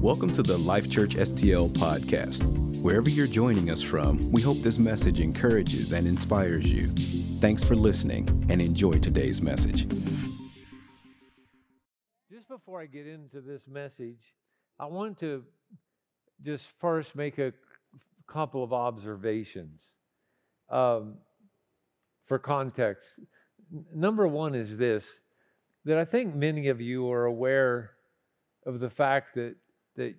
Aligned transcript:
Welcome 0.00 0.30
to 0.34 0.42
the 0.42 0.58
Life 0.58 0.90
Church 0.90 1.16
STL 1.16 1.70
podcast. 1.70 2.44
Wherever 2.82 3.08
you're 3.08 3.26
joining 3.26 3.70
us 3.70 3.80
from, 3.80 4.30
we 4.30 4.42
hope 4.42 4.58
this 4.58 4.78
message 4.78 5.20
encourages 5.20 5.92
and 5.92 6.06
inspires 6.06 6.70
you. 6.70 6.88
Thanks 7.40 7.64
for 7.64 7.74
listening 7.74 8.28
and 8.50 8.60
enjoy 8.60 8.98
today's 8.98 9.40
message. 9.40 9.88
Just 12.30 12.46
before 12.46 12.80
I 12.80 12.86
get 12.86 13.06
into 13.06 13.40
this 13.40 13.62
message, 13.66 14.20
I 14.78 14.84
want 14.84 15.18
to 15.20 15.42
just 16.44 16.64
first 16.78 17.16
make 17.16 17.38
a 17.38 17.54
couple 18.26 18.62
of 18.62 18.74
observations 18.74 19.80
um, 20.68 21.14
for 22.26 22.38
context. 22.38 23.08
Number 23.94 24.28
one 24.28 24.54
is 24.54 24.76
this 24.76 25.04
that 25.86 25.96
I 25.96 26.04
think 26.04 26.34
many 26.34 26.68
of 26.68 26.80
you 26.80 27.10
are 27.10 27.24
aware 27.24 27.92
of 28.66 28.80
the 28.80 28.90
fact 28.90 29.36
that, 29.36 29.54
that 29.96 30.14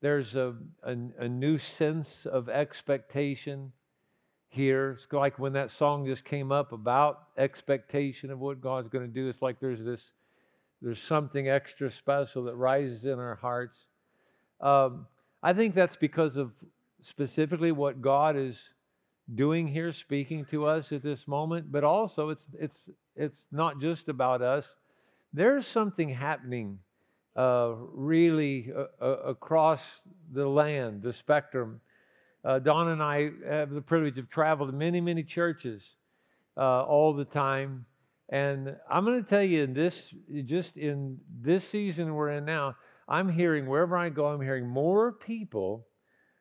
there's 0.00 0.34
a, 0.34 0.54
a, 0.82 0.96
a 1.18 1.28
new 1.28 1.58
sense 1.58 2.08
of 2.24 2.48
expectation 2.48 3.72
here. 4.48 4.98
It's 4.98 5.12
like 5.12 5.38
when 5.38 5.52
that 5.54 5.70
song 5.72 6.06
just 6.06 6.24
came 6.24 6.50
up 6.52 6.72
about 6.72 7.28
expectation 7.36 8.30
of 8.30 8.38
what 8.38 8.60
God's 8.60 8.88
going 8.88 9.06
to 9.06 9.12
do. 9.12 9.28
It's 9.28 9.42
like 9.42 9.60
there's 9.60 9.84
this, 9.84 10.00
there's 10.82 11.02
something 11.02 11.48
extra 11.48 11.90
special 11.92 12.44
that 12.44 12.56
rises 12.56 13.04
in 13.04 13.18
our 13.18 13.36
hearts. 13.36 13.76
Um, 14.60 15.06
I 15.42 15.52
think 15.52 15.74
that's 15.74 15.96
because 15.96 16.36
of 16.36 16.52
specifically 17.02 17.72
what 17.72 18.02
God 18.02 18.36
is 18.36 18.56
doing 19.34 19.68
here, 19.68 19.92
speaking 19.92 20.44
to 20.46 20.66
us 20.66 20.92
at 20.92 21.02
this 21.02 21.26
moment. 21.26 21.70
But 21.70 21.84
also, 21.84 22.30
it's 22.30 22.44
it's 22.58 22.78
it's 23.16 23.38
not 23.52 23.80
just 23.80 24.08
about 24.08 24.42
us. 24.42 24.64
There's 25.32 25.66
something 25.66 26.08
happening, 26.08 26.78
uh, 27.36 27.74
really 27.92 28.72
uh, 28.76 29.04
uh, 29.04 29.16
across 29.26 29.80
the 30.32 30.46
land, 30.46 31.02
the 31.02 31.12
spectrum. 31.12 31.80
Uh, 32.44 32.58
Donna 32.58 32.92
and 32.92 33.02
I 33.02 33.30
have 33.48 33.70
the 33.70 33.80
privilege 33.80 34.18
of 34.18 34.28
traveling 34.30 34.72
to 34.72 34.76
many, 34.76 35.00
many 35.00 35.22
churches 35.22 35.82
all 36.56 37.14
the 37.14 37.24
time. 37.24 37.86
And 38.30 38.76
I'm 38.90 39.04
going 39.04 39.22
to 39.22 39.28
tell 39.28 39.42
you, 39.42 39.62
in 39.62 39.74
this, 39.74 40.12
just 40.44 40.76
in 40.76 41.18
this 41.40 41.68
season 41.68 42.14
we're 42.14 42.30
in 42.30 42.44
now, 42.44 42.76
I'm 43.08 43.28
hearing 43.28 43.66
wherever 43.66 43.96
I 43.96 44.08
go, 44.08 44.26
I'm 44.26 44.40
hearing 44.40 44.68
more 44.68 45.12
people 45.12 45.86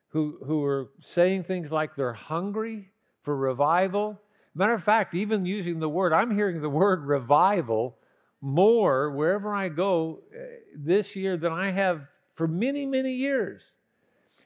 who 0.09 0.39
who 0.45 0.63
are 0.63 0.89
saying 1.13 1.43
things 1.43 1.71
like 1.71 1.95
they're 1.95 2.13
hungry 2.13 2.89
for 3.23 3.35
revival. 3.35 4.19
Matter 4.55 4.73
of 4.73 4.83
fact, 4.83 5.13
even 5.13 5.45
using 5.45 5.79
the 5.79 5.89
word, 5.89 6.13
I'm 6.13 6.33
hearing 6.35 6.61
the 6.61 6.69
word 6.69 7.05
revival 7.05 7.97
more 8.41 9.11
wherever 9.11 9.53
I 9.53 9.69
go 9.69 10.19
uh, 10.33 10.39
this 10.75 11.15
year 11.15 11.37
than 11.37 11.51
I 11.51 11.71
have 11.71 12.01
for 12.35 12.47
many, 12.47 12.85
many 12.85 13.13
years. 13.13 13.61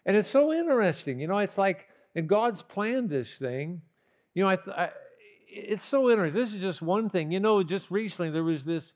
And 0.05 0.17
it's 0.17 0.29
so 0.29 0.51
interesting. 0.51 1.19
You 1.19 1.27
know, 1.27 1.37
it's 1.37 1.57
like, 1.57 1.87
and 2.15 2.27
God's 2.27 2.61
planned 2.61 3.09
this 3.09 3.29
thing. 3.39 3.81
You 4.33 4.43
know, 4.43 4.49
I, 4.49 4.57
I, 4.75 4.89
it's 5.47 5.85
so 5.85 6.09
interesting. 6.09 6.39
This 6.39 6.53
is 6.53 6.61
just 6.61 6.81
one 6.81 7.09
thing. 7.09 7.31
You 7.31 7.39
know, 7.39 7.63
just 7.63 7.89
recently 7.91 8.31
there 8.31 8.43
was 8.43 8.63
this 8.63 8.91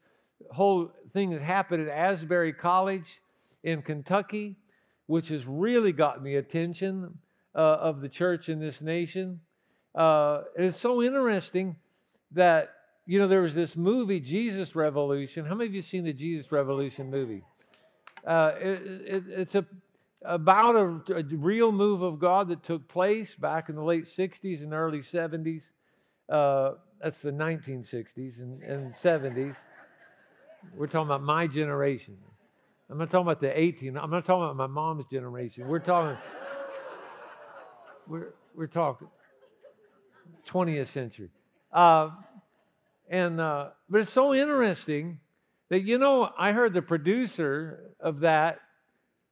whole 0.51 0.91
thing 1.13 1.31
that 1.31 1.41
happened 1.41 1.87
at 1.87 1.95
Asbury 1.95 2.53
College 2.53 3.21
in 3.63 3.81
Kentucky, 3.81 4.55
which 5.05 5.29
has 5.29 5.45
really 5.45 5.91
gotten 5.91 6.23
the 6.23 6.35
attention 6.35 7.17
uh, 7.55 7.59
of 7.59 8.01
the 8.01 8.09
church 8.09 8.49
in 8.49 8.59
this 8.59 8.81
nation. 8.81 9.39
Uh, 9.95 10.41
it's 10.55 10.79
so 10.79 11.01
interesting 11.01 11.75
that, 12.31 12.69
you 13.07 13.19
know, 13.19 13.27
there 13.29 13.41
was 13.41 13.55
this 13.55 13.75
movie, 13.75 14.19
Jesus 14.19 14.75
Revolution. 14.75 15.45
How 15.45 15.55
many 15.55 15.69
of 15.69 15.73
you 15.73 15.81
seen 15.81 16.03
the 16.03 16.13
Jesus 16.13 16.51
Revolution 16.51 17.09
movie? 17.09 17.41
Uh, 18.25 18.51
it, 18.59 18.81
it, 18.83 19.23
it's 19.29 19.55
a, 19.55 19.65
about 20.23 20.75
a, 20.75 21.15
a, 21.15 21.23
real 21.23 21.71
move 21.71 22.01
of 22.01 22.19
God 22.19 22.49
that 22.49 22.63
took 22.65 22.85
place 22.89 23.29
back 23.39 23.69
in 23.69 23.75
the 23.75 23.83
late 23.83 24.05
60s 24.17 24.61
and 24.61 24.73
early 24.73 24.99
70s. 24.99 25.61
Uh, 26.29 26.73
that's 27.01 27.19
the 27.19 27.31
1960s 27.31 28.39
and, 28.39 28.61
and 28.61 28.93
70s. 28.95 29.55
We're 30.75 30.87
talking 30.87 31.07
about 31.07 31.23
my 31.23 31.47
generation. 31.47 32.17
I'm 32.89 32.97
not 32.97 33.09
talking 33.09 33.27
about 33.27 33.39
the 33.39 33.57
18. 33.57 33.97
I'm 33.97 34.09
not 34.09 34.25
talking 34.25 34.43
about 34.43 34.57
my 34.57 34.67
mom's 34.67 35.05
generation. 35.09 35.67
We're 35.67 35.79
talking. 35.79 36.17
We're 38.07 38.33
we're 38.55 38.67
talking 38.67 39.07
20th 40.49 40.91
century. 40.93 41.29
Uh, 41.71 42.09
and 43.09 43.39
uh, 43.39 43.69
but 43.89 44.01
it's 44.01 44.11
so 44.11 44.33
interesting 44.33 45.19
that 45.69 45.81
you 45.81 45.97
know 45.97 46.29
I 46.37 46.51
heard 46.51 46.73
the 46.73 46.81
producer 46.81 47.91
of 47.99 48.21
that 48.21 48.59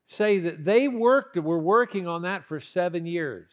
say 0.07 0.39
that 0.39 0.63
they 0.63 0.87
worked 0.87 1.37
were 1.37 1.59
working 1.59 2.07
on 2.07 2.23
that 2.23 2.45
for 2.47 2.59
seven 2.59 3.05
years. 3.05 3.49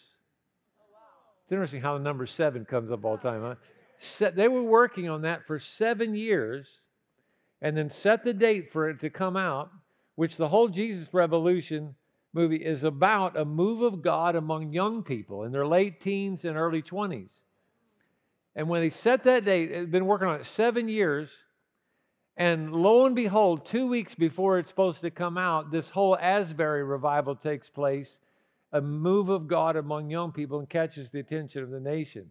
It's 1.45 1.53
interesting 1.53 1.81
how 1.81 1.99
the 1.99 2.05
number 2.05 2.27
seven 2.27 2.65
comes 2.65 2.91
up 2.91 3.05
all 3.05 3.17
the 3.17 3.23
time. 3.23 3.43
Huh? 3.43 3.55
Se- 3.99 4.33
they 4.35 4.49
were 4.49 4.63
working 4.63 5.09
on 5.09 5.23
that 5.23 5.47
for 5.47 5.59
seven 5.59 6.15
years, 6.15 6.67
and 7.61 7.77
then 7.77 7.91
set 7.91 8.25
the 8.25 8.33
date 8.33 8.73
for 8.73 8.89
it 8.89 9.01
to 9.01 9.11
come 9.11 9.37
out 9.37 9.71
which 10.15 10.37
the 10.37 10.49
whole 10.49 10.69
Jesus 10.69 11.13
Revolution 11.13 11.95
movie 12.33 12.57
is 12.57 12.85
about 12.85 13.37
a 13.37 13.45
move 13.45 13.83
of 13.83 14.03
God 14.03 14.37
among 14.37 14.73
young 14.73 15.03
people 15.03 15.45
in 15.45 15.53
their 15.53 15.67
late 15.67 16.01
teens 16.01 16.45
and 16.45 16.57
early 16.57 16.83
20s. 16.83 17.29
And 18.55 18.69
when 18.69 18.83
they 18.83 18.91
set 18.91 19.25
that 19.25 19.45
date, 19.45 19.73
they've 19.73 19.91
been 19.91 20.07
working 20.07 20.29
on 20.29 20.41
it 20.41 20.47
seven 20.47 20.89
years. 20.89 21.31
And 22.37 22.73
lo 22.73 23.07
and 23.07 23.15
behold, 23.15 23.67
two 23.67 23.87
weeks 23.87 24.15
before 24.15 24.59
it's 24.59 24.69
supposed 24.69 25.01
to 25.03 25.11
come 25.11 25.39
out, 25.39 25.71
this 25.71 25.89
whole 25.89 26.17
Asbury 26.17 26.83
revival 26.83 27.37
takes 27.37 27.69
place 27.69 28.09
a 28.73 28.81
move 28.81 29.29
of 29.29 29.49
God 29.49 29.77
among 29.77 30.11
young 30.11 30.33
people 30.33 30.59
and 30.59 30.69
catches 30.69 31.11
the 31.11 31.21
attention 31.21 31.63
of 31.63 31.71
the 31.71 31.81
nation, 31.81 32.31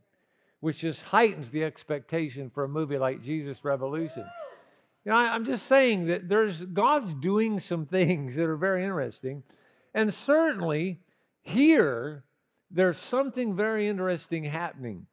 which 0.60 0.80
just 0.80 1.02
heightens 1.02 1.50
the 1.52 1.64
expectation 1.64 2.50
for 2.50 2.64
a 2.64 2.70
movie 2.70 2.98
like 2.98 3.24
Jesus 3.24 3.64
Revolution. 3.64 4.26
You 5.06 5.12
know, 5.12 5.18
I, 5.18 5.36
am 5.36 5.46
just 5.46 5.68
saying 5.68 6.08
that 6.08 6.28
there's 6.28 6.60
God's 6.60 7.14
doing 7.16 7.60
some 7.60 7.86
things 7.86 8.36
that 8.36 8.46
are 8.46 8.58
very 8.58 8.84
interesting. 8.84 9.44
And 9.94 10.14
certainly 10.14 11.00
here, 11.42 12.24
there's 12.70 12.98
something 12.98 13.56
very 13.56 13.88
interesting 13.88 14.44
happening. 14.44 15.06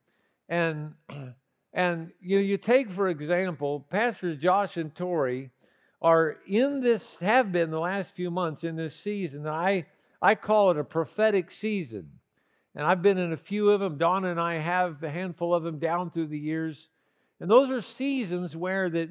And 0.49 0.95
and 1.73 2.11
you 2.21 2.39
you 2.39 2.57
take, 2.57 2.91
for 2.91 3.09
example, 3.09 3.87
Pastors 3.91 4.39
Josh 4.39 4.77
and 4.77 4.95
Tori 4.95 5.51
are 6.01 6.37
in 6.47 6.81
this, 6.81 7.05
have 7.21 7.51
been 7.51 7.71
the 7.71 7.81
last 7.81 8.15
few 8.15 8.31
months 8.31 8.65
in 8.65 8.77
this 8.77 8.95
season. 8.95 9.47
I 9.47 9.87
I 10.21 10.35
call 10.35 10.71
it 10.71 10.79
a 10.79 10.85
prophetic 10.85 11.51
season. 11.51 12.11
And 12.75 12.87
I've 12.87 13.03
been 13.03 13.19
in 13.19 13.33
a 13.33 13.37
few 13.37 13.71
of 13.71 13.81
them. 13.81 13.99
Donna 13.99 14.31
and 14.31 14.41
I 14.41 14.59
have 14.59 15.03
a 15.03 15.11
handful 15.11 15.55
of 15.55 15.65
them 15.65 15.79
down 15.79 16.11
through 16.11 16.29
the 16.29 16.39
years. 16.39 16.89
And 17.41 17.51
those 17.51 17.71
are 17.71 17.83
seasons 17.83 18.55
where 18.55 18.89
that 18.91 19.09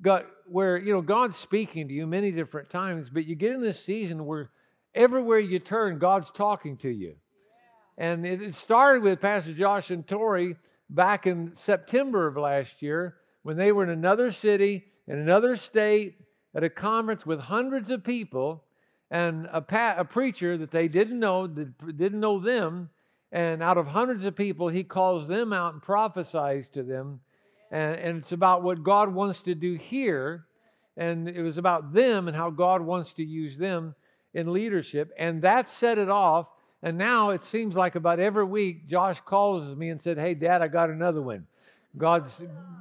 God, 0.00 0.24
where 0.46 0.76
you 0.76 0.92
know 0.92 1.00
God's 1.00 1.36
speaking 1.36 1.88
to 1.88 1.94
you 1.94 2.06
many 2.06 2.30
different 2.30 2.70
times, 2.70 3.08
but 3.12 3.24
you 3.24 3.34
get 3.34 3.52
in 3.52 3.62
this 3.62 3.84
season 3.84 4.26
where 4.26 4.50
everywhere 4.94 5.38
you 5.38 5.58
turn, 5.58 5.98
God's 5.98 6.30
talking 6.30 6.76
to 6.78 6.88
you. 6.88 7.16
And 7.98 8.24
it 8.24 8.54
started 8.54 9.02
with 9.02 9.20
Pastor 9.20 9.52
Josh 9.52 9.90
and 9.90 10.06
Tori 10.06 10.56
back 10.88 11.26
in 11.26 11.52
September 11.56 12.26
of 12.26 12.36
last 12.36 12.80
year 12.80 13.16
when 13.42 13.58
they 13.58 13.72
were 13.72 13.84
in 13.84 13.90
another 13.90 14.32
city, 14.32 14.84
in 15.06 15.18
another 15.18 15.56
state, 15.56 16.14
at 16.54 16.64
a 16.64 16.70
conference 16.70 17.26
with 17.26 17.38
hundreds 17.38 17.90
of 17.90 18.02
people, 18.02 18.64
and 19.10 19.46
a, 19.52 19.60
pa- 19.60 19.96
a 19.98 20.04
preacher 20.04 20.56
that 20.56 20.70
they 20.70 20.88
didn't 20.88 21.18
know, 21.18 21.46
that 21.46 21.98
didn't 21.98 22.20
know 22.20 22.40
them, 22.40 22.88
and 23.32 23.62
out 23.62 23.76
of 23.76 23.86
hundreds 23.86 24.24
of 24.24 24.34
people, 24.34 24.68
he 24.68 24.82
calls 24.82 25.28
them 25.28 25.52
out 25.52 25.74
and 25.74 25.82
prophesies 25.82 26.68
to 26.70 26.82
them 26.82 27.20
and, 27.70 27.96
and 27.96 28.22
it's 28.22 28.32
about 28.32 28.62
what 28.62 28.82
God 28.82 29.12
wants 29.12 29.40
to 29.42 29.54
do 29.54 29.74
here. 29.74 30.44
And 30.96 31.28
it 31.28 31.42
was 31.42 31.58
about 31.58 31.92
them 31.92 32.26
and 32.26 32.36
how 32.36 32.50
God 32.50 32.82
wants 32.82 33.12
to 33.14 33.24
use 33.24 33.56
them 33.56 33.94
in 34.34 34.52
leadership. 34.52 35.12
And 35.18 35.42
that 35.42 35.70
set 35.70 35.98
it 35.98 36.08
off. 36.08 36.48
And 36.82 36.96
now 36.96 37.30
it 37.30 37.44
seems 37.44 37.74
like 37.74 37.96
about 37.96 38.20
every 38.20 38.44
week, 38.44 38.86
Josh 38.86 39.20
calls 39.24 39.76
me 39.76 39.90
and 39.90 40.00
said, 40.00 40.18
Hey, 40.18 40.34
Dad, 40.34 40.62
I 40.62 40.68
got 40.68 40.90
another 40.90 41.20
one. 41.20 41.46
God's, 41.96 42.30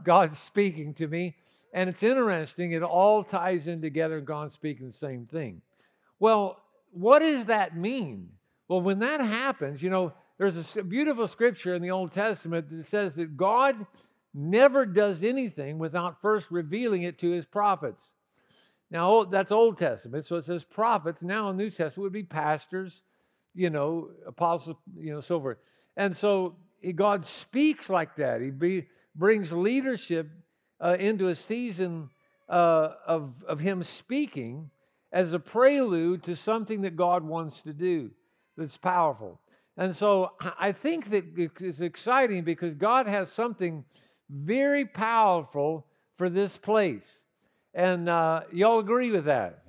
God's 0.03 0.37
speaking 0.39 0.93
to 0.95 1.07
me. 1.07 1.35
And 1.73 1.89
it's 1.89 2.03
interesting, 2.03 2.71
it 2.71 2.83
all 2.83 3.23
ties 3.23 3.67
in 3.67 3.81
together, 3.81 4.17
and 4.17 4.27
God's 4.27 4.53
speaking 4.53 4.87
the 4.87 4.97
same 4.97 5.25
thing. 5.25 5.61
Well, 6.19 6.61
what 6.91 7.19
does 7.19 7.45
that 7.47 7.75
mean? 7.75 8.29
Well, 8.67 8.81
when 8.81 8.99
that 8.99 9.19
happens, 9.19 9.81
you 9.81 9.89
know, 9.89 10.13
there's 10.37 10.75
a 10.75 10.83
beautiful 10.83 11.27
scripture 11.27 11.73
in 11.73 11.81
the 11.81 11.91
Old 11.91 12.13
Testament 12.13 12.69
that 12.69 12.89
says 12.89 13.13
that 13.15 13.37
God 13.37 13.85
never 14.33 14.85
does 14.85 15.23
anything 15.23 15.79
without 15.79 16.21
first 16.21 16.47
revealing 16.51 17.03
it 17.03 17.19
to 17.19 17.31
his 17.31 17.45
prophets. 17.45 18.01
Now, 18.89 19.25
that's 19.25 19.51
Old 19.51 19.77
Testament, 19.77 20.27
so 20.27 20.35
it 20.35 20.45
says 20.45 20.63
prophets. 20.63 21.21
Now, 21.21 21.49
in 21.49 21.57
New 21.57 21.69
Testament 21.69 21.97
would 21.97 22.13
be 22.13 22.23
pastors, 22.23 23.01
you 23.57 23.69
know, 23.71 24.11
apostles, 24.27 24.77
you 24.95 25.13
know, 25.13 25.21
so 25.21 25.41
forth. 25.41 25.57
And 25.97 26.15
so 26.15 26.55
God 26.95 27.25
speaks 27.25 27.89
like 27.89 28.15
that. 28.17 28.39
He 28.39 28.51
be, 28.51 28.87
brings 29.15 29.51
leadership 29.51 30.29
uh, 30.79 30.95
into 30.99 31.29
a 31.29 31.35
season 31.35 32.09
uh, 32.47 32.89
of, 33.07 33.33
of 33.47 33.59
Him 33.59 33.83
speaking. 33.83 34.69
as 35.11 35.33
a 35.33 35.39
prelude 35.39 36.23
to 36.23 36.35
something 36.35 36.81
that 36.81 36.95
God 36.95 37.23
wants 37.23 37.61
to 37.61 37.73
do 37.73 38.11
that's 38.57 38.77
powerful. 38.77 39.39
And 39.77 39.95
so 39.95 40.31
I 40.59 40.71
think 40.71 41.09
that 41.11 41.23
it's 41.59 41.79
exciting 41.79 42.43
because 42.43 42.73
God 42.75 43.07
has 43.07 43.27
something 43.31 43.83
very 44.29 44.85
powerful 44.85 45.85
for 46.17 46.29
this 46.29 46.55
place. 46.57 47.03
And 47.73 48.09
uh, 48.09 48.41
y'all 48.51 48.79
agree 48.79 49.11
with 49.11 49.25
that? 49.25 49.63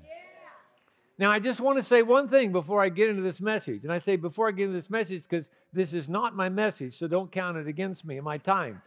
Now, 1.18 1.32
I 1.32 1.40
just 1.40 1.58
want 1.58 1.78
to 1.78 1.82
say 1.82 2.02
one 2.02 2.28
thing 2.28 2.52
before 2.52 2.82
I 2.82 2.88
get 2.90 3.08
into 3.08 3.22
this 3.22 3.40
message. 3.40 3.82
And 3.82 3.92
I 3.92 3.98
say 3.98 4.14
before 4.14 4.48
I 4.48 4.52
get 4.52 4.68
into 4.68 4.80
this 4.80 4.88
message 4.88 5.24
because 5.28 5.46
this 5.72 5.92
is 5.92 6.08
not 6.08 6.36
my 6.36 6.48
message, 6.48 6.98
so 6.98 7.08
don't 7.08 7.30
count 7.30 7.56
it 7.56 7.66
against 7.66 8.04
me 8.04 8.18
in 8.18 8.24
my 8.24 8.38
time. 8.38 8.80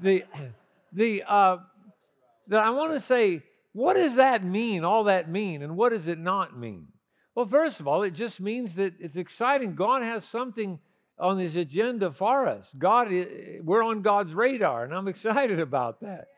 the, 0.00 0.24
the, 0.92 1.22
uh, 1.22 1.58
I 2.52 2.70
want 2.70 2.92
to 2.92 3.00
say, 3.00 3.42
what 3.72 3.94
does 3.94 4.16
that 4.16 4.44
mean, 4.44 4.82
all 4.82 5.04
that 5.04 5.30
mean, 5.30 5.62
and 5.62 5.76
what 5.76 5.90
does 5.90 6.08
it 6.08 6.18
not 6.18 6.58
mean? 6.58 6.88
Well, 7.36 7.46
first 7.46 7.78
of 7.78 7.86
all, 7.86 8.02
it 8.02 8.14
just 8.14 8.40
means 8.40 8.74
that 8.74 8.94
it's 8.98 9.16
exciting. 9.16 9.76
God 9.76 10.02
has 10.02 10.24
something 10.24 10.80
on 11.20 11.38
his 11.38 11.54
agenda 11.54 12.10
for 12.10 12.48
us. 12.48 12.66
God, 12.76 13.08
we're 13.62 13.84
on 13.84 14.02
God's 14.02 14.32
radar, 14.34 14.84
and 14.84 14.92
I'm 14.92 15.06
excited 15.06 15.60
about 15.68 16.00
that. 16.00 16.28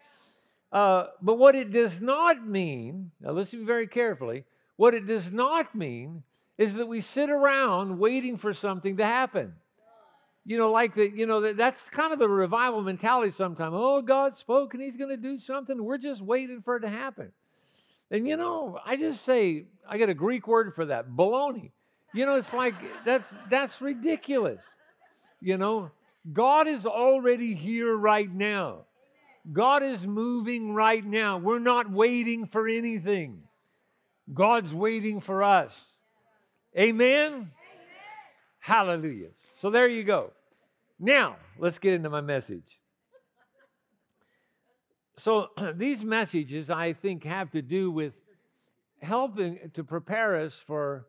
Uh, 0.70 1.06
but 1.22 1.38
what 1.38 1.54
it 1.54 1.72
does 1.72 2.00
not 2.00 2.46
mean, 2.46 3.10
now 3.20 3.32
listen 3.32 3.64
very 3.64 3.86
carefully, 3.86 4.44
what 4.82 4.94
it 4.94 5.06
does 5.06 5.30
not 5.30 5.72
mean 5.76 6.24
is 6.58 6.74
that 6.74 6.88
we 6.88 7.00
sit 7.00 7.30
around 7.30 8.00
waiting 8.00 8.36
for 8.36 8.52
something 8.52 8.96
to 8.96 9.06
happen. 9.06 9.54
You 10.44 10.58
know, 10.58 10.72
like 10.72 10.96
that, 10.96 11.14
you 11.14 11.24
know, 11.24 11.40
that, 11.42 11.56
that's 11.56 11.80
kind 11.90 12.12
of 12.12 12.20
a 12.20 12.26
revival 12.26 12.82
mentality 12.82 13.30
sometimes. 13.30 13.74
Oh, 13.76 14.02
God 14.02 14.36
spoke 14.38 14.74
and 14.74 14.82
he's 14.82 14.96
going 14.96 15.10
to 15.10 15.16
do 15.16 15.38
something. 15.38 15.84
We're 15.84 15.98
just 15.98 16.20
waiting 16.20 16.62
for 16.62 16.78
it 16.78 16.80
to 16.80 16.88
happen. 16.88 17.30
And 18.10 18.26
you 18.26 18.36
know, 18.36 18.76
I 18.84 18.96
just 18.96 19.24
say, 19.24 19.66
I 19.88 19.98
get 19.98 20.08
a 20.08 20.14
Greek 20.14 20.48
word 20.48 20.74
for 20.74 20.86
that, 20.86 21.08
baloney. 21.10 21.70
You 22.12 22.26
know, 22.26 22.34
it's 22.34 22.52
like 22.52 22.74
that's 23.06 23.28
that's 23.48 23.80
ridiculous. 23.80 24.62
You 25.40 25.58
know, 25.58 25.92
God 26.32 26.66
is 26.66 26.86
already 26.86 27.54
here 27.54 27.94
right 27.94 28.28
now. 28.28 28.78
God 29.52 29.84
is 29.84 30.04
moving 30.04 30.74
right 30.74 31.04
now. 31.04 31.38
We're 31.38 31.60
not 31.60 31.88
waiting 31.88 32.48
for 32.48 32.66
anything. 32.66 33.44
God's 34.32 34.72
waiting 34.72 35.20
for 35.20 35.42
us. 35.42 35.72
Amen? 36.76 37.32
Amen? 37.32 37.48
Hallelujah. 38.60 39.28
So 39.60 39.70
there 39.70 39.88
you 39.88 40.04
go. 40.04 40.32
Now, 40.98 41.36
let's 41.58 41.78
get 41.78 41.94
into 41.94 42.10
my 42.10 42.20
message. 42.20 42.78
So, 45.24 45.48
these 45.76 46.02
messages, 46.02 46.70
I 46.70 46.92
think, 46.94 47.24
have 47.24 47.50
to 47.52 47.62
do 47.62 47.90
with 47.90 48.12
helping 49.00 49.58
to 49.74 49.84
prepare 49.84 50.36
us 50.36 50.52
for 50.66 51.06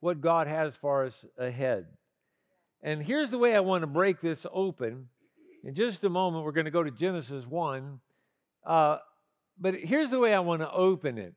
what 0.00 0.20
God 0.20 0.46
has 0.46 0.74
for 0.80 1.06
us 1.06 1.24
ahead. 1.38 1.86
And 2.82 3.02
here's 3.02 3.30
the 3.30 3.38
way 3.38 3.54
I 3.54 3.60
want 3.60 3.82
to 3.82 3.86
break 3.86 4.20
this 4.20 4.44
open. 4.52 5.08
In 5.64 5.74
just 5.74 6.02
a 6.04 6.08
moment, 6.08 6.44
we're 6.44 6.52
going 6.52 6.64
to 6.64 6.70
go 6.70 6.82
to 6.82 6.90
Genesis 6.90 7.46
1. 7.46 8.00
Uh, 8.66 8.98
but 9.58 9.74
here's 9.74 10.10
the 10.10 10.18
way 10.18 10.32
I 10.32 10.40
want 10.40 10.62
to 10.62 10.70
open 10.70 11.18
it. 11.18 11.34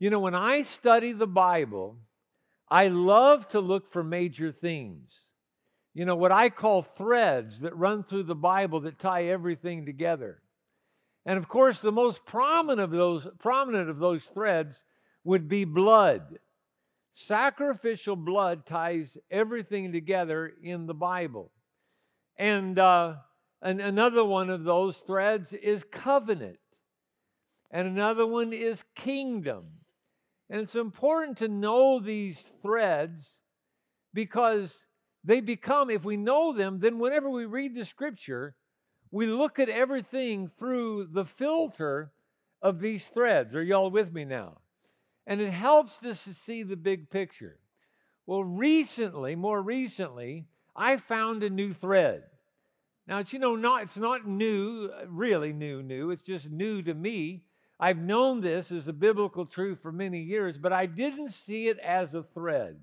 You 0.00 0.08
know, 0.08 0.18
when 0.18 0.34
I 0.34 0.62
study 0.62 1.12
the 1.12 1.26
Bible, 1.26 1.98
I 2.70 2.88
love 2.88 3.46
to 3.48 3.60
look 3.60 3.92
for 3.92 4.02
major 4.02 4.50
themes. 4.50 5.12
You 5.92 6.06
know, 6.06 6.16
what 6.16 6.32
I 6.32 6.48
call 6.48 6.82
threads 6.82 7.60
that 7.60 7.76
run 7.76 8.04
through 8.04 8.22
the 8.22 8.34
Bible 8.34 8.80
that 8.80 8.98
tie 8.98 9.26
everything 9.26 9.84
together. 9.84 10.40
And 11.26 11.36
of 11.36 11.48
course, 11.48 11.80
the 11.80 11.92
most 11.92 12.24
prominent 12.24 12.80
of 12.80 12.90
those, 12.90 13.26
prominent 13.40 13.90
of 13.90 13.98
those 13.98 14.22
threads 14.32 14.74
would 15.24 15.48
be 15.48 15.64
blood. 15.64 16.38
Sacrificial 17.26 18.16
blood 18.16 18.64
ties 18.66 19.18
everything 19.30 19.92
together 19.92 20.50
in 20.62 20.86
the 20.86 20.94
Bible. 20.94 21.50
And, 22.38 22.78
uh, 22.78 23.16
and 23.60 23.82
another 23.82 24.24
one 24.24 24.48
of 24.48 24.64
those 24.64 24.96
threads 25.06 25.52
is 25.52 25.82
covenant. 25.92 26.56
And 27.70 27.86
another 27.86 28.26
one 28.26 28.54
is 28.54 28.82
kingdom. 28.94 29.66
And 30.50 30.62
it's 30.62 30.74
important 30.74 31.38
to 31.38 31.48
know 31.48 32.00
these 32.00 32.36
threads 32.60 33.24
because 34.12 34.68
they 35.22 35.40
become, 35.40 35.90
if 35.90 36.04
we 36.04 36.16
know 36.16 36.52
them, 36.52 36.80
then 36.80 36.98
whenever 36.98 37.30
we 37.30 37.44
read 37.46 37.74
the 37.74 37.84
scripture, 37.84 38.56
we 39.12 39.26
look 39.26 39.60
at 39.60 39.68
everything 39.68 40.50
through 40.58 41.08
the 41.12 41.24
filter 41.24 42.10
of 42.60 42.80
these 42.80 43.04
threads. 43.14 43.54
Are 43.54 43.62
y'all 43.62 43.90
with 43.90 44.12
me 44.12 44.24
now? 44.24 44.58
And 45.26 45.40
it 45.40 45.52
helps 45.52 46.02
us 46.02 46.24
to 46.24 46.34
see 46.46 46.64
the 46.64 46.76
big 46.76 47.10
picture. 47.10 47.60
Well, 48.26 48.42
recently, 48.42 49.36
more 49.36 49.62
recently, 49.62 50.46
I 50.74 50.96
found 50.96 51.44
a 51.44 51.50
new 51.50 51.74
thread. 51.74 52.24
Now, 53.06 53.18
it's, 53.18 53.32
you 53.32 53.38
know, 53.38 53.56
not, 53.56 53.84
it's 53.84 53.96
not 53.96 54.26
new, 54.26 54.90
really 55.08 55.52
new, 55.52 55.82
new. 55.82 56.10
It's 56.10 56.22
just 56.22 56.48
new 56.48 56.82
to 56.82 56.94
me. 56.94 57.44
I've 57.80 57.98
known 57.98 58.42
this 58.42 58.70
as 58.70 58.86
a 58.88 58.92
biblical 58.92 59.46
truth 59.46 59.78
for 59.80 59.90
many 59.90 60.20
years, 60.20 60.58
but 60.58 60.72
I 60.72 60.84
didn't 60.84 61.30
see 61.30 61.68
it 61.68 61.78
as 61.78 62.12
a 62.12 62.24
thread. 62.34 62.76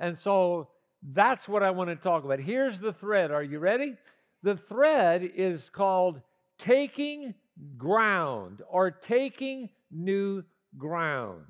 And 0.00 0.18
so 0.18 0.68
that's 1.12 1.46
what 1.46 1.62
I 1.62 1.70
want 1.70 1.90
to 1.90 1.96
talk 1.96 2.24
about. 2.24 2.40
Here's 2.40 2.78
the 2.80 2.92
thread. 2.92 3.30
Are 3.30 3.42
you 3.42 3.60
ready? 3.60 3.96
The 4.42 4.56
thread 4.68 5.22
is 5.36 5.70
called 5.70 6.20
taking 6.58 7.34
ground 7.78 8.62
or 8.68 8.90
taking 8.90 9.70
new 9.92 10.42
ground. 10.76 11.44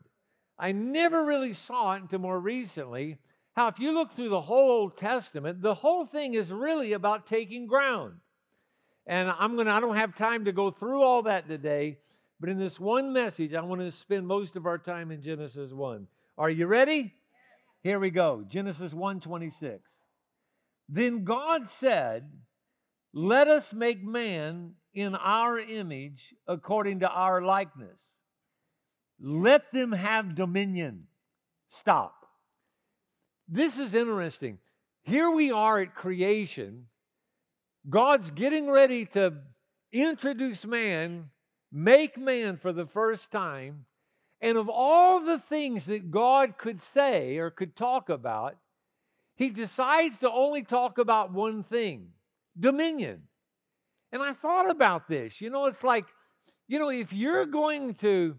I 0.59 0.73
never 0.73 1.25
really 1.25 1.55
saw 1.55 1.94
it 1.94 2.03
until 2.03 2.19
more 2.19 2.39
recently. 2.39 3.17
How, 3.55 3.69
if 3.69 3.79
you 3.79 3.93
look 3.93 4.15
through 4.15 4.29
the 4.29 4.41
whole 4.41 4.71
Old 4.71 4.99
Testament, 4.99 5.62
the 5.62 5.75
whole 5.75 6.05
thing 6.05 6.35
is 6.35 6.50
really 6.50 6.93
about 6.93 7.27
taking 7.27 7.67
ground. 7.67 8.15
And 9.06 9.31
I'm 9.31 9.56
gonna, 9.56 9.73
I 9.73 9.81
don't 9.81 9.97
have 9.97 10.17
time 10.17 10.44
to 10.44 10.53
go 10.53 10.71
through 10.71 11.03
all 11.03 11.23
that 11.23 11.49
today, 11.49 11.99
but 12.43 12.50
in 12.50 12.59
this 12.59 12.81
one 12.81 13.12
message, 13.12 13.55
I 13.55 13.61
want 13.61 13.83
to 13.83 13.93
spend 13.93 14.27
most 14.27 14.56
of 14.56 14.67
our 14.67 14.77
time 14.77 15.12
in 15.12 15.23
Genesis 15.23 15.71
1. 15.71 16.09
Are 16.37 16.50
you 16.50 16.67
ready? 16.67 17.15
Here 17.85 18.00
we 18.00 18.11
go. 18.11 18.44
Genesis 18.49 18.91
1:26. 18.93 19.79
Then 20.89 21.23
God 21.23 21.69
said, 21.79 22.29
let 23.12 23.47
us 23.47 23.73
make 23.73 24.03
man 24.03 24.73
in 24.93 25.15
our 25.15 25.56
image 25.56 26.35
according 26.49 26.99
to 27.00 27.09
our 27.09 27.43
likeness. 27.43 28.00
Let 29.21 29.71
them 29.73 29.93
have 29.93 30.35
dominion. 30.35 31.06
Stop. 31.71 32.27
This 33.46 33.79
is 33.79 33.94
interesting. 33.94 34.58
Here 35.05 35.31
we 35.31 35.53
are 35.53 35.79
at 35.79 35.94
creation. 35.94 36.87
God's 37.89 38.32
getting 38.32 38.69
ready 38.69 39.06
to 39.06 39.34
introduce 39.93 40.65
man, 40.65 41.31
make 41.72 42.19
man 42.19 42.58
for 42.58 42.72
the 42.72 42.86
first 42.86 43.31
time. 43.31 43.86
And 44.41 44.58
of 44.58 44.69
all 44.69 45.20
the 45.20 45.38
things 45.38 45.86
that 45.86 46.10
God 46.10 46.58
could 46.58 46.82
say 46.94 47.38
or 47.38 47.50
could 47.50 47.74
talk 47.76 48.08
about, 48.08 48.56
he 49.36 49.50
decides 49.50 50.19
to 50.19 50.31
only 50.31 50.62
talk 50.62 50.98
about 50.98 51.32
one 51.32 51.64
thing 51.64 52.08
dominion. 52.58 53.22
And 54.12 54.22
I 54.22 54.34
thought 54.34 54.70
about 54.70 55.08
this. 55.08 55.41
You 55.41 55.48
know, 55.48 55.67
it's 55.67 55.82
like, 55.82 56.05
you 56.69 56.79
know, 56.79 56.91
if 56.91 57.12
you're 57.12 57.46
going 57.46 57.94
to, 57.96 58.36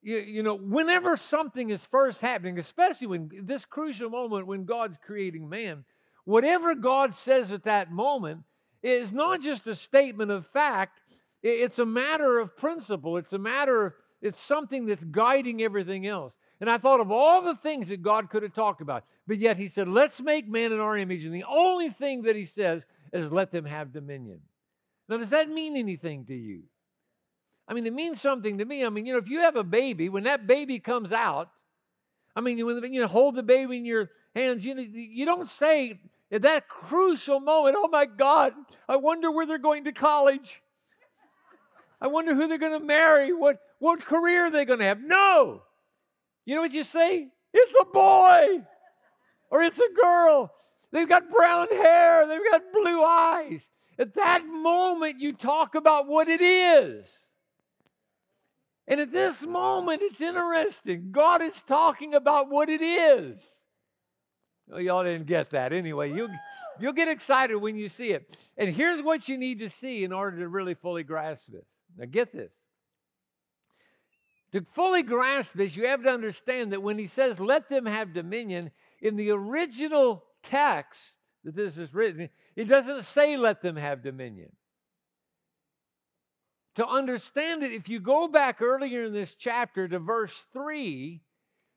you, 0.00 0.18
you 0.18 0.42
know, 0.44 0.54
whenever 0.54 1.16
something 1.16 1.70
is 1.70 1.80
first 1.90 2.20
happening, 2.20 2.58
especially 2.58 3.08
when 3.08 3.30
this 3.42 3.64
crucial 3.64 4.10
moment 4.10 4.46
when 4.46 4.64
God's 4.64 4.96
creating 5.04 5.48
man, 5.48 5.84
whatever 6.24 6.76
God 6.76 7.14
says 7.24 7.50
at 7.50 7.64
that 7.64 7.90
moment 7.90 8.42
is 8.82 9.12
not 9.12 9.40
just 9.40 9.66
a 9.66 9.74
statement 9.74 10.30
of 10.30 10.46
fact, 10.46 11.00
it's 11.42 11.78
a 11.78 11.86
matter 11.86 12.38
of 12.38 12.56
principle. 12.56 13.16
It's 13.16 13.32
a 13.32 13.38
matter 13.38 13.86
of, 13.86 13.92
it's 14.22 14.40
something 14.40 14.86
that's 14.86 15.04
guiding 15.04 15.62
everything 15.62 16.06
else. 16.06 16.32
And 16.60 16.70
I 16.70 16.78
thought 16.78 17.00
of 17.00 17.10
all 17.10 17.42
the 17.42 17.56
things 17.56 17.88
that 17.88 18.02
God 18.02 18.30
could 18.30 18.42
have 18.42 18.54
talked 18.54 18.80
about, 18.80 19.04
but 19.26 19.38
yet 19.38 19.56
He 19.56 19.68
said, 19.68 19.88
let's 19.88 20.20
make 20.20 20.48
man 20.48 20.72
in 20.72 20.80
our 20.80 20.96
image. 20.96 21.24
And 21.24 21.34
the 21.34 21.44
only 21.48 21.90
thing 21.90 22.22
that 22.22 22.36
He 22.36 22.46
says 22.46 22.82
is 23.12 23.30
let 23.30 23.52
them 23.52 23.64
have 23.64 23.92
dominion. 23.92 24.40
Now, 25.08 25.18
does 25.18 25.30
that 25.30 25.48
mean 25.48 25.76
anything 25.76 26.24
to 26.26 26.34
you? 26.34 26.62
I 27.68 27.74
mean, 27.74 27.86
it 27.86 27.92
means 27.92 28.20
something 28.20 28.58
to 28.58 28.64
me. 28.64 28.84
I 28.84 28.88
mean, 28.88 29.06
you 29.06 29.12
know, 29.12 29.18
if 29.18 29.28
you 29.28 29.40
have 29.40 29.56
a 29.56 29.64
baby, 29.64 30.08
when 30.08 30.24
that 30.24 30.46
baby 30.46 30.78
comes 30.78 31.12
out, 31.12 31.50
I 32.34 32.40
mean, 32.40 32.64
when 32.64 32.92
you 32.92 33.00
know, 33.00 33.06
hold 33.06 33.34
the 33.34 33.42
baby 33.42 33.78
in 33.78 33.84
your 33.84 34.10
hands, 34.34 34.64
you 34.64 34.74
know, 34.74 34.82
you 34.82 35.24
don't 35.24 35.50
say 35.50 35.98
at 36.30 36.42
that 36.42 36.68
crucial 36.68 37.40
moment, 37.40 37.76
"Oh 37.78 37.88
my 37.88 38.04
God, 38.04 38.52
I 38.88 38.96
wonder 38.96 39.30
where 39.30 39.46
they're 39.46 39.58
going 39.58 39.84
to 39.84 39.92
college. 39.92 40.60
I 42.00 42.08
wonder 42.08 42.34
who 42.34 42.46
they're 42.46 42.58
going 42.58 42.78
to 42.78 42.84
marry. 42.84 43.32
What 43.32 43.58
what 43.78 44.04
career 44.04 44.46
are 44.46 44.50
they 44.50 44.64
going 44.64 44.80
to 44.80 44.84
have?" 44.86 45.00
No, 45.00 45.62
you 46.44 46.54
know 46.54 46.62
what 46.62 46.72
you 46.72 46.84
say? 46.84 47.28
It's 47.52 47.74
a 47.80 47.84
boy, 47.86 48.62
or 49.50 49.62
it's 49.62 49.78
a 49.78 50.00
girl. 50.00 50.52
They've 50.92 51.08
got 51.08 51.30
brown 51.30 51.68
hair, 51.68 52.26
they've 52.26 52.50
got 52.50 52.62
blue 52.72 53.02
eyes. 53.02 53.62
At 53.98 54.14
that 54.14 54.46
moment, 54.46 55.20
you 55.20 55.32
talk 55.32 55.74
about 55.74 56.06
what 56.06 56.28
it 56.28 56.42
is. 56.42 57.06
And 58.88 59.00
at 59.00 59.10
this 59.10 59.42
moment, 59.42 60.02
it's 60.02 60.20
interesting. 60.20 61.08
God 61.10 61.42
is 61.42 61.54
talking 61.66 62.14
about 62.14 62.50
what 62.50 62.68
it 62.68 62.82
is. 62.82 63.38
Well, 64.68 64.80
y'all 64.80 65.02
didn't 65.02 65.26
get 65.26 65.50
that. 65.50 65.72
Anyway, 65.72 66.12
you'll, 66.12 66.28
you'll 66.78 66.92
get 66.92 67.08
excited 67.08 67.56
when 67.56 67.76
you 67.76 67.88
see 67.88 68.10
it. 68.10 68.36
And 68.56 68.74
here's 68.74 69.02
what 69.02 69.28
you 69.28 69.38
need 69.38 69.58
to 69.60 69.70
see 69.70 70.04
in 70.04 70.12
order 70.12 70.38
to 70.38 70.48
really 70.48 70.74
fully 70.74 71.02
grasp 71.02 71.44
this. 71.48 71.66
Now, 71.96 72.06
get 72.06 72.32
this. 72.32 72.52
To 74.52 74.64
fully 74.74 75.02
grasp 75.02 75.52
this, 75.54 75.76
you 75.76 75.86
have 75.86 76.02
to 76.04 76.10
understand 76.10 76.72
that 76.72 76.82
when 76.82 76.98
he 76.98 77.08
says, 77.08 77.40
let 77.40 77.68
them 77.68 77.86
have 77.86 78.14
dominion, 78.14 78.70
in 79.00 79.16
the 79.16 79.30
original 79.30 80.24
text 80.42 81.00
that 81.44 81.54
this 81.54 81.76
is 81.76 81.92
written, 81.92 82.28
it 82.54 82.64
doesn't 82.64 83.04
say, 83.04 83.36
let 83.36 83.60
them 83.60 83.76
have 83.76 84.02
dominion. 84.02 84.50
To 86.76 86.86
understand 86.86 87.62
it, 87.62 87.72
if 87.72 87.88
you 87.88 88.00
go 88.00 88.28
back 88.28 88.60
earlier 88.60 89.04
in 89.04 89.12
this 89.12 89.34
chapter 89.34 89.88
to 89.88 89.98
verse 89.98 90.34
3, 90.52 91.22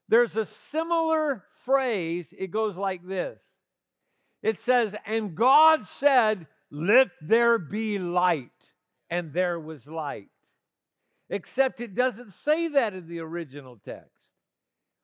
there's 0.09 0.35
a 0.35 0.45
similar 0.45 1.45
phrase. 1.65 2.25
It 2.37 2.51
goes 2.51 2.75
like 2.75 3.05
this 3.07 3.39
It 4.43 4.61
says, 4.61 4.93
And 5.05 5.35
God 5.35 5.87
said, 5.87 6.47
Let 6.69 7.07
there 7.21 7.57
be 7.57 7.97
light. 7.97 8.51
And 9.09 9.33
there 9.33 9.59
was 9.59 9.87
light. 9.87 10.29
Except 11.29 11.79
it 11.79 11.95
doesn't 11.95 12.33
say 12.33 12.69
that 12.69 12.93
in 12.93 13.07
the 13.07 13.19
original 13.19 13.79
text. 13.85 14.09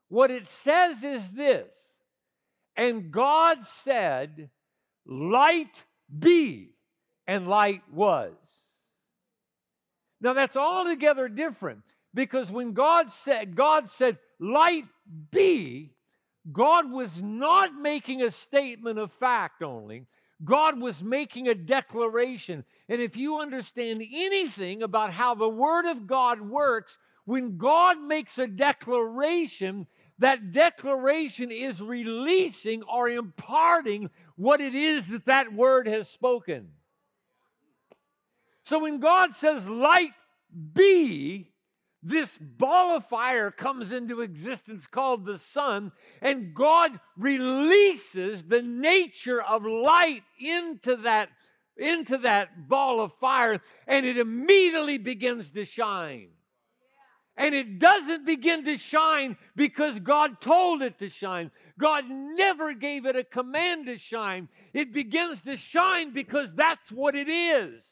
What 0.10 0.32
it 0.32 0.48
says 0.64 1.04
is 1.04 1.24
this 1.32 1.68
And 2.76 3.12
God 3.12 3.60
said, 3.84 4.50
Light 5.06 5.76
be. 6.18 6.72
And 7.28 7.48
light 7.48 7.82
was. 7.92 8.34
Now 10.22 10.34
that's 10.34 10.56
altogether 10.56 11.28
different 11.28 11.82
because 12.14 12.50
when 12.50 12.74
God 12.74 13.12
said, 13.24 13.56
God 13.56 13.90
said, 13.98 14.18
light 14.40 14.86
be, 15.32 15.92
God 16.52 16.92
was 16.92 17.12
not 17.22 17.76
making 17.76 18.22
a 18.22 18.32
statement 18.32 18.98
of 18.98 19.12
fact 19.14 19.62
only. 19.62 20.08
God 20.44 20.80
was 20.80 21.02
making 21.02 21.48
a 21.48 21.56
declaration. 21.56 22.64
And 22.88 23.02
if 23.02 23.18
you 23.18 23.40
understand 23.40 24.04
anything 24.14 24.84
about 24.84 25.12
how 25.12 25.36
the 25.36 25.50
Word 25.50 25.86
of 25.86 26.08
God 26.08 26.42
works, 26.42 26.98
when 27.26 27.58
God 27.58 28.00
makes 28.00 28.38
a 28.38 28.48
declaration, 28.48 29.88
that 30.20 30.52
declaration 30.52 31.52
is 31.52 31.82
releasing 31.82 32.84
or 32.84 33.10
imparting 33.10 34.10
what 34.36 34.62
it 34.62 34.76
is 34.76 35.08
that 35.08 35.26
that 35.26 35.54
Word 35.54 35.88
has 35.88 36.08
spoken. 36.08 36.70
So 38.66 38.80
when 38.80 39.00
God 39.00 39.32
says, 39.40 39.68
light 39.68 40.12
be, 40.74 41.52
this 42.02 42.30
ball 42.40 42.98
of 42.98 43.06
fire 43.08 43.50
comes 43.50 43.92
into 43.92 44.22
existence 44.22 44.86
called 44.86 45.26
the 45.26 45.40
sun, 45.40 45.92
and 46.22 46.54
God 46.54 47.00
releases 47.18 48.44
the 48.44 48.62
nature 48.62 49.42
of 49.42 49.66
light 49.66 50.24
into 50.40 50.98
that, 50.98 51.30
into 51.78 52.20
that 52.20 52.68
ball 52.68 53.02
of 53.02 53.14
fire, 53.20 53.60
and 53.88 54.06
it 54.06 54.18
immediately 54.18 54.98
begins 54.98 55.50
to 55.50 55.66
shine. 55.66 56.30
And 57.38 57.54
it 57.54 57.80
doesn't 57.80 58.26
begin 58.26 58.64
to 58.66 58.78
shine 58.78 59.38
because 59.56 60.00
God 60.00 60.40
told 60.40 60.82
it 60.82 61.00
to 61.00 61.10
shine. 61.10 61.52
God 61.78 62.06
never 62.10 62.74
gave 62.74 63.06
it 63.06 63.18
a 63.18 63.26
command 63.26 63.88
to 63.88 63.98
shine. 63.98 64.48
It 64.74 64.94
begins 64.94 65.42
to 65.42 65.58
shine 65.58 66.14
because 66.14 66.48
that's 66.56 66.90
what 66.92 67.14
it 67.14 67.28
is. 67.28 67.84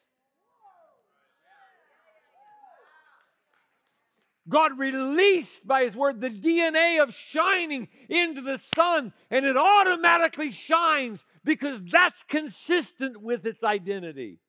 God 4.47 4.77
released 4.77 5.65
by 5.65 5.83
His 5.83 5.95
Word 5.95 6.19
the 6.19 6.29
DNA 6.29 7.01
of 7.01 7.13
shining 7.13 7.87
into 8.09 8.41
the 8.41 8.59
sun, 8.75 9.13
and 9.29 9.45
it 9.45 9.55
automatically 9.55 10.51
shines 10.51 11.19
because 11.43 11.79
that's 11.91 12.23
consistent 12.23 13.21
with 13.21 13.45
its 13.45 13.63
identity. 13.63 14.39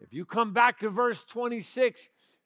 If 0.00 0.12
you 0.12 0.24
come 0.24 0.52
back 0.52 0.80
to 0.80 0.90
verse 0.90 1.22
26, 1.30 2.00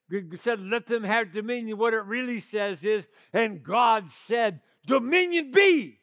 it 0.09 0.41
said, 0.41 0.59
Let 0.61 0.87
them 0.87 1.03
have 1.03 1.33
dominion. 1.33 1.77
What 1.77 1.93
it 1.93 2.05
really 2.05 2.39
says 2.39 2.83
is, 2.83 3.05
And 3.33 3.63
God 3.63 4.05
said, 4.27 4.61
Dominion 4.85 5.51
be. 5.51 5.99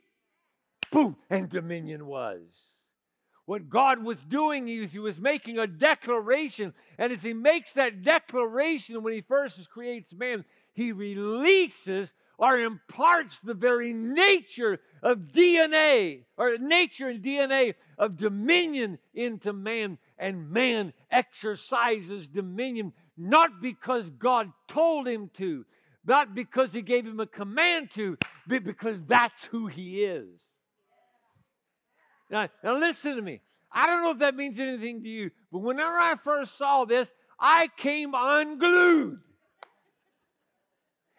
Boom, 0.91 1.17
and 1.31 1.49
dominion 1.49 2.07
was. 2.07 2.43
What 3.47 3.69
God 3.69 4.03
was 4.03 4.19
doing 4.25 4.69
is 4.69 4.93
He 4.93 4.99
was 4.99 5.19
making 5.19 5.59
a 5.59 5.67
declaration. 5.67 6.75
And 6.99 7.13
as 7.13 7.23
He 7.23 7.35
makes 7.35 7.73
that 7.75 8.03
declaration 8.03 9.03
when 9.03 9.13
He 9.13 9.21
first 9.21 9.71
creates 9.71 10.13
man, 10.13 10.45
He 10.73 10.93
releases 10.93 12.13
or 12.39 12.59
imparts 12.59 13.39
the 13.45 13.55
very 13.55 13.93
nature 13.93 14.81
of 15.03 15.19
DNA 15.35 16.23
or 16.37 16.59
nature 16.59 17.09
and 17.09 17.23
DNA 17.23 17.75
of 17.99 18.17
dominion 18.17 18.99
into 19.15 19.53
man. 19.53 19.99
And 20.19 20.51
man 20.51 20.93
exercises 21.11 22.27
dominion 22.27 22.93
not 23.17 23.61
because 23.61 24.09
God 24.19 24.53
told 24.69 25.07
him 25.07 25.31
to, 25.39 25.65
not 26.07 26.35
because 26.35 26.71
He 26.73 26.83
gave 26.83 27.07
him 27.07 27.21
a 27.21 27.27
command 27.27 27.91
to, 27.95 28.19
but 28.47 28.65
because 28.65 28.99
that's 29.07 29.45
who 29.47 29.67
He 29.67 30.05
is. 30.05 30.29
Now, 32.31 32.49
now 32.63 32.77
listen 32.79 33.17
to 33.17 33.23
me. 33.23 33.41
I 33.71 33.87
don't 33.87 34.03
know 34.03 34.13
if 34.13 34.19
that 34.19 34.37
means 34.37 34.59
anything 34.59 35.03
to 35.03 35.09
you, 35.09 35.31
but 35.51 35.59
whenever 35.59 35.97
I 35.97 36.15
first 36.23 36.57
saw 36.57 36.85
this, 36.85 37.09
I 37.39 37.69
came 37.77 38.13
unglued. 38.15 39.19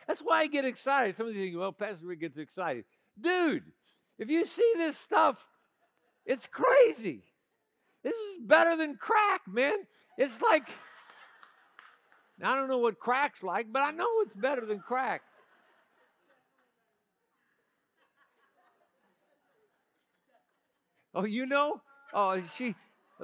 That's 0.07 0.21
why 0.21 0.41
I 0.41 0.47
get 0.47 0.65
excited. 0.65 1.17
Some 1.17 1.27
of 1.27 1.35
you 1.35 1.45
think, 1.45 1.57
well, 1.57 1.71
Pastor 1.71 2.05
Rick 2.05 2.21
gets 2.21 2.37
excited. 2.37 2.85
Dude, 3.19 3.63
if 4.19 4.29
you 4.29 4.45
see 4.45 4.73
this 4.77 4.97
stuff, 4.97 5.37
it's 6.25 6.47
crazy. 6.51 7.23
This 8.03 8.13
is 8.13 8.45
better 8.45 8.77
than 8.77 8.97
crack, 8.97 9.41
man. 9.47 9.77
It's 10.17 10.39
like, 10.41 10.67
I 12.43 12.55
don't 12.55 12.67
know 12.67 12.77
what 12.77 12.99
crack's 12.99 13.41
like, 13.41 13.67
but 13.71 13.81
I 13.81 13.91
know 13.91 14.07
it's 14.21 14.35
better 14.35 14.65
than 14.65 14.79
crack. 14.79 15.21
Oh, 21.15 21.23
you 21.23 21.45
know? 21.45 21.81
Oh, 22.13 22.41
she, 22.57 22.75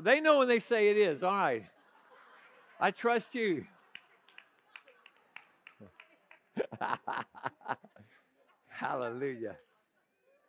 they 0.01 0.21
know 0.21 0.39
when 0.39 0.47
they 0.47 0.59
say 0.59 0.89
it 0.89 0.97
is. 0.97 1.21
All 1.21 1.29
right. 1.29 1.65
I 2.79 2.91
trust 2.91 3.35
you. 3.35 3.65
hallelujah. 8.67 9.55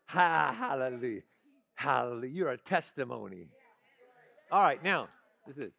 Ha, 0.06 0.54
hallelujah. 0.58 1.22
Hallelujah. 1.74 2.32
You're 2.32 2.50
a 2.50 2.58
testimony. 2.58 3.48
All 4.50 4.62
right, 4.62 4.82
now, 4.82 5.08
this 5.46 5.56
is. 5.56 5.72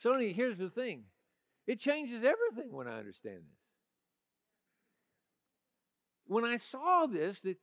So, 0.00 0.18
here's 0.18 0.58
the 0.58 0.70
thing 0.70 1.04
it 1.66 1.80
changes 1.80 2.24
everything 2.24 2.72
when 2.72 2.88
I 2.88 2.98
understand 2.98 3.36
this. 3.36 3.58
When 6.26 6.44
I 6.44 6.58
saw 6.58 7.06
this, 7.06 7.38
that 7.44 7.56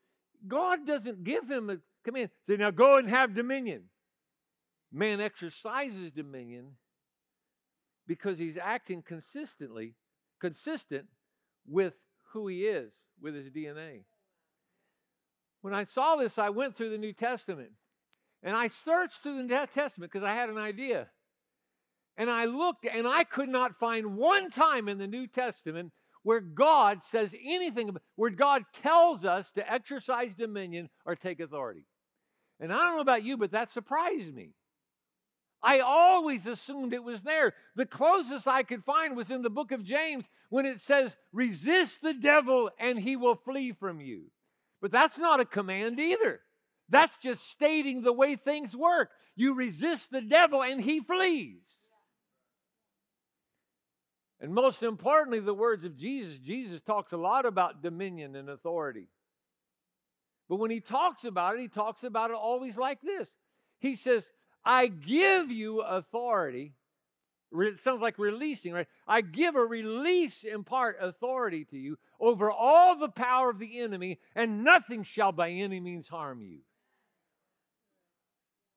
God 0.47 0.85
doesn't 0.87 1.23
give 1.23 1.49
him 1.49 1.69
a 1.69 1.77
command. 2.03 2.29
Say, 2.47 2.57
now 2.57 2.71
go 2.71 2.97
and 2.97 3.09
have 3.09 3.35
dominion. 3.35 3.83
Man 4.91 5.21
exercises 5.21 6.11
dominion 6.11 6.71
because 8.07 8.37
he's 8.37 8.57
acting 8.61 9.03
consistently, 9.03 9.95
consistent 10.39 11.05
with 11.67 11.93
who 12.33 12.47
he 12.47 12.65
is, 12.65 12.91
with 13.21 13.35
his 13.35 13.49
DNA. 13.49 14.03
When 15.61 15.73
I 15.73 15.85
saw 15.93 16.15
this, 16.15 16.37
I 16.37 16.49
went 16.49 16.75
through 16.75 16.91
the 16.91 16.97
New 16.97 17.13
Testament 17.13 17.71
and 18.43 18.55
I 18.55 18.69
searched 18.83 19.21
through 19.21 19.37
the 19.37 19.43
New 19.43 19.67
Testament 19.73 20.11
because 20.11 20.23
I 20.23 20.33
had 20.33 20.49
an 20.49 20.57
idea. 20.57 21.07
And 22.17 22.29
I 22.29 22.45
looked 22.45 22.85
and 22.85 23.07
I 23.07 23.23
could 23.23 23.49
not 23.49 23.79
find 23.79 24.17
one 24.17 24.49
time 24.49 24.87
in 24.87 24.97
the 24.97 25.07
New 25.07 25.27
Testament 25.27 25.91
where 26.23 26.41
God 26.41 26.99
says 27.11 27.29
anything, 27.33 27.95
where 28.15 28.29
God 28.29 28.63
tells 28.83 29.25
us 29.25 29.45
to 29.55 29.71
exercise 29.71 30.31
dominion 30.37 30.89
or 31.05 31.15
take 31.15 31.39
authority. 31.39 31.85
And 32.59 32.71
I 32.71 32.77
don't 32.77 32.95
know 32.95 33.01
about 33.01 33.23
you, 33.23 33.37
but 33.37 33.51
that 33.51 33.73
surprised 33.73 34.33
me. 34.33 34.51
I 35.63 35.79
always 35.79 36.45
assumed 36.45 36.93
it 36.93 37.03
was 37.03 37.21
there. 37.21 37.53
The 37.75 37.85
closest 37.85 38.47
I 38.47 38.63
could 38.63 38.83
find 38.83 39.15
was 39.15 39.29
in 39.29 39.43
the 39.43 39.49
book 39.49 39.71
of 39.71 39.83
James 39.83 40.25
when 40.49 40.65
it 40.65 40.81
says, 40.81 41.15
resist 41.31 42.01
the 42.01 42.13
devil 42.13 42.71
and 42.79 42.99
he 42.99 43.15
will 43.15 43.35
flee 43.35 43.71
from 43.73 44.01
you. 44.01 44.23
But 44.81 44.91
that's 44.91 45.17
not 45.17 45.39
a 45.39 45.45
command 45.45 45.99
either. 45.99 46.41
That's 46.89 47.15
just 47.17 47.47
stating 47.51 48.01
the 48.01 48.11
way 48.11 48.35
things 48.35 48.75
work. 48.75 49.11
You 49.35 49.53
resist 49.53 50.09
the 50.11 50.21
devil 50.21 50.63
and 50.63 50.81
he 50.81 50.99
flees. 50.99 51.61
And 54.41 54.53
most 54.53 54.81
importantly, 54.81 55.39
the 55.39 55.53
words 55.53 55.85
of 55.85 55.95
Jesus. 55.95 56.39
Jesus 56.39 56.81
talks 56.81 57.11
a 57.11 57.17
lot 57.17 57.45
about 57.45 57.83
dominion 57.83 58.35
and 58.35 58.49
authority. 58.49 59.07
But 60.49 60.55
when 60.55 60.71
he 60.71 60.81
talks 60.81 61.23
about 61.23 61.55
it, 61.55 61.61
he 61.61 61.67
talks 61.67 62.03
about 62.03 62.31
it 62.31 62.35
always 62.35 62.75
like 62.75 62.99
this 63.01 63.29
He 63.79 63.95
says, 63.95 64.23
I 64.63 64.87
give 64.87 65.51
you 65.51 65.81
authority 65.81 66.73
It 67.53 67.81
sounds 67.83 68.01
like 68.01 68.17
releasing, 68.17 68.71
right? 68.73 68.87
I 69.07 69.21
give 69.21 69.55
a 69.55 69.65
release, 69.65 70.43
impart 70.43 70.97
authority 71.01 71.65
to 71.65 71.77
you 71.77 71.97
over 72.19 72.49
all 72.49 72.97
the 72.97 73.09
power 73.09 73.49
of 73.49 73.59
the 73.59 73.79
enemy, 73.79 74.19
and 74.35 74.63
nothing 74.63 75.03
shall 75.03 75.31
by 75.33 75.49
any 75.49 75.79
means 75.79 76.07
harm 76.07 76.41
you. 76.41 76.59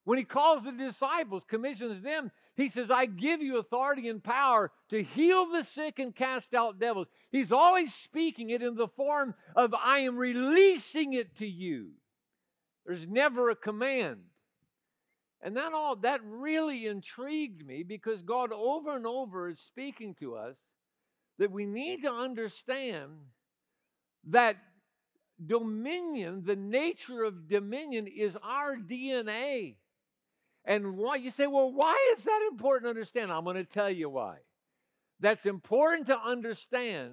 When 0.04 0.18
he 0.18 0.24
calls 0.24 0.64
the 0.64 0.72
disciples, 0.72 1.44
commissions 1.46 2.02
them, 2.02 2.30
he 2.56 2.68
says, 2.68 2.90
I 2.90 3.06
give 3.06 3.40
you 3.40 3.58
authority 3.58 4.08
and 4.08 4.22
power 4.22 4.70
to 4.90 5.02
heal 5.02 5.46
the 5.46 5.62
sick 5.64 5.98
and 5.98 6.14
cast 6.14 6.52
out 6.52 6.78
devils. 6.78 7.06
He's 7.30 7.52
always 7.52 7.94
speaking 7.94 8.50
it 8.50 8.60
in 8.60 8.74
the 8.74 8.88
form 8.88 9.34
of, 9.56 9.72
I 9.72 10.00
am 10.00 10.16
releasing 10.16 11.14
it 11.14 11.38
to 11.38 11.46
you. 11.46 11.92
There's 12.84 13.06
never 13.06 13.48
a 13.48 13.56
command. 13.56 14.20
And 15.44 15.58
that 15.58 15.74
all 15.74 15.96
that 15.96 16.20
really 16.24 16.86
intrigued 16.86 17.66
me 17.66 17.82
because 17.82 18.22
God 18.22 18.50
over 18.50 18.96
and 18.96 19.06
over 19.06 19.50
is 19.50 19.58
speaking 19.68 20.14
to 20.20 20.36
us 20.36 20.56
that 21.38 21.52
we 21.52 21.66
need 21.66 22.02
to 22.02 22.10
understand 22.10 23.10
that 24.30 24.56
dominion, 25.44 26.44
the 26.46 26.56
nature 26.56 27.24
of 27.24 27.46
dominion 27.46 28.06
is 28.06 28.34
our 28.42 28.76
DNA. 28.76 29.76
And 30.64 30.96
why 30.96 31.16
you 31.16 31.30
say, 31.30 31.46
well, 31.46 31.70
why 31.70 32.14
is 32.16 32.24
that 32.24 32.48
important 32.50 32.86
to 32.86 32.90
understand? 32.90 33.30
I'm 33.30 33.44
going 33.44 33.56
to 33.56 33.64
tell 33.64 33.90
you 33.90 34.08
why. 34.08 34.36
That's 35.20 35.44
important 35.44 36.06
to 36.06 36.18
understand 36.18 37.12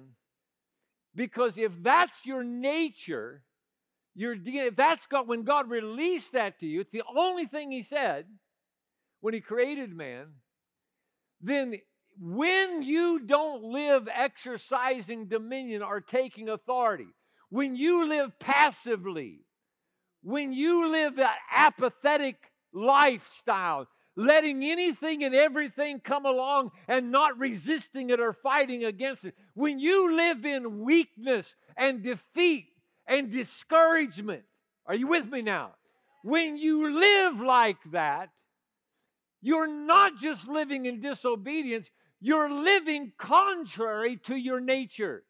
because 1.14 1.58
if 1.58 1.72
that's 1.82 2.24
your 2.24 2.42
nature, 2.42 3.42
your 4.14 4.36
if 4.44 4.76
that's 4.76 5.06
God, 5.06 5.26
when 5.26 5.44
God 5.44 5.70
released 5.70 6.32
that 6.32 6.60
to 6.60 6.66
you, 6.66 6.80
it's 6.80 6.92
the 6.92 7.02
only 7.16 7.46
thing 7.46 7.70
He 7.70 7.82
said 7.82 8.26
when 9.20 9.34
He 9.34 9.40
created 9.40 9.94
man, 9.94 10.26
then 11.40 11.76
when 12.20 12.82
you 12.82 13.20
don't 13.20 13.62
live 13.62 14.08
exercising 14.12 15.28
dominion 15.28 15.82
or 15.82 16.00
taking 16.00 16.48
authority, 16.48 17.08
when 17.48 17.74
you 17.74 18.06
live 18.06 18.38
passively, 18.38 19.40
when 20.22 20.52
you 20.52 20.90
live 20.90 21.16
that 21.16 21.36
apathetic 21.54 22.36
lifestyle, 22.72 23.86
letting 24.14 24.62
anything 24.62 25.24
and 25.24 25.34
everything 25.34 26.00
come 26.00 26.26
along 26.26 26.70
and 26.86 27.10
not 27.10 27.38
resisting 27.38 28.10
it 28.10 28.20
or 28.20 28.32
fighting 28.32 28.84
against 28.84 29.24
it, 29.24 29.34
when 29.54 29.78
you 29.78 30.14
live 30.14 30.44
in 30.44 30.80
weakness 30.80 31.54
and 31.76 32.02
defeat 32.02 32.66
and 33.12 33.30
discouragement, 33.30 34.42
are 34.86 34.94
you 34.94 35.06
with 35.06 35.26
me 35.26 35.42
now? 35.42 35.72
When 36.24 36.56
you 36.56 36.98
live 36.98 37.40
like 37.40 37.76
that, 37.92 38.30
you're 39.42 39.68
not 39.68 40.16
just 40.16 40.48
living 40.48 40.86
in 40.86 41.02
disobedience, 41.02 41.86
you're 42.20 42.50
living 42.50 43.12
contrary 43.18 44.16
to 44.24 44.34
your 44.34 44.60
nature. 44.60 45.24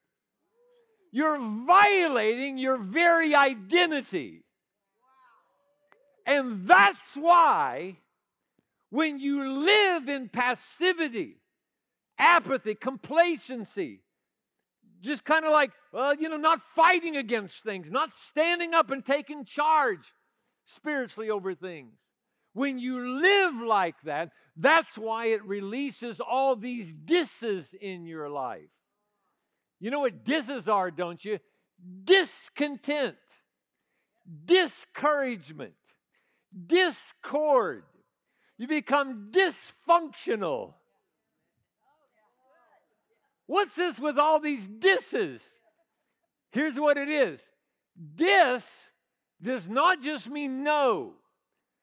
You're 1.11 1.39
violating 1.67 2.57
your 2.57 2.79
very 2.79 3.35
identity. 3.35 4.45
And 6.25 6.69
that's 6.69 7.17
why 7.17 7.97
when 8.91 9.19
you 9.19 9.51
live 9.65 10.09
in 10.09 10.29
passivity, 10.29 11.39
apathy, 12.17 12.77
complacency, 12.77 14.03
just 15.03 15.25
kind 15.25 15.45
of 15.45 15.53
like, 15.53 15.71
well, 15.93 16.15
you 16.15 16.29
know, 16.29 16.37
not 16.37 16.61
fighting 16.75 17.17
against 17.17 17.63
things, 17.63 17.89
not 17.91 18.11
standing 18.31 18.75
up 18.75 18.91
and 18.91 19.05
taking 19.05 19.45
charge 19.45 20.13
spiritually 20.77 21.31
over 21.31 21.55
things. 21.55 21.93
When 22.55 22.79
you 22.79 23.21
live 23.21 23.55
like 23.67 23.97
that, 24.05 24.31
that's 24.57 24.97
why 24.97 25.27
it 25.27 25.45
releases 25.45 26.21
all 26.21 26.55
these 26.57 26.93
disses 27.05 27.67
in 27.81 28.05
your 28.07 28.29
life. 28.29 28.69
You 29.81 29.91
know 29.91 30.01
what 30.01 30.25
disses 30.25 30.69
are, 30.69 30.91
don't 30.91 31.25
you? 31.25 31.39
Discontent, 32.05 33.17
discouragement, 34.45 35.75
discord. 36.67 37.85
You 38.59 38.69
become 38.69 39.33
dysfunctional. 39.33 40.75
What's 43.53 43.75
this 43.75 43.99
with 43.99 44.19
all 44.19 44.41
these 44.41 44.67
disses? 44.67 45.43
Here's 46.53 46.81
what 46.81 46.97
it 46.97 47.11
is 47.11 47.39
dis 48.17 48.65
does 49.43 49.69
not 49.69 50.01
just 50.01 50.27
mean 50.27 50.65
no. 50.65 51.13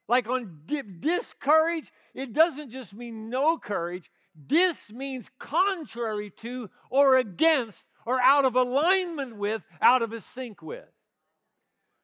Like 0.08 0.28
on 0.28 0.62
discourage, 1.00 1.92
it 2.16 2.34
doesn't 2.34 2.72
just 2.72 2.92
mean 2.92 3.30
no 3.30 3.60
courage. 3.60 4.10
Dis 4.48 4.78
means 4.92 5.28
contrary 5.38 6.34
to 6.38 6.72
or 6.90 7.18
against 7.18 7.84
or 8.04 8.20
out 8.20 8.46
of 8.46 8.56
alignment 8.56 9.36
with, 9.36 9.62
out 9.80 10.02
of 10.02 10.12
a 10.12 10.22
sync 10.22 10.64
with. 10.64 10.90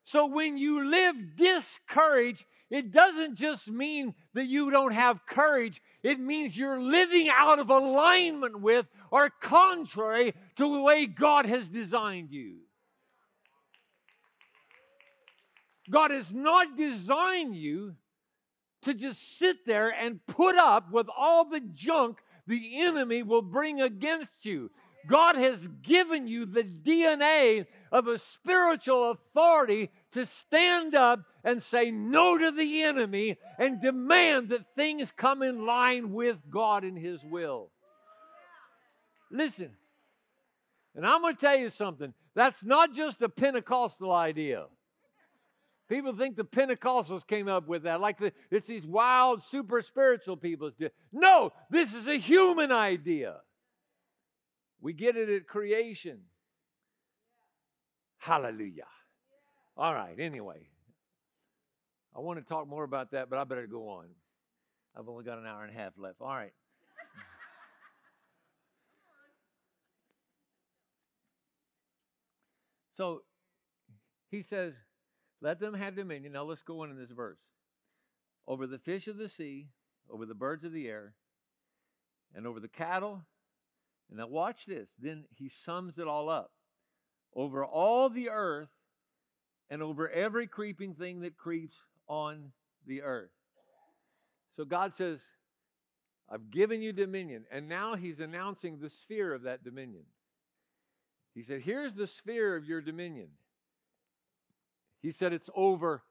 So 0.04 0.28
when 0.28 0.60
you 0.60 0.86
live 0.88 1.16
discouraged, 1.36 2.46
it 2.70 2.92
doesn't 2.92 3.36
just 3.36 3.68
mean 3.68 4.14
that 4.34 4.46
you 4.46 4.72
don't 4.72 4.94
have 4.94 5.26
courage, 5.28 5.82
it 6.04 6.20
means 6.20 6.58
you're 6.58 6.82
living 6.82 7.30
out 7.30 7.60
of 7.60 7.70
alignment 7.70 8.62
with 8.62 8.86
or 9.12 9.30
contrary 9.30 10.34
to 10.58 10.74
the 10.74 10.82
way 10.82 11.06
God 11.06 11.46
has 11.46 11.68
designed 11.68 12.32
you. 12.32 12.58
God 15.90 16.12
has 16.12 16.32
not 16.32 16.76
designed 16.76 17.56
you 17.56 17.96
to 18.84 18.94
just 18.94 19.38
sit 19.38 19.66
there 19.66 19.90
and 19.90 20.26
put 20.26 20.56
up 20.56 20.92
with 20.92 21.08
all 21.16 21.50
the 21.50 21.62
junk 21.74 22.18
the 22.48 22.82
enemy 22.82 23.24
will 23.24 23.42
bring 23.42 23.82
against 23.82 24.46
you. 24.46 24.70
God 25.08 25.36
has 25.36 25.60
given 25.84 26.28
you 26.28 26.46
the 26.46 26.64
DNA 26.64 27.66
of 27.92 28.08
a 28.08 28.20
spiritual 28.20 29.12
authority 29.12 29.92
to 30.16 30.26
stand 30.26 30.96
up 30.96 31.22
and 31.44 31.62
say 31.62 31.92
no 31.92 32.38
to 32.38 32.52
the 32.52 32.84
enemy 32.84 33.38
and 33.60 33.82
demand 33.82 34.50
that 34.50 34.76
things 34.76 35.12
come 35.16 35.44
in 35.44 35.66
line 35.66 36.12
with 36.12 36.38
God 36.50 36.84
and 36.84 36.98
His 36.98 37.24
will. 37.24 37.70
Listen, 39.32 39.72
and 40.96 41.06
I'm 41.06 41.22
going 41.22 41.36
to 41.36 41.42
tell 41.42 41.58
you 41.58 41.70
something. 41.70 42.14
That's 42.34 42.64
not 42.64 42.94
just 42.94 43.22
a 43.22 43.30
Pentecostal 43.30 44.12
idea. 44.12 44.66
People 45.88 46.16
think 46.16 46.36
the 46.36 46.44
Pentecostals 46.44 47.28
came 47.28 47.48
up 47.48 47.68
with 47.68 47.84
that, 47.84 48.02
like 48.02 48.18
the, 48.18 48.32
it's 48.50 48.68
these 48.68 48.86
wild, 48.86 49.44
super 49.52 49.82
spiritual 49.82 50.36
people. 50.36 50.72
No, 51.12 51.52
this 51.70 51.94
is 51.94 52.08
a 52.08 52.18
human 52.18 52.72
idea. 52.72 53.36
We 54.82 54.94
get 54.94 55.16
it 55.16 55.30
at 55.30 55.48
creation. 55.48 56.22
Hallelujah. 58.18 58.88
All 59.78 59.94
right, 59.94 60.20
anyway. 60.20 60.68
I 62.16 62.20
want 62.20 62.40
to 62.40 62.46
talk 62.46 62.68
more 62.68 62.84
about 62.84 63.12
that, 63.12 63.30
but 63.30 63.38
I 63.38 63.44
better 63.44 63.68
go 63.68 63.90
on. 63.90 64.06
I've 64.98 65.08
only 65.10 65.26
got 65.26 65.38
an 65.38 65.46
hour 65.46 65.64
and 65.64 65.76
a 65.76 65.78
half 65.78 65.92
left. 65.98 66.22
All 66.22 66.28
right. 66.28 66.54
so 72.98 73.24
he 74.32 74.46
says, 74.50 74.72
Let 75.42 75.60
them 75.60 75.74
have 75.74 75.98
dominion. 75.98 76.32
Now 76.32 76.46
let's 76.46 76.64
go 76.64 76.84
on 76.84 76.92
in 76.92 76.98
this 76.98 77.12
verse. 77.12 77.40
Over 78.48 78.68
the 78.68 78.80
fish 78.80 79.08
of 79.08 79.18
the 79.18 79.30
sea, 79.38 79.68
over 80.10 80.26
the 80.26 80.34
birds 80.34 80.64
of 80.64 80.72
the 80.72 80.88
air, 80.88 81.14
and 82.34 82.48
over 82.48 82.62
the 82.62 82.70
cattle 82.70 83.24
and 84.10 84.20
now 84.20 84.28
watch 84.28 84.66
this. 84.68 84.88
Then 85.00 85.26
he 85.36 85.50
sums 85.66 85.98
it 85.98 86.08
all 86.08 86.30
up. 86.30 86.52
Over 87.34 87.66
all 87.66 88.10
the 88.10 88.30
earth 88.30 88.70
and 89.70 89.82
over 89.82 90.10
every 90.10 90.48
creeping 90.48 90.94
thing 90.94 91.22
that 91.22 91.38
creeps 91.38 91.76
on 92.08 92.52
the 92.86 93.02
earth. 93.02 93.32
So 94.58 94.66
God 94.66 94.94
says, 94.98 95.20
I've 96.30 96.50
given 96.52 96.82
you 96.82 96.94
dominion. 96.94 97.46
And 97.52 97.68
now 97.68 97.96
he's 97.96 98.20
announcing 98.20 98.80
the 98.80 98.92
sphere 99.04 99.34
of 99.34 99.44
that 99.44 99.64
dominion. 99.64 100.04
He 101.34 101.44
said, 101.44 101.62
Here's 101.62 101.94
the 101.94 102.08
sphere 102.08 102.56
of 102.56 102.66
your 102.66 102.82
dominion. 102.82 103.28
He 105.02 105.12
said, 105.12 105.34
It's 105.34 105.50
over 105.56 106.02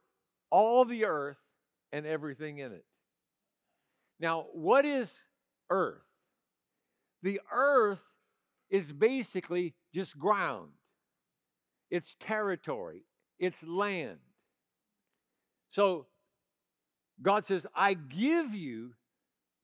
all 0.51 0.85
the 0.85 1.07
earth 1.07 1.39
and 1.93 2.07
everything 2.07 2.59
in 2.59 2.73
it. 2.73 2.85
Now, 4.21 4.47
what 4.53 4.85
is 4.85 5.09
earth? 5.71 6.03
The 7.23 7.41
earth 7.53 7.99
is 8.71 8.93
basically 8.93 9.75
just 9.95 10.17
ground, 10.19 10.71
it's 11.91 12.15
territory, 12.21 13.05
it's 13.39 13.63
land. 13.63 14.19
So 15.73 16.07
God 17.23 17.47
says, 17.47 17.63
I 17.75 17.95
give 17.95 18.55
you 18.55 18.93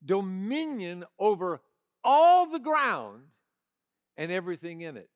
dominion 0.04 1.04
over 1.18 1.60
all 2.02 2.50
the 2.50 2.58
ground 2.58 3.22
and 4.16 4.30
everything 4.32 4.80
in 4.80 4.96
it. 4.96 5.08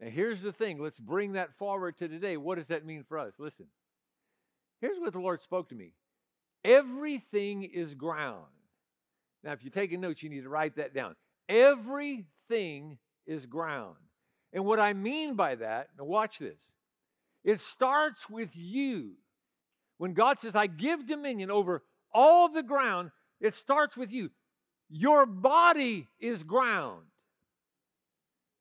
Now, 0.00 0.10
here's 0.10 0.42
the 0.42 0.52
thing 0.52 0.78
let's 0.78 0.98
bring 0.98 1.32
that 1.32 1.56
forward 1.58 1.98
to 1.98 2.08
today. 2.08 2.36
What 2.36 2.58
does 2.58 2.66
that 2.68 2.84
mean 2.84 3.04
for 3.08 3.18
us? 3.18 3.32
Listen, 3.38 3.66
here's 4.80 4.98
what 4.98 5.12
the 5.12 5.18
Lord 5.18 5.42
spoke 5.42 5.70
to 5.70 5.74
me 5.74 5.92
everything 6.64 7.62
is 7.62 7.94
ground. 7.94 8.44
Now, 9.44 9.52
if 9.52 9.62
you're 9.62 9.70
taking 9.70 10.00
notes, 10.00 10.22
you 10.22 10.28
need 10.28 10.42
to 10.42 10.48
write 10.48 10.76
that 10.76 10.92
down. 10.92 11.14
Everything 11.48 12.98
is 13.26 13.46
ground. 13.46 13.96
And 14.52 14.64
what 14.64 14.80
I 14.80 14.92
mean 14.92 15.34
by 15.34 15.54
that, 15.56 15.90
now 15.96 16.04
watch 16.04 16.38
this, 16.38 16.58
it 17.46 17.60
starts 17.72 18.28
with 18.28 18.50
you. 18.52 19.12
When 19.98 20.12
God 20.12 20.38
says, 20.42 20.54
I 20.54 20.66
give 20.66 21.06
dominion 21.06 21.50
over 21.50 21.82
all 22.12 22.52
the 22.52 22.62
ground, 22.62 23.12
it 23.40 23.54
starts 23.54 23.96
with 23.96 24.10
you. 24.10 24.30
Your 24.90 25.24
body 25.24 26.08
is 26.20 26.42
ground. 26.42 27.04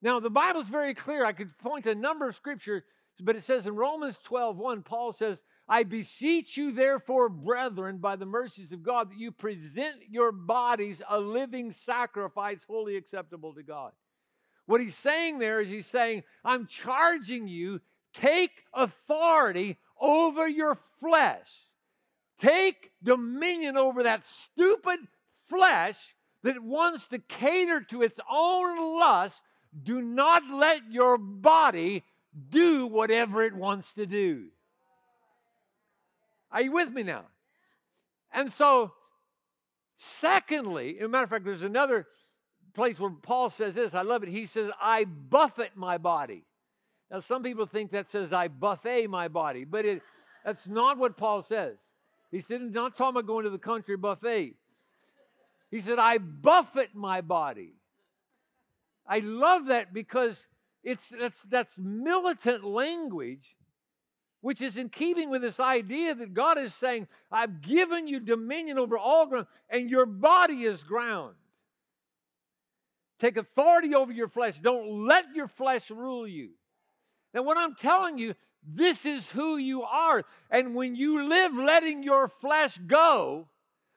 Now, 0.01 0.19
the 0.19 0.29
Bible's 0.29 0.67
very 0.67 0.93
clear. 0.93 1.25
I 1.25 1.33
could 1.33 1.57
point 1.57 1.85
to 1.85 1.91
a 1.91 1.95
number 1.95 2.29
of 2.29 2.35
scriptures, 2.35 2.83
but 3.19 3.35
it 3.35 3.45
says 3.45 3.65
in 3.65 3.75
Romans 3.75 4.17
12 4.23 4.55
1, 4.55 4.83
Paul 4.83 5.13
says, 5.13 5.37
I 5.67 5.81
beseech 5.81 6.57
you, 6.57 6.71
therefore, 6.71 7.27
brethren, 7.27 7.97
by 7.97 8.17
the 8.17 8.25
mercies 8.25 8.71
of 8.71 8.83
God, 8.83 9.09
that 9.09 9.17
you 9.17 9.31
present 9.31 9.95
your 10.09 10.31
bodies 10.31 11.01
a 11.09 11.19
living 11.19 11.73
sacrifice, 11.85 12.59
wholly 12.67 12.97
acceptable 12.97 13.55
to 13.55 13.63
God. 13.63 13.91
What 14.67 14.81
he's 14.81 14.95
saying 14.95 15.39
there 15.39 15.61
is 15.61 15.69
he's 15.69 15.87
saying, 15.87 16.23
I'm 16.43 16.67
charging 16.67 17.47
you, 17.47 17.81
take 18.21 18.51
authority 18.73 19.77
over 19.99 20.47
your 20.47 20.77
flesh. 20.99 21.47
Take 22.39 22.91
dominion 23.03 23.77
over 23.77 24.03
that 24.03 24.23
stupid 24.43 24.99
flesh 25.49 25.97
that 26.43 26.61
wants 26.61 27.07
to 27.07 27.19
cater 27.19 27.81
to 27.81 28.01
its 28.01 28.19
own 28.29 28.99
lust. 28.99 29.41
Do 29.83 30.01
not 30.01 30.43
let 30.49 30.91
your 30.91 31.17
body 31.17 32.03
do 32.49 32.87
whatever 32.87 33.43
it 33.43 33.55
wants 33.55 33.91
to 33.93 34.05
do. 34.05 34.47
Are 36.51 36.61
you 36.61 36.71
with 36.71 36.89
me 36.89 37.03
now? 37.03 37.23
And 38.31 38.51
so, 38.53 38.91
secondly, 39.97 40.97
as 40.99 41.05
a 41.05 41.07
matter 41.07 41.23
of 41.23 41.29
fact, 41.29 41.45
there's 41.45 41.61
another 41.61 42.05
place 42.73 42.99
where 42.99 43.09
Paul 43.09 43.49
says 43.49 43.73
this. 43.73 43.93
I 43.93 44.01
love 44.01 44.23
it. 44.23 44.29
He 44.29 44.45
says, 44.45 44.69
I 44.79 45.05
buffet 45.05 45.71
my 45.75 45.97
body. 45.97 46.43
Now, 47.15 47.21
some 47.21 47.43
people 47.43 47.65
think 47.65 47.91
that 47.91 48.11
says, 48.11 48.33
I 48.33 48.49
buffet 48.49 49.07
my 49.07 49.29
body, 49.29 49.63
but 49.63 49.85
it, 49.85 50.01
that's 50.43 50.67
not 50.67 50.97
what 50.97 51.15
Paul 51.15 51.45
says. 51.47 51.77
He 52.29 52.41
said, 52.41 52.59
he's 52.59 52.73
not 52.73 52.97
talking 52.97 53.17
about 53.17 53.25
going 53.25 53.45
to 53.45 53.49
the 53.49 53.57
country 53.57 53.95
buffet. 53.95 54.53
He 55.71 55.79
said, 55.79 55.97
I 55.97 56.17
buffet 56.17 56.89
my 56.93 57.21
body. 57.21 57.71
I 59.07 59.19
love 59.19 59.67
that 59.67 59.93
because 59.93 60.35
it's 60.83 61.05
that's 61.17 61.37
that's 61.49 61.71
militant 61.77 62.65
language, 62.65 63.55
which 64.41 64.61
is 64.61 64.77
in 64.77 64.89
keeping 64.89 65.29
with 65.29 65.41
this 65.41 65.61
idea 65.61 66.15
that 66.15 66.33
God 66.33 66.57
is 66.57 66.73
saying, 66.81 67.07
I've 67.31 67.61
given 67.61 68.09
you 68.09 68.19
dominion 68.19 68.77
over 68.77 68.97
all 68.97 69.25
ground, 69.25 69.47
and 69.69 69.89
your 69.89 70.05
body 70.05 70.65
is 70.65 70.83
ground. 70.83 71.35
Take 73.21 73.37
authority 73.37 73.95
over 73.95 74.11
your 74.11 74.27
flesh. 74.27 74.55
Don't 74.61 75.07
let 75.07 75.33
your 75.33 75.47
flesh 75.47 75.89
rule 75.89 76.27
you. 76.27 76.49
Now, 77.35 77.43
what 77.43 77.57
I'm 77.57 77.75
telling 77.75 78.17
you, 78.17 78.33
this 78.65 79.05
is 79.05 79.29
who 79.29 79.57
you 79.57 79.83
are. 79.83 80.23
And 80.49 80.73
when 80.73 80.95
you 80.95 81.27
live 81.27 81.51
letting 81.53 82.01
your 82.01 82.29
flesh 82.29 82.79
go, 82.87 83.49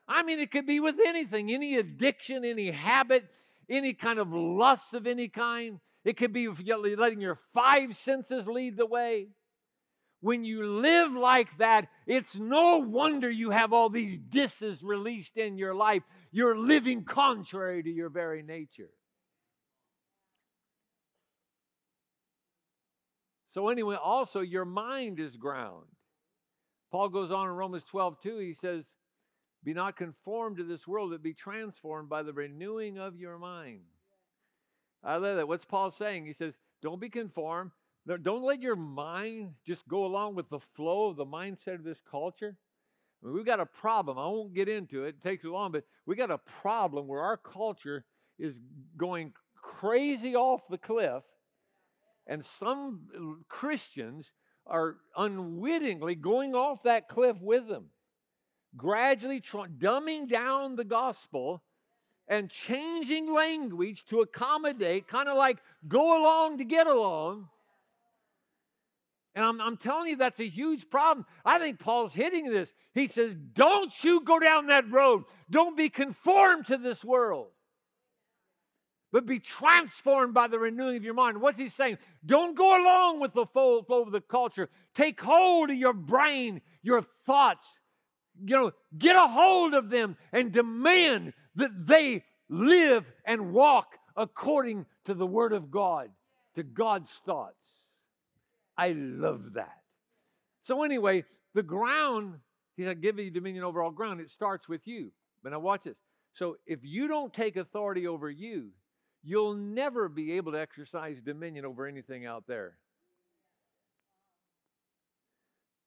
I 0.08 0.24
mean, 0.24 0.40
it 0.40 0.50
could 0.50 0.66
be 0.66 0.80
with 0.80 0.96
anything 1.06 1.50
any 1.52 1.76
addiction, 1.76 2.44
any 2.44 2.72
habit, 2.72 3.24
any 3.70 3.94
kind 3.94 4.18
of 4.18 4.32
lust 4.32 4.92
of 4.92 5.06
any 5.06 5.28
kind. 5.28 5.78
It 6.04 6.16
could 6.16 6.32
be 6.32 6.48
letting 6.48 7.20
your 7.20 7.38
five 7.54 7.96
senses 7.96 8.48
lead 8.48 8.76
the 8.76 8.86
way. 8.86 9.28
When 10.20 10.44
you 10.44 10.66
live 10.66 11.12
like 11.12 11.48
that, 11.58 11.86
it's 12.08 12.34
no 12.34 12.78
wonder 12.78 13.30
you 13.30 13.50
have 13.50 13.72
all 13.72 13.88
these 13.88 14.18
disses 14.30 14.82
released 14.82 15.36
in 15.36 15.58
your 15.58 15.76
life. 15.76 16.02
You're 16.32 16.58
living 16.58 17.04
contrary 17.04 17.84
to 17.84 17.90
your 17.90 18.08
very 18.08 18.42
nature. 18.42 18.90
So, 23.54 23.68
anyway, 23.68 23.96
also 24.02 24.40
your 24.40 24.64
mind 24.64 25.20
is 25.20 25.36
ground. 25.36 25.86
Paul 26.90 27.08
goes 27.08 27.30
on 27.30 27.48
in 27.48 27.54
Romans 27.54 27.82
12, 27.90 28.16
2, 28.22 28.38
he 28.38 28.54
says, 28.60 28.84
Be 29.64 29.74
not 29.74 29.96
conformed 29.96 30.56
to 30.58 30.64
this 30.64 30.86
world, 30.86 31.10
but 31.10 31.22
be 31.22 31.34
transformed 31.34 32.08
by 32.08 32.22
the 32.22 32.32
renewing 32.32 32.98
of 32.98 33.16
your 33.16 33.38
mind. 33.38 33.80
I 35.04 35.16
love 35.16 35.36
that. 35.36 35.48
What's 35.48 35.64
Paul 35.64 35.94
saying? 35.98 36.26
He 36.26 36.34
says, 36.34 36.54
Don't 36.82 37.00
be 37.00 37.10
conformed. 37.10 37.70
Don't 38.22 38.42
let 38.42 38.62
your 38.62 38.76
mind 38.76 39.50
just 39.66 39.86
go 39.86 40.06
along 40.06 40.34
with 40.34 40.48
the 40.48 40.60
flow 40.76 41.08
of 41.08 41.16
the 41.16 41.26
mindset 41.26 41.74
of 41.74 41.84
this 41.84 41.98
culture. 42.10 42.56
I 43.22 43.26
mean, 43.26 43.34
we've 43.34 43.44
got 43.44 43.60
a 43.60 43.66
problem. 43.66 44.18
I 44.18 44.26
won't 44.26 44.54
get 44.54 44.68
into 44.68 45.04
it, 45.04 45.08
it 45.08 45.22
takes 45.22 45.42
too 45.42 45.52
long, 45.52 45.72
but 45.72 45.84
we 46.06 46.16
got 46.16 46.30
a 46.30 46.40
problem 46.62 47.06
where 47.06 47.20
our 47.20 47.36
culture 47.36 48.04
is 48.38 48.54
going 48.96 49.32
crazy 49.56 50.34
off 50.36 50.62
the 50.70 50.78
cliff 50.78 51.22
and 52.28 52.44
some 52.60 53.00
uh, 53.16 53.42
Christians 53.48 54.30
are 54.66 54.96
unwittingly 55.16 56.14
going 56.14 56.54
off 56.54 56.82
that 56.84 57.08
cliff 57.08 57.36
with 57.40 57.66
them, 57.66 57.86
gradually 58.76 59.40
dumbing 59.40 60.28
down 60.28 60.76
the 60.76 60.84
gospel 60.84 61.62
and 62.28 62.50
changing 62.50 63.32
language 63.32 64.04
to 64.10 64.20
accommodate, 64.20 65.08
kind 65.08 65.30
of 65.30 65.38
like 65.38 65.56
go 65.88 66.22
along 66.22 66.58
to 66.58 66.64
get 66.64 66.86
along. 66.86 67.48
And 69.34 69.44
I'm, 69.44 69.60
I'm, 69.60 69.76
telling 69.78 70.08
you, 70.08 70.16
that's 70.16 70.40
a 70.40 70.48
huge 70.48 70.90
problem. 70.90 71.24
I 71.44 71.58
think 71.58 71.78
Paul's 71.78 72.12
hitting 72.12 72.50
this. 72.50 72.68
He 72.92 73.06
says, 73.06 73.34
Don't 73.54 73.92
you 74.02 74.22
go 74.22 74.38
down 74.38 74.66
that 74.66 74.90
road. 74.90 75.24
Don't 75.48 75.76
be 75.76 75.88
conformed 75.88 76.66
to 76.66 76.76
this 76.76 77.02
world 77.02 77.48
but 79.12 79.26
be 79.26 79.38
transformed 79.38 80.34
by 80.34 80.48
the 80.48 80.58
renewing 80.58 80.96
of 80.96 81.04
your 81.04 81.14
mind. 81.14 81.40
What's 81.40 81.58
he 81.58 81.68
saying? 81.68 81.98
Don't 82.26 82.56
go 82.56 82.82
along 82.82 83.20
with 83.20 83.32
the 83.32 83.46
flow, 83.46 83.82
flow 83.82 84.02
of 84.02 84.12
the 84.12 84.20
culture. 84.20 84.68
Take 84.94 85.20
hold 85.20 85.70
of 85.70 85.76
your 85.76 85.94
brain, 85.94 86.60
your 86.82 87.06
thoughts. 87.26 87.66
You 88.44 88.56
know, 88.56 88.72
get 88.96 89.16
a 89.16 89.26
hold 89.26 89.74
of 89.74 89.90
them 89.90 90.16
and 90.32 90.52
demand 90.52 91.32
that 91.56 91.70
they 91.86 92.24
live 92.48 93.04
and 93.24 93.52
walk 93.52 93.98
according 94.16 94.86
to 95.06 95.14
the 95.14 95.26
Word 95.26 95.52
of 95.52 95.70
God, 95.70 96.10
to 96.56 96.62
God's 96.62 97.10
thoughts. 97.24 97.54
I 98.76 98.92
love 98.92 99.54
that. 99.54 99.78
So, 100.66 100.82
anyway, 100.82 101.24
the 101.54 101.62
ground, 101.62 102.34
He 102.76 102.84
said, 102.84 103.00
give 103.00 103.18
you 103.18 103.30
dominion 103.30 103.64
over 103.64 103.82
all 103.82 103.90
ground. 103.90 104.20
It 104.20 104.30
starts 104.30 104.68
with 104.68 104.82
you. 104.84 105.10
But 105.42 105.52
now, 105.52 105.60
watch 105.60 105.82
this. 105.84 105.96
So, 106.34 106.58
if 106.66 106.80
you 106.82 107.08
don't 107.08 107.32
take 107.32 107.56
authority 107.56 108.06
over 108.06 108.30
you, 108.30 108.68
you'll 109.22 109.54
never 109.54 110.08
be 110.08 110.32
able 110.32 110.52
to 110.52 110.60
exercise 110.60 111.16
dominion 111.24 111.64
over 111.64 111.86
anything 111.86 112.26
out 112.26 112.44
there. 112.46 112.76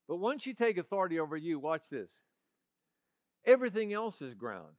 But 0.07 0.17
once 0.17 0.45
you 0.45 0.53
take 0.53 0.77
authority 0.77 1.19
over 1.19 1.37
you, 1.37 1.59
watch 1.59 1.83
this. 1.89 2.09
Everything 3.45 3.93
else 3.93 4.21
is 4.21 4.33
ground. 4.33 4.73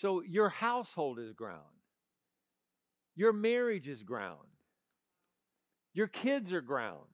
So 0.00 0.22
your 0.22 0.48
household 0.48 1.18
is 1.18 1.32
ground. 1.32 1.62
Your 3.16 3.32
marriage 3.32 3.88
is 3.88 4.02
ground. 4.02 4.38
Your 5.94 6.06
kids 6.06 6.52
are 6.52 6.60
ground. 6.60 7.06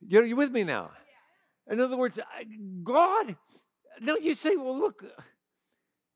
You 0.00 0.24
you 0.24 0.36
with 0.36 0.50
me 0.50 0.64
now? 0.64 0.90
In 1.70 1.80
other 1.80 1.96
words, 1.96 2.18
God, 2.82 3.36
don't 4.04 4.22
you 4.22 4.34
say, 4.34 4.56
well, 4.56 4.78
look, 4.78 5.04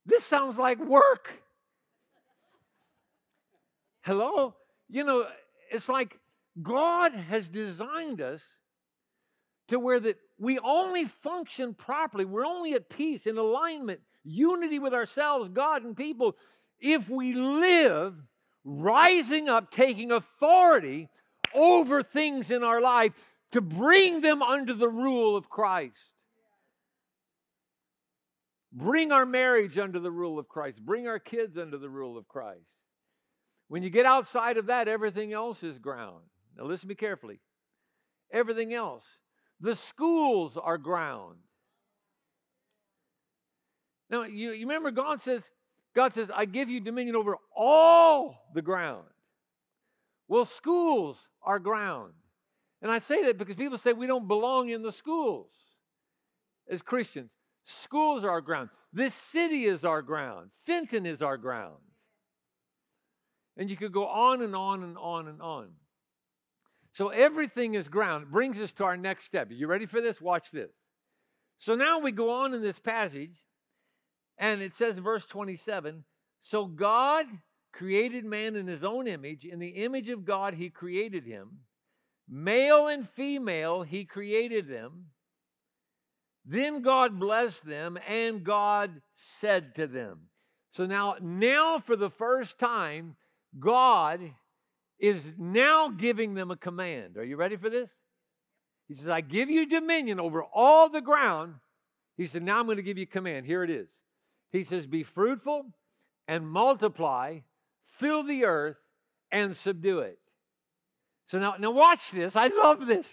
this 0.05 0.25
sounds 0.25 0.59
like 0.59 0.79
work. 0.79 1.31
Hello? 4.09 4.55
You 4.89 5.05
know, 5.05 5.27
it's 5.71 5.87
like 5.87 6.19
God 6.63 7.13
has 7.13 7.47
designed 7.47 8.23
us 8.23 8.41
to 9.69 9.79
where 9.79 10.01
that 10.01 10.17
we 10.39 10.59
only 10.61 11.05
function 11.23 11.75
properly, 11.75 12.25
we're 12.25 12.47
only 12.47 12.73
at 12.73 12.89
peace, 12.89 13.27
in 13.27 13.37
alignment, 13.37 14.01
unity 14.25 14.79
with 14.79 14.95
ourselves, 14.95 15.51
God, 15.53 15.85
and 15.85 15.95
people, 15.95 16.37
if 16.81 17.07
we 17.11 17.35
live 17.35 18.15
rising 18.65 19.51
up, 19.51 19.71
taking 19.71 20.11
authority 20.11 21.11
over 21.53 22.03
things 22.03 22.51
in 22.51 22.63
our 22.63 22.81
life 22.81 23.13
to 23.53 23.61
bring 23.61 24.23
them 24.23 24.41
under 24.41 24.73
the 24.73 24.89
rule 24.89 25.37
of 25.37 25.51
Christ. 25.51 25.93
Bring 28.73 29.13
our 29.13 29.27
marriage 29.27 29.77
under 29.77 30.01
the 30.01 30.11
rule 30.11 30.39
of 30.39 30.49
Christ. 30.49 30.79
Bring 30.81 31.07
our 31.07 31.19
kids 31.19 31.59
under 31.59 31.77
the 31.77 31.91
rule 31.91 32.17
of 32.17 32.27
Christ. 32.27 32.65
When 33.69 33.83
you 33.83 33.91
get 33.91 34.07
outside 34.07 34.57
of 34.57 34.67
that, 34.67 34.89
everything 34.89 35.33
else 35.33 35.63
is 35.63 35.79
ground. 35.79 36.23
Now, 36.57 36.65
listen 36.65 36.83
to 36.83 36.89
me 36.89 36.95
carefully. 36.95 37.39
Everything 38.33 38.75
else. 38.75 39.05
The 39.61 39.77
schools 39.77 40.57
are 40.61 40.79
ground. 40.79 41.37
Now, 44.11 44.23
you, 44.25 44.53
you 44.53 44.67
remember 44.67 44.91
God 44.91 45.23
says, 45.23 45.43
God 45.95 46.15
says, 46.15 46.29
I 46.35 46.47
give 46.47 46.69
you 46.69 46.81
dominion 46.81 47.17
over 47.17 47.37
all 47.55 48.49
the 48.55 48.63
ground. 48.63 49.05
Well, 50.29 50.47
schools 50.47 51.17
are 51.43 51.59
ground. 51.59 52.13
And 52.81 52.91
I 52.91 53.01
say 53.01 53.25
that 53.25 53.39
because 53.39 53.57
people 53.57 53.79
say 53.79 53.93
we 53.93 54.07
don't 54.07 54.29
belong 54.29 54.71
in 54.71 54.83
the 54.83 54.93
schools 54.93 55.51
as 56.71 56.81
Christians. 56.81 57.31
Schools 57.83 58.25
are 58.25 58.31
our 58.31 58.41
ground. 58.41 58.71
This 58.93 59.15
city 59.15 59.67
is 59.67 59.85
our 59.85 60.01
ground. 60.01 60.51
Fenton 60.65 61.05
is 61.05 61.21
our 61.21 61.37
ground. 61.37 61.77
And 63.59 63.69
you 63.69 63.77
could 63.77 63.93
go 63.93 64.07
on 64.07 64.41
and 64.41 64.55
on 64.57 64.85
and 64.85 64.97
on 64.97 65.29
and 65.29 65.43
on. 65.43 65.69
So 66.95 67.09
everything 67.09 67.75
is 67.75 67.89
ground. 67.89 68.25
It 68.25 68.33
brings 68.33 68.59
us 68.59 68.73
to 68.75 68.85
our 68.85 68.97
next 68.97 69.25
step. 69.25 69.51
Are 69.51 69.55
you 69.55 69.67
ready 69.67 69.87
for 69.87 70.01
this? 70.01 70.21
Watch 70.21 70.47
this. 70.53 70.71
So 71.59 71.75
now 71.75 71.99
we 71.99 72.13
go 72.13 72.31
on 72.31 72.55
in 72.55 72.63
this 72.63 72.79
passage, 72.79 73.37
and 74.39 74.63
it 74.63 74.75
says 74.77 74.97
verse 74.99 75.25
27 75.27 76.05
So 76.43 76.67
God 76.67 77.27
created 77.73 78.25
man 78.25 78.57
in 78.57 78.67
his 78.67 78.85
own 78.85 79.07
image. 79.07 79.45
In 79.45 79.59
the 79.59 79.85
image 79.85 80.09
of 80.09 80.25
God, 80.25 80.55
he 80.55 80.71
created 80.71 81.25
him. 81.25 81.59
Male 82.29 82.89
and 82.89 83.09
female, 83.11 83.83
he 83.83 84.05
created 84.05 84.69
them. 84.69 85.07
Then 86.45 86.83
God 86.83 87.19
blessed 87.19 87.65
them, 87.67 87.99
and 88.09 88.45
God 88.45 89.03
said 89.41 89.75
to 89.77 89.87
them. 89.87 90.21
So 90.73 90.87
now, 90.87 91.17
now 91.21 91.79
for 91.79 91.97
the 91.97 92.11
first 92.11 92.59
time, 92.59 93.17
God 93.59 94.21
is 94.99 95.23
now 95.39 95.91
giving 95.91 96.35
them 96.35 96.51
a 96.51 96.57
command. 96.57 97.17
Are 97.17 97.25
you 97.25 97.37
ready 97.37 97.57
for 97.57 97.71
this? 97.71 97.91
He 98.89 98.95
says, 98.95 99.09
I 99.09 99.21
give 99.21 99.51
you 99.51 99.67
dominion 99.67 100.19
over 100.19 100.43
all 100.43 100.89
the 100.89 101.01
ground. 101.01 101.55
He 102.17 102.27
said, 102.27 102.43
Now 102.43 102.59
I'm 102.59 102.67
going 102.67 102.79
to 102.79 102.83
give 102.83 102.99
you 102.99 103.05
a 103.05 103.07
command. 103.07 103.47
Here 103.47 103.63
it 103.63 103.71
is. 103.71 103.89
He 104.51 104.65
says, 104.65 104.87
Be 104.87 105.03
fruitful 105.03 105.67
and 106.27 106.49
multiply, 106.49 107.41
fill 107.99 108.25
the 108.25 108.45
earth 108.45 108.77
and 109.31 109.57
subdue 109.57 110.01
it. 110.01 110.19
So 111.31 111.39
now, 111.39 111.57
now 111.59 111.71
watch 111.71 112.11
this. 112.11 112.35
I 112.35 112.49
love 112.49 112.87
this. 112.87 113.07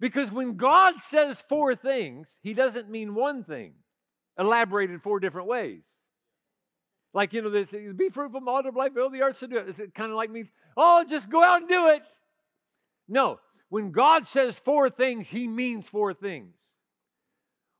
Because 0.00 0.30
when 0.30 0.56
God 0.56 0.94
says 1.10 1.36
four 1.48 1.76
things, 1.76 2.26
he 2.42 2.54
doesn't 2.54 2.90
mean 2.90 3.14
one 3.14 3.44
thing, 3.44 3.74
elaborated 4.38 5.02
four 5.02 5.20
different 5.20 5.48
ways. 5.48 5.82
Like, 7.14 7.32
you 7.32 7.42
know, 7.42 7.50
this 7.50 7.68
be 7.70 8.08
fruitful, 8.08 8.40
multiply, 8.40 8.88
fill 8.88 9.08
the 9.08 9.22
earth, 9.22 9.38
subdue 9.38 9.58
it. 9.58 9.78
It 9.78 9.94
kind 9.94 10.10
of 10.10 10.16
like 10.16 10.30
means, 10.30 10.48
oh, 10.76 11.04
just 11.08 11.30
go 11.30 11.42
out 11.42 11.60
and 11.60 11.68
do 11.68 11.86
it. 11.88 12.02
No, 13.08 13.38
when 13.68 13.92
God 13.92 14.26
says 14.28 14.54
four 14.64 14.90
things, 14.90 15.28
he 15.28 15.46
means 15.46 15.86
four 15.86 16.12
things. 16.12 16.52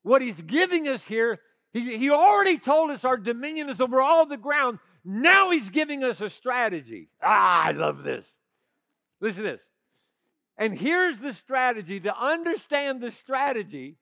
What 0.02 0.22
he's 0.22 0.40
giving 0.40 0.86
us 0.86 1.02
here, 1.02 1.40
he, 1.72 1.98
he 1.98 2.10
already 2.10 2.58
told 2.58 2.90
us 2.90 3.04
our 3.04 3.16
dominion 3.16 3.70
is 3.70 3.80
over 3.80 4.00
all 4.00 4.24
the 4.24 4.36
ground. 4.36 4.78
Now 5.04 5.50
he's 5.50 5.68
giving 5.68 6.04
us 6.04 6.20
a 6.20 6.30
strategy. 6.30 7.08
Ah, 7.20 7.64
I 7.64 7.70
love 7.72 8.04
this. 8.04 8.24
Listen 9.20 9.42
to 9.42 9.50
this. 9.50 9.60
And 10.56 10.78
here's 10.78 11.18
the 11.18 11.32
strategy 11.32 11.98
to 12.00 12.16
understand 12.16 13.00
the 13.00 13.10
strategy, 13.10 13.96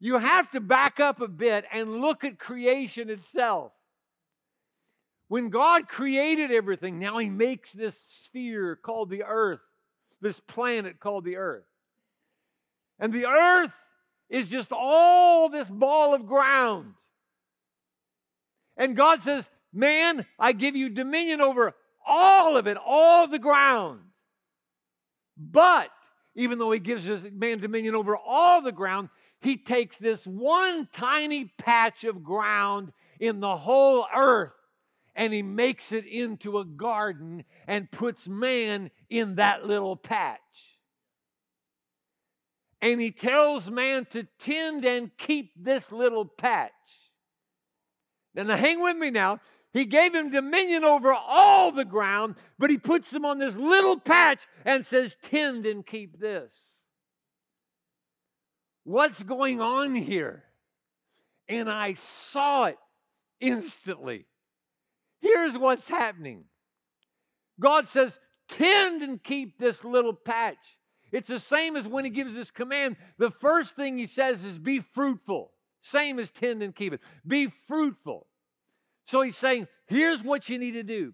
you 0.00 0.18
have 0.18 0.50
to 0.52 0.60
back 0.60 1.00
up 1.00 1.20
a 1.20 1.28
bit 1.28 1.64
and 1.72 2.00
look 2.00 2.24
at 2.24 2.38
creation 2.38 3.10
itself. 3.10 3.72
When 5.28 5.50
God 5.50 5.88
created 5.88 6.50
everything, 6.50 6.98
now 6.98 7.18
He 7.18 7.28
makes 7.28 7.72
this 7.72 7.94
sphere 8.24 8.76
called 8.76 9.10
the 9.10 9.24
earth, 9.24 9.60
this 10.20 10.38
planet 10.46 11.00
called 11.00 11.24
the 11.24 11.36
earth. 11.36 11.64
And 12.98 13.12
the 13.12 13.26
earth 13.26 13.72
is 14.30 14.48
just 14.48 14.72
all 14.72 15.48
this 15.48 15.68
ball 15.68 16.14
of 16.14 16.26
ground. 16.26 16.94
And 18.76 18.96
God 18.96 19.22
says, 19.22 19.48
Man, 19.72 20.24
I 20.38 20.52
give 20.52 20.76
you 20.76 20.88
dominion 20.88 21.40
over 21.40 21.74
all 22.06 22.56
of 22.56 22.66
it, 22.66 22.78
all 22.84 23.28
the 23.28 23.38
ground. 23.38 24.00
But 25.36 25.90
even 26.34 26.58
though 26.58 26.72
he 26.72 26.78
gives 26.78 27.06
man 27.32 27.58
dominion 27.58 27.94
over 27.94 28.16
all 28.16 28.62
the 28.62 28.72
ground, 28.72 29.10
he 29.40 29.56
takes 29.56 29.96
this 29.96 30.24
one 30.24 30.88
tiny 30.92 31.52
patch 31.58 32.04
of 32.04 32.24
ground 32.24 32.92
in 33.20 33.40
the 33.40 33.56
whole 33.56 34.06
earth 34.14 34.52
and 35.14 35.32
he 35.32 35.42
makes 35.42 35.90
it 35.90 36.06
into 36.06 36.58
a 36.58 36.64
garden 36.64 37.44
and 37.66 37.90
puts 37.90 38.28
man 38.28 38.90
in 39.10 39.34
that 39.34 39.66
little 39.66 39.96
patch. 39.96 40.38
And 42.80 43.00
he 43.00 43.10
tells 43.10 43.68
man 43.68 44.06
to 44.12 44.28
tend 44.38 44.84
and 44.84 45.10
keep 45.18 45.52
this 45.56 45.90
little 45.90 46.24
patch. 46.24 46.70
Now, 48.34 48.56
hang 48.56 48.80
with 48.80 48.96
me 48.96 49.10
now. 49.10 49.40
He 49.72 49.84
gave 49.84 50.14
him 50.14 50.30
dominion 50.30 50.84
over 50.84 51.12
all 51.12 51.72
the 51.72 51.84
ground, 51.84 52.36
but 52.58 52.70
he 52.70 52.78
puts 52.78 53.12
him 53.12 53.24
on 53.24 53.38
this 53.38 53.56
little 53.56 53.98
patch 53.98 54.46
and 54.64 54.86
says, 54.86 55.16
Tend 55.22 55.66
and 55.66 55.84
keep 55.84 56.20
this. 56.20 56.52
What's 58.88 59.22
going 59.22 59.60
on 59.60 59.94
here? 59.94 60.44
And 61.46 61.68
I 61.68 61.92
saw 62.30 62.64
it 62.64 62.78
instantly. 63.38 64.24
Here's 65.20 65.58
what's 65.58 65.86
happening 65.86 66.44
God 67.60 67.90
says, 67.90 68.18
Tend 68.48 69.02
and 69.02 69.22
keep 69.22 69.58
this 69.58 69.84
little 69.84 70.14
patch. 70.14 70.78
It's 71.12 71.28
the 71.28 71.38
same 71.38 71.76
as 71.76 71.86
when 71.86 72.06
he 72.06 72.10
gives 72.10 72.32
this 72.32 72.50
command. 72.50 72.96
The 73.18 73.30
first 73.30 73.76
thing 73.76 73.98
he 73.98 74.06
says 74.06 74.42
is, 74.42 74.58
Be 74.58 74.80
fruitful. 74.80 75.52
Same 75.82 76.18
as 76.18 76.30
tend 76.30 76.62
and 76.62 76.74
keep 76.74 76.94
it. 76.94 77.02
Be 77.26 77.52
fruitful. 77.66 78.26
So 79.04 79.20
he's 79.20 79.36
saying, 79.36 79.68
here's 79.84 80.22
what 80.22 80.48
you 80.48 80.58
need 80.58 80.72
to 80.72 80.82
do. 80.82 81.12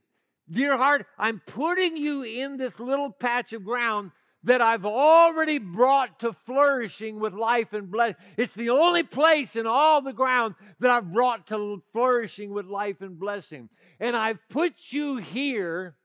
Dear 0.48 0.76
heart, 0.76 1.06
I'm 1.18 1.42
putting 1.44 1.96
you 1.96 2.22
in 2.22 2.56
this 2.56 2.78
little 2.78 3.10
patch 3.10 3.52
of 3.52 3.64
ground 3.64 4.12
that 4.44 4.61
I've 4.61 4.85
already 4.85 5.59
brought 5.59 6.20
to 6.20 6.35
flourishing 6.46 7.18
with 7.18 7.33
life 7.33 7.72
and 7.72 7.90
blessing. 7.90 8.16
It's 8.37 8.54
the 8.54 8.70
only 8.70 9.02
place 9.02 9.57
in 9.57 9.66
all 9.66 10.02
the 10.02 10.12
ground 10.12 10.54
that 10.80 10.90
I've 10.90 11.12
brought 11.12 11.46
to 11.48 11.83
flourishing 11.92 12.52
with 12.52 12.66
life 12.66 13.00
and 13.00 13.18
blessing. 13.18 13.68
And 14.00 14.14
I've 14.16 14.38
put 14.50 14.74
you 14.90 15.16
here 15.16 15.96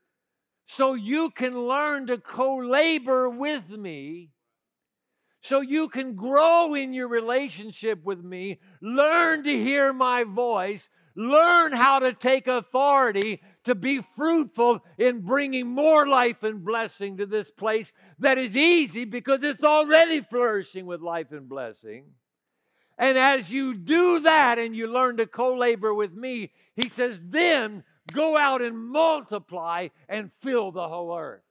so 0.66 0.94
you 0.94 1.30
can 1.30 1.58
learn 1.58 2.06
to 2.06 2.18
co 2.18 2.56
labor 2.56 3.28
with 3.28 3.68
me, 3.68 4.30
so 5.42 5.60
you 5.60 5.88
can 5.88 6.14
grow 6.14 6.74
in 6.74 6.92
your 6.94 7.08
relationship 7.08 8.02
with 8.04 8.22
me, 8.22 8.60
learn 8.80 9.44
to 9.44 9.50
hear 9.50 9.92
my 9.92 10.24
voice, 10.24 10.88
Learn 11.16 11.72
how 11.72 11.98
to 11.98 12.12
take 12.12 12.46
authority 12.46 13.42
to 13.70 13.74
be 13.76 14.02
fruitful 14.16 14.80
in 14.98 15.20
bringing 15.20 15.68
more 15.68 16.06
life 16.08 16.42
and 16.42 16.64
blessing 16.64 17.18
to 17.18 17.24
this 17.24 17.48
place 17.52 17.90
that 18.18 18.36
is 18.36 18.56
easy 18.56 19.04
because 19.04 19.38
it's 19.44 19.62
already 19.62 20.20
flourishing 20.22 20.86
with 20.86 21.00
life 21.00 21.30
and 21.30 21.48
blessing. 21.48 22.06
And 22.98 23.16
as 23.16 23.48
you 23.48 23.74
do 23.74 24.20
that 24.20 24.58
and 24.58 24.74
you 24.74 24.88
learn 24.88 25.18
to 25.18 25.26
co 25.26 25.54
labor 25.54 25.94
with 25.94 26.12
me, 26.12 26.50
he 26.74 26.88
says, 26.88 27.16
then 27.22 27.84
go 28.12 28.36
out 28.36 28.60
and 28.60 28.76
multiply 28.76 29.88
and 30.08 30.32
fill 30.42 30.72
the 30.72 30.88
whole 30.88 31.16
earth. 31.16 31.42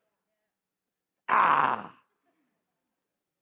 Ah! 1.29 1.93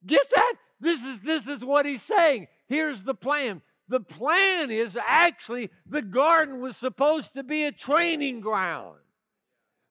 Get 0.05 0.29
that? 0.35 0.53
This 0.79 1.01
is, 1.01 1.19
this 1.21 1.47
is 1.47 1.65
what 1.65 1.87
he's 1.87 2.03
saying. 2.03 2.47
Here's 2.67 3.01
the 3.01 3.15
plan 3.15 3.63
the 3.89 3.99
plan 3.99 4.71
is 4.71 4.97
actually 5.01 5.69
the 5.85 6.01
garden 6.01 6.59
was 6.59 6.75
supposed 6.77 7.33
to 7.35 7.43
be 7.43 7.63
a 7.63 7.71
training 7.71 8.41
ground. 8.41 8.97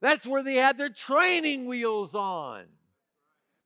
That's 0.00 0.26
where 0.26 0.42
they 0.42 0.56
had 0.56 0.76
their 0.76 0.90
training 0.90 1.66
wheels 1.66 2.14
on. 2.14 2.64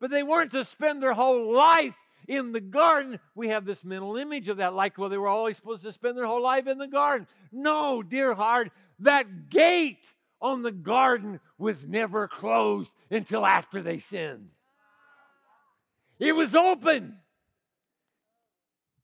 But 0.01 0.11
they 0.11 0.23
weren't 0.23 0.53
to 0.53 0.65
spend 0.65 1.03
their 1.03 1.13
whole 1.13 1.53
life 1.55 1.95
in 2.29 2.53
the 2.53 2.61
garden. 2.61 3.19
We 3.35 3.49
have 3.49 3.65
this 3.65 3.83
mental 3.85 4.17
image 4.17 4.49
of 4.49 4.59
that, 4.59 4.75
like, 4.75 4.97
well, 4.97 5.09
they 5.09 5.19
were 5.19 5.29
always 5.29 5.57
supposed 5.57 5.83
to 5.83 5.93
spend 5.93 6.17
their 6.17 6.27
whole 6.27 6.43
life 6.43 6.67
in 6.67 6.79
the 6.79 6.87
garden. 6.87 7.27
No, 7.53 8.03
dear 8.03 8.35
heart, 8.35 8.71
that 9.01 9.51
gate 9.51 10.05
on 10.41 10.63
the 10.63 10.73
garden 10.73 11.41
was 11.59 11.85
never 11.85 12.29
closed 12.29 12.91
until 13.11 13.45
after 13.45 13.83
they 13.83 13.99
sinned. 13.99 14.49
It 16.19 16.33
was 16.33 16.55
open. 16.55 17.17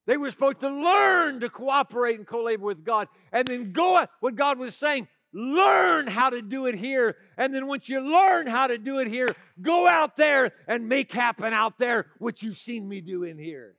They 0.07 0.17
were 0.17 0.31
supposed 0.31 0.61
to 0.61 0.69
learn 0.69 1.41
to 1.41 1.51
cooperate 1.51 2.19
and 2.19 2.27
co 2.27 2.45
labor 2.45 2.65
with 2.65 2.85
God 2.85 3.09
and 3.33 3.47
then 3.47 3.73
go 3.73 4.07
what 4.21 4.37
God 4.37 4.59
was 4.59 4.77
saying. 4.77 5.09
Learn 5.33 6.07
how 6.07 6.31
to 6.31 6.41
do 6.41 6.67
it 6.67 6.77
here. 6.77 7.17
And 7.37 7.53
then 7.53 7.67
once 7.67 7.89
you 7.89 8.01
learn 8.01 8.47
how 8.47 8.69
to 8.69 8.79
do 8.79 9.01
it 9.01 9.09
here, 9.09 9.35
go 9.61 9.87
out 9.87 10.17
there 10.17 10.53
and 10.69 10.89
make 10.89 11.13
happen 11.13 11.53
out 11.53 11.79
there 11.79 12.07
what 12.19 12.43
you've 12.43 12.57
seen 12.57 12.89
me 12.89 13.01
do 13.01 13.25
in 13.25 13.37
here. 13.37 13.75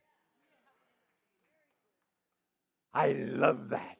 I 2.94 3.14
love 3.14 3.70
that. 3.70 3.98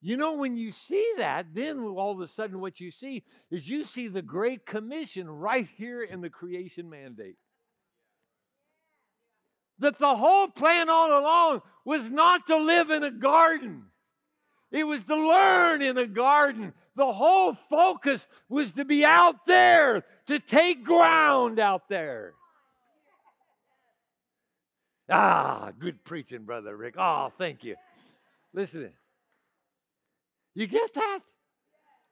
You 0.00 0.16
know, 0.16 0.34
when 0.34 0.56
you 0.56 0.72
see 0.72 1.12
that, 1.18 1.46
then 1.54 1.80
all 1.80 2.12
of 2.12 2.20
a 2.20 2.32
sudden 2.32 2.60
what 2.60 2.80
you 2.80 2.90
see 2.90 3.24
is 3.50 3.68
you 3.68 3.84
see 3.84 4.08
the 4.08 4.22
Great 4.22 4.66
Commission 4.66 5.28
right 5.28 5.68
here 5.76 6.02
in 6.02 6.20
the 6.20 6.30
creation 6.30 6.88
mandate 6.90 7.36
that 9.80 9.98
the 9.98 10.16
whole 10.16 10.48
plan 10.48 10.88
all 10.88 11.18
along 11.18 11.62
was 11.84 12.08
not 12.08 12.46
to 12.48 12.56
live 12.56 12.90
in 12.90 13.02
a 13.02 13.10
garden. 13.10 13.84
It 14.70 14.84
was 14.84 15.02
to 15.04 15.16
learn 15.16 15.82
in 15.82 15.96
a 15.96 16.06
garden. 16.06 16.74
The 16.96 17.12
whole 17.12 17.54
focus 17.70 18.26
was 18.48 18.70
to 18.72 18.84
be 18.84 19.04
out 19.04 19.46
there, 19.46 20.04
to 20.26 20.38
take 20.40 20.84
ground 20.84 21.58
out 21.58 21.88
there. 21.88 22.34
Ah, 25.10 25.72
good 25.78 26.04
preaching, 26.04 26.44
Brother 26.44 26.76
Rick. 26.76 26.96
Oh, 26.98 27.32
thank 27.38 27.64
you. 27.64 27.76
Listen, 28.52 28.92
you 30.54 30.66
get 30.66 30.92
that? 30.94 31.20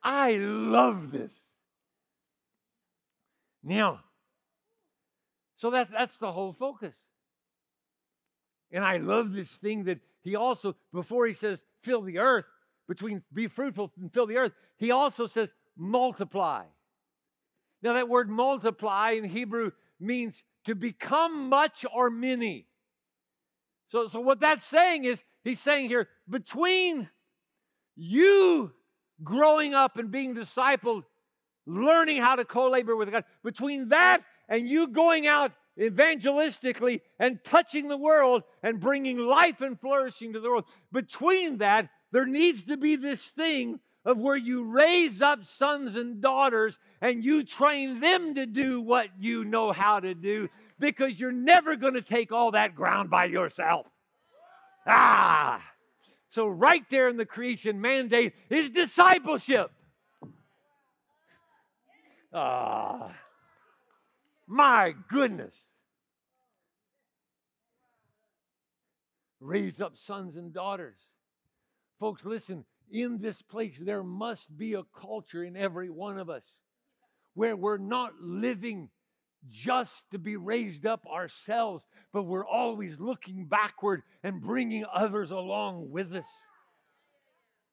I 0.03 0.33
love 0.35 1.11
this. 1.11 1.33
Now, 3.63 4.01
so 5.59 5.71
that, 5.71 5.89
that's 5.91 6.17
the 6.19 6.31
whole 6.31 6.55
focus. 6.59 6.95
And 8.73 8.85
I 8.85 8.99
love 8.99 9.33
this 9.33 9.49
thing 9.49 9.85
that 9.85 10.01
he 10.23 10.37
also, 10.37 10.75
before 10.93 11.27
he 11.27 11.35
says, 11.35 11.59
fill 11.83 12.03
the 12.03 12.19
earth, 12.19 12.45
between 12.89 13.23
be 13.33 13.49
fruitful 13.49 13.93
and 14.01 14.13
fill 14.13 14.27
the 14.27 14.37
earth, 14.37 14.53
he 14.77 14.91
also 14.91 15.27
says, 15.27 15.49
multiply. 15.77 16.65
Now, 17.83 17.95
that 17.95 18.09
word 18.09 18.29
multiply 18.29 19.13
in 19.13 19.25
Hebrew 19.25 19.71
means 20.01 20.35
to 20.65 20.75
become 20.75 21.49
much 21.49 21.85
or 21.95 22.11
many. 22.11 22.67
So, 23.91 24.09
so 24.09 24.21
what 24.21 24.41
that's 24.41 24.67
saying 24.67 25.05
is, 25.05 25.21
he's 25.45 25.61
saying 25.61 25.89
here, 25.89 26.09
between 26.29 27.09
you 27.95 28.73
growing 29.23 29.75
up 29.75 29.97
and 29.97 30.11
being 30.11 30.35
discipled, 30.35 31.05
learning 31.67 32.21
how 32.21 32.37
to 32.37 32.45
co 32.45 32.69
labor 32.69 32.97
with 32.97 33.11
God, 33.11 33.25
between 33.45 33.91
that 33.91 34.23
and 34.49 34.69
you 34.69 34.89
going 34.89 35.27
out 35.27 35.53
evangelistically 35.79 37.01
and 37.19 37.43
touching 37.45 37.89
the 37.89 37.97
world 37.97 38.43
and 38.63 38.81
bringing 38.81 39.19
life 39.19 39.61
and 39.61 39.81
flourishing 39.81 40.33
to 40.33 40.41
the 40.41 40.49
world, 40.49 40.65
between 40.93 41.59
that, 41.59 41.89
there 42.13 42.27
needs 42.27 42.63
to 42.65 42.77
be 42.77 42.97
this 42.97 43.21
thing 43.21 43.81
of 44.05 44.19
where 44.19 44.37
you 44.37 44.65
raise 44.65 45.21
up 45.21 45.41
sons 45.59 45.97
and 45.97 46.23
daughters 46.23 46.79
and 47.01 47.25
you 47.25 47.43
train 47.43 48.01
them 48.01 48.35
to 48.37 48.47
do 48.47 48.81
what 48.81 49.09
you 49.19 49.45
know 49.45 49.73
how 49.73 49.99
to 49.99 50.15
do 50.15 50.49
because 50.79 51.19
you're 51.19 51.33
never 51.33 51.77
going 51.77 51.95
to 51.95 52.03
take 52.03 52.31
all 52.31 52.53
that 52.53 52.75
ground 52.75 53.11
by 53.11 53.25
yourself. 53.25 53.87
Ah! 54.87 55.61
So, 56.31 56.47
right 56.47 56.85
there 56.91 57.09
in 57.09 57.17
the 57.17 57.27
creation 57.27 57.81
mandate 57.81 58.35
is 58.51 58.71
discipleship. 58.71 59.71
Ah, 62.33 63.13
my 64.47 64.95
goodness. 65.09 65.55
Raise 69.41 69.81
up 69.81 69.95
sons 70.07 70.37
and 70.37 70.53
daughters. 70.53 70.97
Folks, 72.01 72.25
listen, 72.25 72.65
in 72.91 73.19
this 73.19 73.41
place, 73.43 73.75
there 73.81 74.03
must 74.03 74.57
be 74.57 74.75
a 74.75 74.85
culture 74.99 75.45
in 75.45 75.57
every 75.57 75.91
one 75.91 76.19
of 76.19 76.31
us 76.31 76.43
where 77.35 77.57
we're 77.57 77.77
not 77.77 78.13
living 78.21 78.89
just 79.51 79.93
to 80.11 80.19
be 80.19 80.37
raised 80.37 80.87
up 80.87 81.07
ourselves, 81.07 81.85
but 82.13 82.25
we're 82.25 82.47
always 82.47 82.99
looking 82.99 83.45
backward 83.45 84.03
and 84.23 84.41
bringing 84.41 84.85
others 84.93 85.31
along 85.31 85.91
with 85.91 86.15
us. 86.15 86.25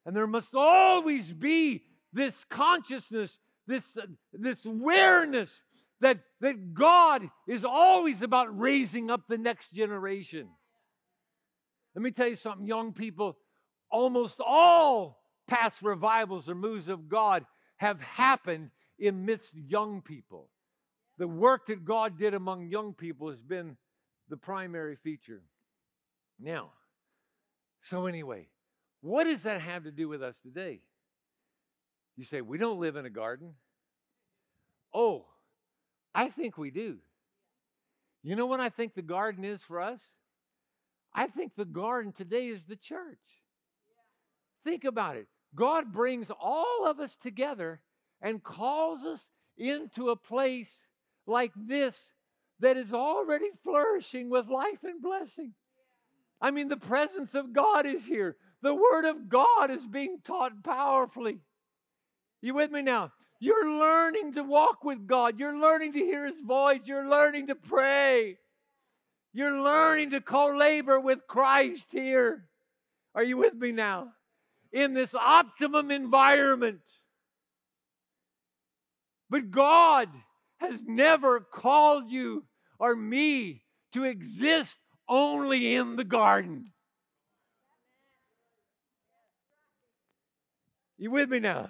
And 0.05 0.15
there 0.15 0.27
must 0.27 0.53
always 0.53 1.31
be 1.31 1.83
this 2.11 2.35
consciousness, 2.49 3.35
this, 3.67 3.83
uh, 3.97 4.05
this 4.33 4.63
awareness 4.65 5.49
that, 6.01 6.19
that 6.41 6.73
God 6.73 7.29
is 7.47 7.63
always 7.63 8.21
about 8.21 8.59
raising 8.59 9.09
up 9.09 9.21
the 9.27 9.37
next 9.37 9.73
generation. 9.73 10.49
Let 11.95 12.01
me 12.01 12.11
tell 12.11 12.27
you 12.27 12.35
something, 12.35 12.65
young 12.65 12.93
people, 12.93 13.37
almost 13.91 14.35
all 14.39 15.21
past 15.47 15.75
revivals 15.81 16.49
or 16.49 16.55
moves 16.55 16.87
of 16.87 17.09
God 17.09 17.45
have 17.77 17.99
happened 17.99 18.71
amidst 19.05 19.53
young 19.53 20.01
people. 20.01 20.49
The 21.17 21.27
work 21.27 21.67
that 21.67 21.85
God 21.85 22.17
did 22.17 22.33
among 22.33 22.67
young 22.67 22.93
people 22.93 23.29
has 23.29 23.41
been 23.41 23.77
the 24.29 24.37
primary 24.37 24.97
feature. 25.03 25.43
Now, 26.39 26.71
so 27.89 28.07
anyway, 28.07 28.47
what 29.01 29.25
does 29.25 29.43
that 29.43 29.61
have 29.61 29.83
to 29.83 29.91
do 29.91 30.07
with 30.07 30.23
us 30.23 30.35
today? 30.41 30.79
You 32.15 32.25
say, 32.25 32.41
we 32.41 32.57
don't 32.57 32.79
live 32.79 32.95
in 32.95 33.05
a 33.05 33.09
garden. 33.09 33.53
Oh, 34.93 35.25
I 36.15 36.29
think 36.29 36.57
we 36.57 36.71
do. 36.71 36.97
You 38.23 38.35
know 38.35 38.45
what 38.45 38.59
I 38.59 38.69
think 38.69 38.95
the 38.95 39.01
garden 39.01 39.43
is 39.43 39.59
for 39.67 39.81
us? 39.81 39.99
I 41.15 41.27
think 41.27 41.53
the 41.55 41.65
garden 41.65 42.13
today 42.13 42.47
is 42.47 42.61
the 42.67 42.75
church. 42.75 43.19
Think 44.63 44.83
about 44.83 45.17
it. 45.17 45.27
God 45.55 45.93
brings 45.93 46.27
all 46.39 46.85
of 46.85 46.99
us 46.99 47.11
together 47.21 47.81
and 48.21 48.43
calls 48.43 49.03
us 49.03 49.19
into 49.57 50.09
a 50.09 50.15
place 50.15 50.69
like 51.27 51.51
this 51.55 51.95
that 52.59 52.77
is 52.77 52.93
already 52.93 53.49
flourishing 53.63 54.29
with 54.29 54.47
life 54.47 54.83
and 54.83 55.01
blessing. 55.01 55.53
I 56.41 56.51
mean, 56.51 56.69
the 56.69 56.77
presence 56.77 57.33
of 57.35 57.53
God 57.53 57.85
is 57.85 58.03
here. 58.03 58.35
The 58.61 58.73
Word 58.73 59.05
of 59.05 59.29
God 59.29 59.71
is 59.71 59.85
being 59.85 60.19
taught 60.25 60.63
powerfully. 60.63 61.39
You 62.41 62.53
with 62.53 62.71
me 62.71 62.81
now? 62.81 63.11
You're 63.39 63.69
learning 63.69 64.33
to 64.35 64.43
walk 64.43 64.83
with 64.83 65.05
God. 65.05 65.37
You're 65.37 65.57
learning 65.57 65.93
to 65.93 65.99
hear 65.99 66.25
His 66.25 66.39
voice. 66.45 66.79
You're 66.85 67.09
learning 67.09 67.47
to 67.47 67.55
pray. 67.55 68.37
You're 69.33 69.61
learning 69.61 70.11
to 70.11 70.21
co 70.21 70.55
labor 70.55 70.99
with 70.99 71.19
Christ 71.27 71.87
here. 71.89 72.45
Are 73.15 73.23
you 73.23 73.37
with 73.37 73.55
me 73.55 73.71
now? 73.71 74.09
In 74.71 74.93
this 74.93 75.13
optimum 75.13 75.91
environment. 75.91 76.81
But 79.29 79.49
God 79.49 80.09
has 80.57 80.79
never 80.85 81.39
called 81.39 82.11
you 82.11 82.43
or 82.79 82.95
me 82.95 83.63
to 83.93 84.03
exist 84.03 84.77
only 85.09 85.75
in 85.75 85.95
the 85.95 86.03
garden. 86.03 86.65
You 90.97 91.11
with 91.11 91.29
me 91.29 91.39
now? 91.39 91.69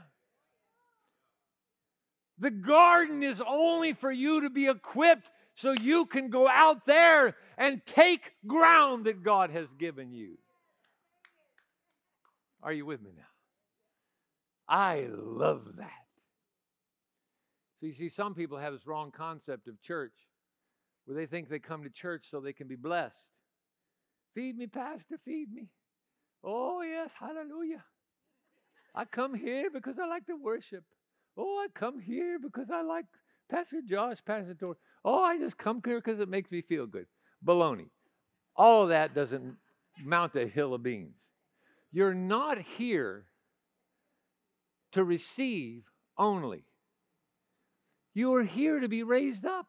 The 2.39 2.51
garden 2.51 3.23
is 3.23 3.41
only 3.45 3.93
for 3.93 4.11
you 4.11 4.41
to 4.41 4.49
be 4.49 4.67
equipped 4.67 5.27
so 5.55 5.71
you 5.71 6.05
can 6.05 6.29
go 6.29 6.47
out 6.47 6.85
there 6.85 7.35
and 7.57 7.81
take 7.85 8.21
ground 8.47 9.05
that 9.05 9.23
God 9.23 9.51
has 9.51 9.67
given 9.79 10.11
you. 10.11 10.37
Are 12.61 12.73
you 12.73 12.85
with 12.85 13.01
me 13.01 13.11
now? 13.15 13.23
I 14.67 15.07
love 15.09 15.63
that. 15.77 15.89
So 17.79 17.87
you 17.87 17.93
see, 17.95 18.09
some 18.09 18.33
people 18.33 18.57
have 18.57 18.73
this 18.73 18.87
wrong 18.87 19.11
concept 19.15 19.67
of 19.67 19.81
church 19.81 20.13
where 21.05 21.17
they 21.17 21.25
think 21.25 21.49
they 21.49 21.59
come 21.59 21.83
to 21.83 21.89
church 21.89 22.25
so 22.31 22.39
they 22.39 22.53
can 22.53 22.67
be 22.67 22.77
blessed. 22.77 23.13
Feed 24.33 24.57
me, 24.57 24.67
Pastor, 24.67 25.19
feed 25.25 25.53
me. 25.53 25.67
Oh, 26.43 26.81
yes, 26.81 27.09
hallelujah. 27.19 27.83
I 28.95 29.05
come 29.05 29.33
here 29.33 29.69
because 29.71 29.95
I 30.01 30.07
like 30.07 30.25
to 30.27 30.35
worship. 30.35 30.83
Oh, 31.37 31.65
I 31.65 31.67
come 31.77 31.99
here 31.99 32.37
because 32.39 32.67
I 32.73 32.83
like 32.83 33.05
Pastor 33.49 33.81
Josh, 33.87 34.17
Pastor 34.25 34.53
Tor. 34.53 34.77
Oh, 35.05 35.23
I 35.23 35.37
just 35.37 35.57
come 35.57 35.81
here 35.83 35.99
because 35.99 36.19
it 36.19 36.29
makes 36.29 36.49
me 36.51 36.61
feel 36.61 36.85
good. 36.85 37.07
Baloney. 37.45 37.87
All 38.55 38.83
of 38.83 38.89
that 38.89 39.13
doesn't 39.13 39.55
mount 40.03 40.35
a 40.35 40.47
hill 40.47 40.73
of 40.73 40.83
beans. 40.83 41.15
You're 41.91 42.13
not 42.13 42.57
here 42.77 43.25
to 44.93 45.03
receive 45.03 45.83
only. 46.17 46.63
You 48.13 48.33
are 48.35 48.43
here 48.43 48.79
to 48.79 48.87
be 48.87 49.03
raised 49.03 49.45
up. 49.45 49.67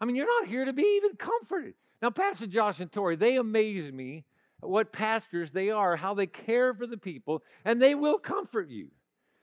I 0.00 0.04
mean, 0.04 0.16
you're 0.16 0.40
not 0.40 0.48
here 0.48 0.64
to 0.64 0.72
be 0.72 0.96
even 0.96 1.16
comforted. 1.16 1.74
Now, 2.02 2.10
Pastor 2.10 2.46
Josh 2.46 2.80
and 2.80 2.92
Tori, 2.92 3.16
they 3.16 3.36
amaze 3.36 3.92
me 3.92 4.24
what 4.60 4.92
pastors 4.92 5.50
they 5.52 5.70
are, 5.70 5.96
how 5.96 6.14
they 6.14 6.26
care 6.26 6.74
for 6.74 6.86
the 6.86 6.96
people, 6.96 7.42
and 7.64 7.80
they 7.80 7.94
will 7.94 8.18
comfort 8.18 8.68
you. 8.68 8.88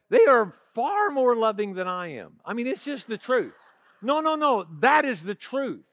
They 0.10 0.26
are 0.26 0.54
far 0.74 1.10
more 1.10 1.36
loving 1.36 1.74
than 1.74 1.88
I 1.88 2.14
am. 2.14 2.34
I 2.46 2.54
mean, 2.54 2.68
it's 2.68 2.84
just 2.84 3.08
the 3.08 3.18
truth. 3.18 3.54
No, 4.02 4.20
no, 4.20 4.36
no. 4.36 4.66
That 4.82 5.06
is 5.06 5.22
the 5.22 5.36
truth. 5.36 5.84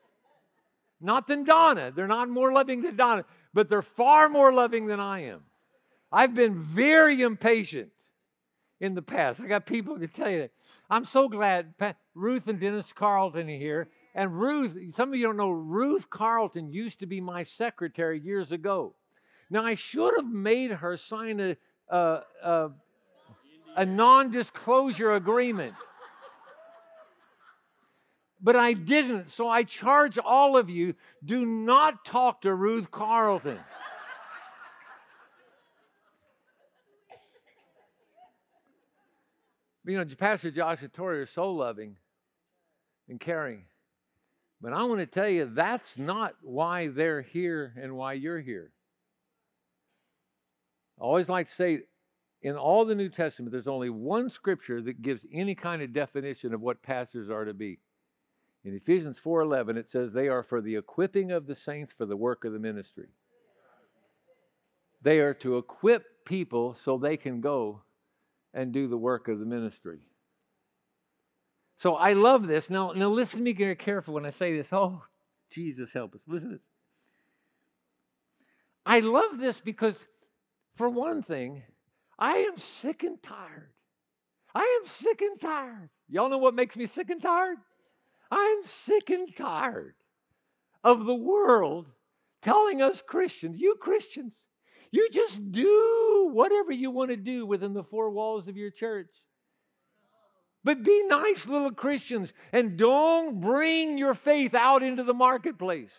Not 1.00 1.26
than 1.26 1.44
Donna. 1.44 1.92
They're 1.94 2.06
not 2.06 2.28
more 2.28 2.52
loving 2.52 2.82
than 2.82 2.96
Donna, 2.96 3.24
but 3.54 3.68
they're 3.68 3.82
far 3.82 4.28
more 4.28 4.52
loving 4.52 4.86
than 4.86 5.00
I 5.00 5.24
am. 5.24 5.40
I've 6.12 6.34
been 6.34 6.62
very 6.62 7.22
impatient 7.22 7.90
in 8.80 8.94
the 8.94 9.02
past. 9.02 9.40
I 9.40 9.46
got 9.46 9.64
people 9.64 9.98
to 9.98 10.06
tell 10.06 10.30
you 10.30 10.40
that. 10.40 10.50
I'm 10.90 11.06
so 11.06 11.28
glad 11.28 11.72
Ruth 12.14 12.46
and 12.48 12.60
Dennis 12.60 12.92
Carlton 12.94 13.48
are 13.48 13.58
here. 13.58 13.88
And 14.14 14.38
Ruth, 14.38 14.76
some 14.94 15.08
of 15.08 15.14
you 15.14 15.26
don't 15.26 15.38
know, 15.38 15.50
Ruth 15.50 16.10
Carlton 16.10 16.70
used 16.70 16.98
to 17.00 17.06
be 17.06 17.20
my 17.20 17.44
secretary 17.44 18.20
years 18.20 18.52
ago. 18.52 18.94
Now, 19.48 19.64
I 19.64 19.74
should 19.74 20.14
have 20.16 20.26
made 20.26 20.70
her 20.70 20.96
sign 20.98 21.40
a, 21.40 21.56
a, 21.88 22.22
a, 22.42 22.70
a 23.76 23.86
non 23.86 24.30
disclosure 24.30 25.14
agreement. 25.14 25.74
But 28.40 28.56
I 28.56 28.72
didn't, 28.72 29.30
so 29.30 29.48
I 29.48 29.62
charge 29.62 30.18
all 30.18 30.56
of 30.56 30.68
you 30.68 30.94
do 31.24 31.46
not 31.46 32.04
talk 32.04 32.42
to 32.42 32.52
Ruth 32.52 32.90
Carlton. 32.90 33.58
you 39.84 39.96
know, 39.96 40.04
Pastor 40.16 40.50
Josh 40.50 40.82
and 40.82 40.92
Tori 40.92 41.20
are 41.20 41.26
so 41.26 41.52
loving 41.52 41.96
and 43.08 43.20
caring. 43.20 43.64
But 44.60 44.72
I 44.72 44.84
want 44.84 45.00
to 45.00 45.06
tell 45.06 45.28
you, 45.28 45.50
that's 45.54 45.88
not 45.96 46.34
why 46.40 46.88
they're 46.88 47.22
here 47.22 47.74
and 47.80 47.96
why 47.96 48.12
you're 48.12 48.40
here. 48.40 48.70
I 51.00 51.04
always 51.04 51.28
like 51.28 51.48
to 51.48 51.54
say, 51.54 51.80
in 52.42 52.56
all 52.56 52.84
the 52.84 52.94
New 52.94 53.08
Testament, 53.08 53.52
there's 53.52 53.68
only 53.68 53.90
one 53.90 54.28
scripture 54.28 54.82
that 54.82 55.00
gives 55.00 55.22
any 55.32 55.54
kind 55.54 55.80
of 55.80 55.92
definition 55.92 56.52
of 56.52 56.60
what 56.60 56.82
pastors 56.82 57.30
are 57.30 57.44
to 57.44 57.54
be. 57.54 57.78
In 58.64 58.74
Ephesians 58.74 59.16
4:11 59.24 59.76
it 59.76 59.90
says 59.90 60.12
they 60.12 60.28
are 60.28 60.42
for 60.42 60.60
the 60.60 60.76
equipping 60.76 61.32
of 61.32 61.46
the 61.46 61.56
saints 61.56 61.92
for 61.96 62.06
the 62.06 62.16
work 62.16 62.44
of 62.44 62.52
the 62.52 62.58
ministry. 62.58 63.08
They 65.02 65.18
are 65.18 65.34
to 65.34 65.58
equip 65.58 66.24
people 66.24 66.76
so 66.84 66.96
they 66.96 67.16
can 67.16 67.40
go 67.40 67.82
and 68.54 68.72
do 68.72 68.86
the 68.88 68.96
work 68.96 69.28
of 69.28 69.38
the 69.38 69.46
ministry. 69.46 69.98
So 71.78 71.96
I 71.96 72.12
love 72.12 72.46
this. 72.46 72.70
Now, 72.70 72.92
now 72.92 73.08
listen 73.08 73.38
to 73.38 73.44
me 73.44 73.52
very 73.52 73.74
careful 73.74 74.14
when 74.14 74.26
I 74.26 74.30
say 74.30 74.56
this. 74.56 74.68
Oh, 74.72 75.02
Jesus 75.50 75.92
help 75.92 76.14
us. 76.14 76.20
Listen. 76.26 76.60
I 78.86 79.00
love 79.00 79.38
this 79.38 79.60
because, 79.60 79.96
for 80.76 80.88
one 80.88 81.22
thing, 81.22 81.62
I 82.22 82.36
am 82.36 82.56
sick 82.80 83.02
and 83.02 83.20
tired. 83.20 83.72
I 84.54 84.80
am 84.80 84.88
sick 84.88 85.22
and 85.22 85.40
tired. 85.40 85.90
Y'all 86.08 86.30
know 86.30 86.38
what 86.38 86.54
makes 86.54 86.76
me 86.76 86.86
sick 86.86 87.10
and 87.10 87.20
tired? 87.20 87.58
I'm 88.30 88.58
sick 88.86 89.10
and 89.10 89.36
tired 89.36 89.96
of 90.84 91.04
the 91.04 91.16
world 91.16 91.86
telling 92.40 92.80
us 92.80 93.02
Christians, 93.04 93.60
you 93.60 93.74
Christians, 93.80 94.34
you 94.92 95.08
just 95.10 95.50
do 95.50 96.30
whatever 96.32 96.70
you 96.70 96.92
want 96.92 97.10
to 97.10 97.16
do 97.16 97.44
within 97.44 97.74
the 97.74 97.82
four 97.82 98.08
walls 98.10 98.46
of 98.46 98.56
your 98.56 98.70
church. 98.70 99.10
But 100.62 100.84
be 100.84 101.02
nice 101.08 101.44
little 101.44 101.72
Christians 101.72 102.32
and 102.52 102.76
don't 102.76 103.40
bring 103.40 103.98
your 103.98 104.14
faith 104.14 104.54
out 104.54 104.84
into 104.84 105.02
the 105.02 105.12
marketplace. 105.12 105.90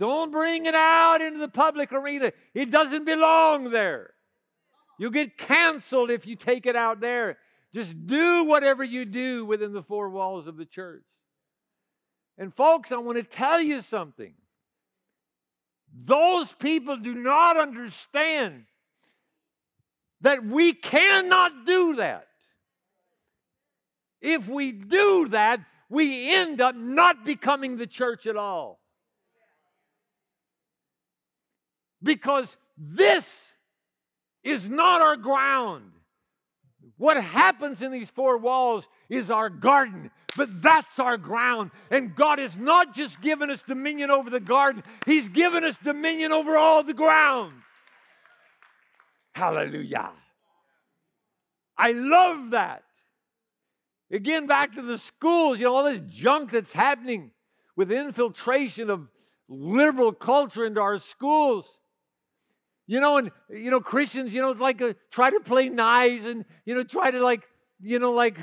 Don't 0.00 0.32
bring 0.32 0.66
it 0.66 0.74
out 0.74 1.22
into 1.22 1.38
the 1.38 1.46
public 1.46 1.92
arena. 1.92 2.32
It 2.52 2.72
doesn't 2.72 3.04
belong 3.04 3.70
there. 3.70 4.11
You'll 4.98 5.10
get 5.10 5.38
canceled 5.38 6.10
if 6.10 6.26
you 6.26 6.36
take 6.36 6.66
it 6.66 6.76
out 6.76 7.00
there. 7.00 7.38
Just 7.74 8.06
do 8.06 8.44
whatever 8.44 8.84
you 8.84 9.04
do 9.04 9.44
within 9.44 9.72
the 9.72 9.82
four 9.82 10.10
walls 10.10 10.46
of 10.46 10.56
the 10.56 10.66
church. 10.66 11.04
And, 12.38 12.54
folks, 12.54 12.92
I 12.92 12.98
want 12.98 13.18
to 13.18 13.24
tell 13.24 13.60
you 13.60 13.80
something. 13.80 14.34
Those 16.04 16.52
people 16.52 16.96
do 16.96 17.14
not 17.14 17.56
understand 17.56 18.64
that 20.22 20.44
we 20.44 20.72
cannot 20.72 21.66
do 21.66 21.96
that. 21.96 22.28
If 24.20 24.46
we 24.48 24.72
do 24.72 25.28
that, 25.30 25.60
we 25.88 26.30
end 26.32 26.60
up 26.60 26.74
not 26.74 27.24
becoming 27.24 27.76
the 27.76 27.86
church 27.86 28.26
at 28.26 28.36
all. 28.36 28.80
Because 32.02 32.56
this 32.78 33.24
is 34.44 34.64
not 34.64 35.00
our 35.00 35.16
ground. 35.16 35.92
What 36.98 37.22
happens 37.22 37.82
in 37.82 37.92
these 37.92 38.10
four 38.10 38.38
walls 38.38 38.84
is 39.08 39.30
our 39.30 39.48
garden, 39.50 40.10
but 40.36 40.62
that's 40.62 40.98
our 40.98 41.16
ground. 41.16 41.70
And 41.90 42.14
God 42.14 42.38
has 42.38 42.56
not 42.56 42.94
just 42.94 43.20
given 43.20 43.50
us 43.50 43.60
dominion 43.66 44.10
over 44.10 44.30
the 44.30 44.40
garden, 44.40 44.82
He's 45.06 45.28
given 45.28 45.64
us 45.64 45.76
dominion 45.82 46.32
over 46.32 46.56
all 46.56 46.82
the 46.82 46.94
ground. 46.94 47.54
Hallelujah. 49.34 50.10
I 51.76 51.92
love 51.92 52.50
that. 52.50 52.84
Again, 54.10 54.46
back 54.46 54.74
to 54.74 54.82
the 54.82 54.98
schools, 54.98 55.58
you 55.58 55.64
know, 55.64 55.74
all 55.74 55.84
this 55.84 56.02
junk 56.10 56.50
that's 56.50 56.72
happening 56.72 57.30
with 57.76 57.90
infiltration 57.90 58.90
of 58.90 59.08
liberal 59.48 60.12
culture 60.12 60.66
into 60.66 60.80
our 60.80 60.98
schools. 60.98 61.66
You 62.86 63.00
know, 63.00 63.16
and 63.16 63.30
you 63.48 63.70
know, 63.70 63.80
Christians, 63.80 64.34
you 64.34 64.42
know, 64.42 64.52
like 64.52 64.80
a, 64.80 64.96
try 65.10 65.30
to 65.30 65.40
play 65.40 65.68
nice 65.68 66.24
and 66.24 66.44
you 66.64 66.74
know, 66.74 66.82
try 66.82 67.10
to 67.10 67.22
like, 67.22 67.42
you 67.80 67.98
know, 67.98 68.12
like, 68.12 68.36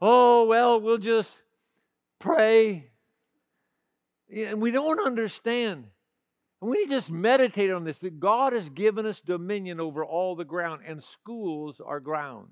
oh 0.00 0.46
well, 0.46 0.80
we'll 0.80 0.98
just 0.98 1.30
pray. 2.18 2.90
And 4.34 4.60
we 4.60 4.70
don't 4.70 5.04
understand. 5.04 5.84
And 6.60 6.70
we 6.70 6.86
just 6.86 7.10
meditate 7.10 7.70
on 7.70 7.84
this 7.84 7.98
that 7.98 8.18
God 8.18 8.52
has 8.54 8.68
given 8.70 9.04
us 9.04 9.20
dominion 9.20 9.80
over 9.80 10.04
all 10.04 10.34
the 10.34 10.44
ground, 10.44 10.80
and 10.86 11.02
schools 11.04 11.80
are 11.84 12.00
ground. 12.00 12.48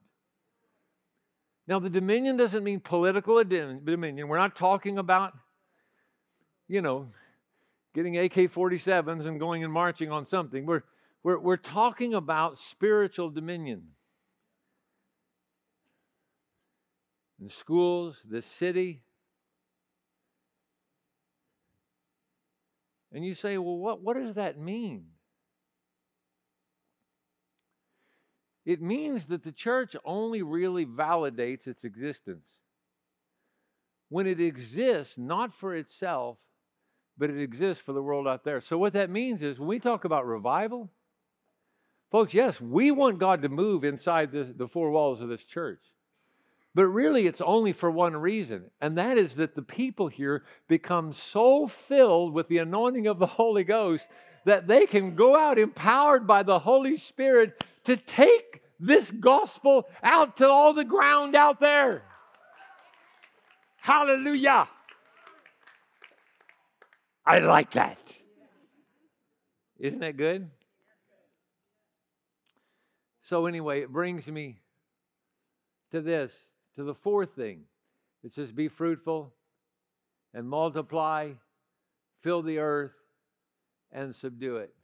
Now, 1.66 1.78
the 1.78 1.88
dominion 1.88 2.36
doesn't 2.36 2.62
mean 2.62 2.80
political 2.80 3.42
dominion. 3.42 4.28
We're 4.28 4.36
not 4.36 4.56
talking 4.56 4.98
about, 4.98 5.32
you 6.68 6.82
know, 6.82 7.06
getting 7.94 8.18
AK 8.18 8.34
47s 8.34 9.26
and 9.26 9.38
going 9.38 9.64
and 9.64 9.72
marching 9.72 10.10
on 10.10 10.26
something. 10.26 10.66
We're, 10.66 10.82
we're, 11.22 11.38
we're 11.38 11.56
talking 11.56 12.14
about 12.14 12.58
spiritual 12.70 13.30
dominion. 13.30 13.82
In 17.40 17.50
schools, 17.50 18.16
the 18.28 18.42
city. 18.58 19.02
And 23.12 23.24
you 23.24 23.34
say, 23.34 23.58
well, 23.58 23.76
what, 23.76 24.00
what 24.00 24.16
does 24.16 24.36
that 24.36 24.58
mean? 24.58 25.06
It 28.64 28.80
means 28.80 29.26
that 29.26 29.42
the 29.42 29.52
church 29.52 29.96
only 30.04 30.42
really 30.42 30.86
validates 30.86 31.66
its 31.66 31.82
existence 31.82 32.44
when 34.08 34.26
it 34.26 34.40
exists 34.40 35.14
not 35.16 35.52
for 35.58 35.74
itself, 35.74 36.36
but 37.18 37.30
it 37.30 37.42
exists 37.42 37.82
for 37.84 37.92
the 37.92 38.02
world 38.02 38.28
out 38.28 38.44
there. 38.44 38.60
So, 38.60 38.78
what 38.78 38.92
that 38.92 39.10
means 39.10 39.42
is 39.42 39.58
when 39.58 39.68
we 39.68 39.80
talk 39.80 40.04
about 40.04 40.26
revival, 40.26 40.90
folks, 42.12 42.34
yes, 42.34 42.60
we 42.60 42.90
want 42.90 43.18
God 43.18 43.42
to 43.42 43.48
move 43.48 43.82
inside 43.82 44.30
this, 44.30 44.46
the 44.56 44.68
four 44.68 44.90
walls 44.90 45.20
of 45.20 45.28
this 45.28 45.42
church. 45.42 45.80
But 46.74 46.86
really, 46.86 47.26
it's 47.26 47.40
only 47.40 47.72
for 47.72 47.90
one 47.90 48.16
reason, 48.16 48.64
and 48.80 48.96
that 48.98 49.18
is 49.18 49.34
that 49.34 49.54
the 49.54 49.62
people 49.62 50.08
here 50.08 50.44
become 50.68 51.14
so 51.32 51.66
filled 51.66 52.32
with 52.32 52.48
the 52.48 52.58
anointing 52.58 53.06
of 53.06 53.18
the 53.18 53.26
Holy 53.26 53.64
Ghost 53.64 54.06
that 54.44 54.66
they 54.66 54.86
can 54.86 55.14
go 55.14 55.36
out 55.36 55.58
empowered 55.58 56.26
by 56.26 56.42
the 56.42 56.58
Holy 56.58 56.96
Spirit 56.96 57.64
to 57.84 57.96
take 57.96 58.62
this 58.78 59.10
gospel 59.10 59.86
out 60.02 60.36
to 60.36 60.48
all 60.48 60.74
the 60.74 60.84
ground 60.84 61.34
out 61.34 61.60
there. 61.60 62.02
Hallelujah. 63.76 64.68
I 67.24 67.38
like 67.38 67.72
that. 67.72 67.98
Isn't 69.78 70.00
that 70.00 70.16
good? 70.16 70.50
So, 73.32 73.46
anyway, 73.46 73.80
it 73.80 73.90
brings 73.90 74.26
me 74.26 74.58
to 75.90 76.02
this, 76.02 76.30
to 76.76 76.84
the 76.84 76.94
fourth 76.96 77.30
thing. 77.34 77.62
It 78.22 78.34
says, 78.34 78.52
Be 78.52 78.68
fruitful 78.68 79.32
and 80.34 80.46
multiply, 80.46 81.30
fill 82.22 82.42
the 82.42 82.58
earth, 82.58 82.92
and 83.90 84.14
subdue 84.16 84.58
it. 84.58 84.74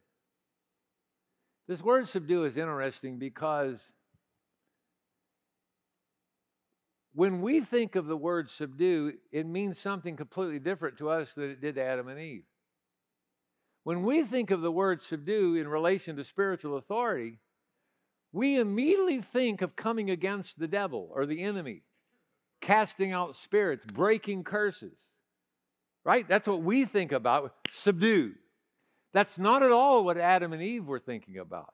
This 1.67 1.79
word 1.79 2.09
subdue 2.09 2.45
is 2.45 2.57
interesting 2.57 3.19
because 3.19 3.77
when 7.13 7.43
we 7.43 7.61
think 7.61 7.95
of 7.95 8.07
the 8.07 8.17
word 8.17 8.49
subdue, 8.57 9.13
it 9.31 9.45
means 9.45 9.77
something 9.79 10.17
completely 10.17 10.57
different 10.57 10.97
to 10.97 11.11
us 11.11 11.27
than 11.35 11.51
it 11.51 11.61
did 11.61 11.75
to 11.75 11.83
Adam 11.83 12.07
and 12.07 12.19
Eve. 12.19 12.45
When 13.83 14.01
we 14.01 14.23
think 14.23 14.49
of 14.49 14.61
the 14.61 14.71
word 14.71 15.03
subdue 15.03 15.53
in 15.53 15.67
relation 15.67 16.15
to 16.15 16.23
spiritual 16.23 16.77
authority, 16.77 17.37
we 18.31 18.59
immediately 18.59 19.21
think 19.21 19.61
of 19.61 19.75
coming 19.75 20.09
against 20.09 20.59
the 20.59 20.67
devil 20.67 21.09
or 21.13 21.25
the 21.25 21.43
enemy, 21.43 21.81
casting 22.61 23.11
out 23.11 23.35
spirits, 23.43 23.85
breaking 23.85 24.43
curses. 24.43 24.93
Right? 26.03 26.27
That's 26.27 26.47
what 26.47 26.61
we 26.61 26.85
think 26.85 27.11
about 27.11 27.53
subdue. 27.73 28.33
That's 29.13 29.37
not 29.37 29.63
at 29.63 29.71
all 29.71 30.03
what 30.03 30.17
Adam 30.17 30.53
and 30.53 30.61
Eve 30.61 30.85
were 30.85 30.99
thinking 30.99 31.37
about. 31.37 31.73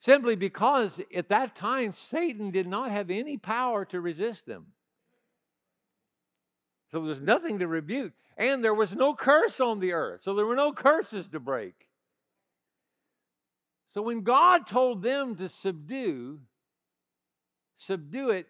Simply 0.00 0.36
because 0.36 0.92
at 1.14 1.30
that 1.30 1.56
time 1.56 1.94
Satan 2.10 2.50
did 2.50 2.66
not 2.66 2.90
have 2.90 3.10
any 3.10 3.36
power 3.36 3.84
to 3.86 4.00
resist 4.00 4.46
them. 4.46 4.66
So 6.90 7.00
there 7.00 7.08
was 7.08 7.20
nothing 7.20 7.58
to 7.58 7.66
rebuke. 7.66 8.12
And 8.36 8.62
there 8.62 8.74
was 8.74 8.92
no 8.92 9.14
curse 9.14 9.60
on 9.60 9.80
the 9.80 9.92
earth. 9.92 10.20
So 10.24 10.34
there 10.34 10.46
were 10.46 10.56
no 10.56 10.72
curses 10.72 11.26
to 11.32 11.40
break. 11.40 11.74
So 13.94 14.02
when 14.02 14.22
God 14.22 14.66
told 14.66 15.02
them 15.02 15.36
to 15.36 15.48
subdue, 15.48 16.40
subdue 17.78 18.30
it, 18.30 18.48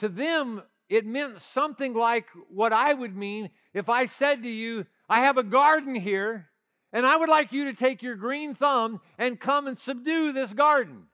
to 0.00 0.08
them 0.08 0.62
it 0.88 1.06
meant 1.06 1.40
something 1.42 1.94
like 1.94 2.26
what 2.48 2.72
I 2.72 2.92
would 2.92 3.14
mean 3.16 3.50
if 3.74 3.88
I 3.88 4.06
said 4.06 4.42
to 4.42 4.48
you, 4.48 4.86
I 5.08 5.20
have 5.20 5.36
a 5.36 5.42
garden 5.42 5.94
here 5.94 6.48
and 6.92 7.06
I 7.06 7.16
would 7.16 7.28
like 7.28 7.52
you 7.52 7.66
to 7.66 7.74
take 7.74 8.02
your 8.02 8.16
green 8.16 8.54
thumb 8.54 9.00
and 9.18 9.38
come 9.38 9.66
and 9.66 9.78
subdue 9.78 10.32
this 10.32 10.52
garden. 10.52 11.04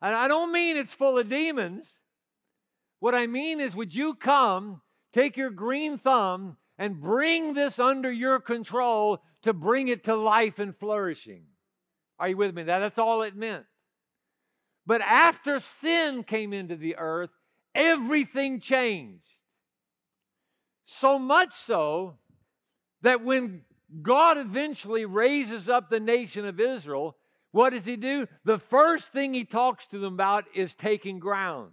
And 0.00 0.14
I 0.14 0.28
don't 0.28 0.52
mean 0.52 0.76
it's 0.76 0.94
full 0.94 1.18
of 1.18 1.28
demons. 1.28 1.86
What 3.00 3.14
I 3.14 3.26
mean 3.26 3.60
is, 3.60 3.76
would 3.76 3.94
you 3.94 4.14
come, 4.14 4.80
take 5.12 5.36
your 5.36 5.50
green 5.50 5.98
thumb, 5.98 6.56
and 6.78 7.00
bring 7.00 7.54
this 7.54 7.78
under 7.78 8.10
your 8.10 8.40
control 8.40 9.22
to 9.42 9.52
bring 9.52 9.88
it 9.88 10.04
to 10.04 10.16
life 10.16 10.58
and 10.58 10.76
flourishing. 10.76 11.44
Are 12.18 12.28
you 12.28 12.36
with 12.36 12.54
me? 12.54 12.64
That, 12.64 12.78
that's 12.80 12.98
all 12.98 13.22
it 13.22 13.36
meant. 13.36 13.64
But 14.86 15.00
after 15.00 15.60
sin 15.60 16.24
came 16.24 16.52
into 16.52 16.76
the 16.76 16.96
earth, 16.96 17.30
everything 17.74 18.60
changed. 18.60 19.22
So 20.86 21.18
much 21.18 21.54
so 21.54 22.18
that 23.02 23.24
when 23.24 23.62
God 24.02 24.38
eventually 24.38 25.04
raises 25.06 25.68
up 25.68 25.88
the 25.88 26.00
nation 26.00 26.44
of 26.44 26.60
Israel, 26.60 27.16
what 27.52 27.70
does 27.70 27.84
he 27.84 27.96
do? 27.96 28.26
The 28.44 28.58
first 28.58 29.06
thing 29.12 29.32
he 29.32 29.44
talks 29.44 29.86
to 29.88 29.98
them 29.98 30.14
about 30.14 30.44
is 30.54 30.74
taking 30.74 31.18
ground. 31.18 31.70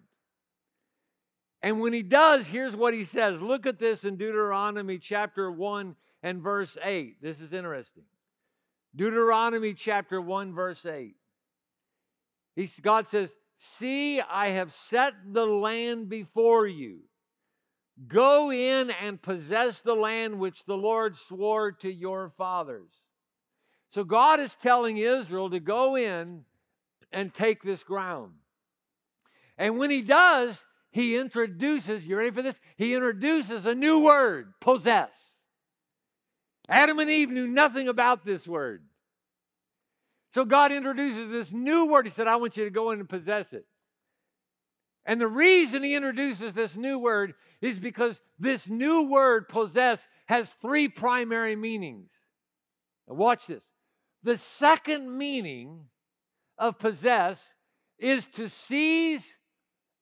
And 1.63 1.79
when 1.79 1.93
he 1.93 2.01
does, 2.03 2.47
here's 2.47 2.75
what 2.75 2.93
he 2.93 3.03
says. 3.05 3.41
Look 3.41 3.65
at 3.65 3.79
this 3.79 4.03
in 4.03 4.17
Deuteronomy 4.17 4.97
chapter 4.97 5.51
1 5.51 5.95
and 6.23 6.41
verse 6.41 6.77
8. 6.83 7.21
This 7.21 7.39
is 7.39 7.53
interesting. 7.53 8.03
Deuteronomy 8.95 9.73
chapter 9.73 10.21
1, 10.21 10.53
verse 10.53 10.85
8. 10.85 11.15
He, 12.55 12.69
God 12.81 13.07
says, 13.09 13.29
See, 13.79 14.19
I 14.19 14.49
have 14.49 14.73
set 14.89 15.13
the 15.31 15.45
land 15.45 16.09
before 16.09 16.67
you. 16.67 17.01
Go 18.07 18.51
in 18.51 18.89
and 18.89 19.21
possess 19.21 19.79
the 19.81 19.93
land 19.93 20.39
which 20.39 20.65
the 20.65 20.75
Lord 20.75 21.15
swore 21.27 21.71
to 21.73 21.91
your 21.91 22.31
fathers. 22.37 22.89
So 23.93 24.03
God 24.03 24.39
is 24.39 24.51
telling 24.61 24.97
Israel 24.97 25.49
to 25.51 25.59
go 25.59 25.95
in 25.95 26.43
and 27.11 27.33
take 27.33 27.61
this 27.61 27.83
ground. 27.83 28.31
And 29.57 29.77
when 29.77 29.91
he 29.91 30.01
does, 30.01 30.59
he 30.91 31.17
introduces, 31.17 32.03
you 32.03 32.15
ready 32.15 32.31
for 32.31 32.41
this? 32.41 32.59
He 32.77 32.95
introduces 32.95 33.65
a 33.65 33.75
new 33.75 33.99
word, 33.99 34.53
possess. 34.59 35.11
Adam 36.71 36.99
and 36.99 37.09
Eve 37.09 37.29
knew 37.29 37.47
nothing 37.47 37.89
about 37.89 38.25
this 38.25 38.47
word. 38.47 38.81
So 40.33 40.45
God 40.45 40.71
introduces 40.71 41.29
this 41.29 41.51
new 41.51 41.85
word. 41.85 42.05
He 42.05 42.11
said, 42.11 42.27
I 42.27 42.37
want 42.37 42.55
you 42.55 42.63
to 42.63 42.69
go 42.69 42.91
in 42.91 42.99
and 43.01 43.09
possess 43.09 43.45
it. 43.51 43.65
And 45.05 45.19
the 45.19 45.27
reason 45.27 45.83
he 45.83 45.95
introduces 45.95 46.53
this 46.53 46.75
new 46.75 46.97
word 46.97 47.33
is 47.59 47.77
because 47.77 48.21
this 48.39 48.67
new 48.67 49.03
word, 49.03 49.49
possess, 49.49 49.99
has 50.27 50.49
three 50.61 50.87
primary 50.87 51.57
meanings. 51.57 52.09
Now 53.07 53.15
watch 53.15 53.47
this. 53.47 53.63
The 54.23 54.37
second 54.37 55.17
meaning 55.17 55.87
of 56.57 56.79
possess 56.79 57.37
is 57.99 58.25
to 58.35 58.47
seize 58.47 59.27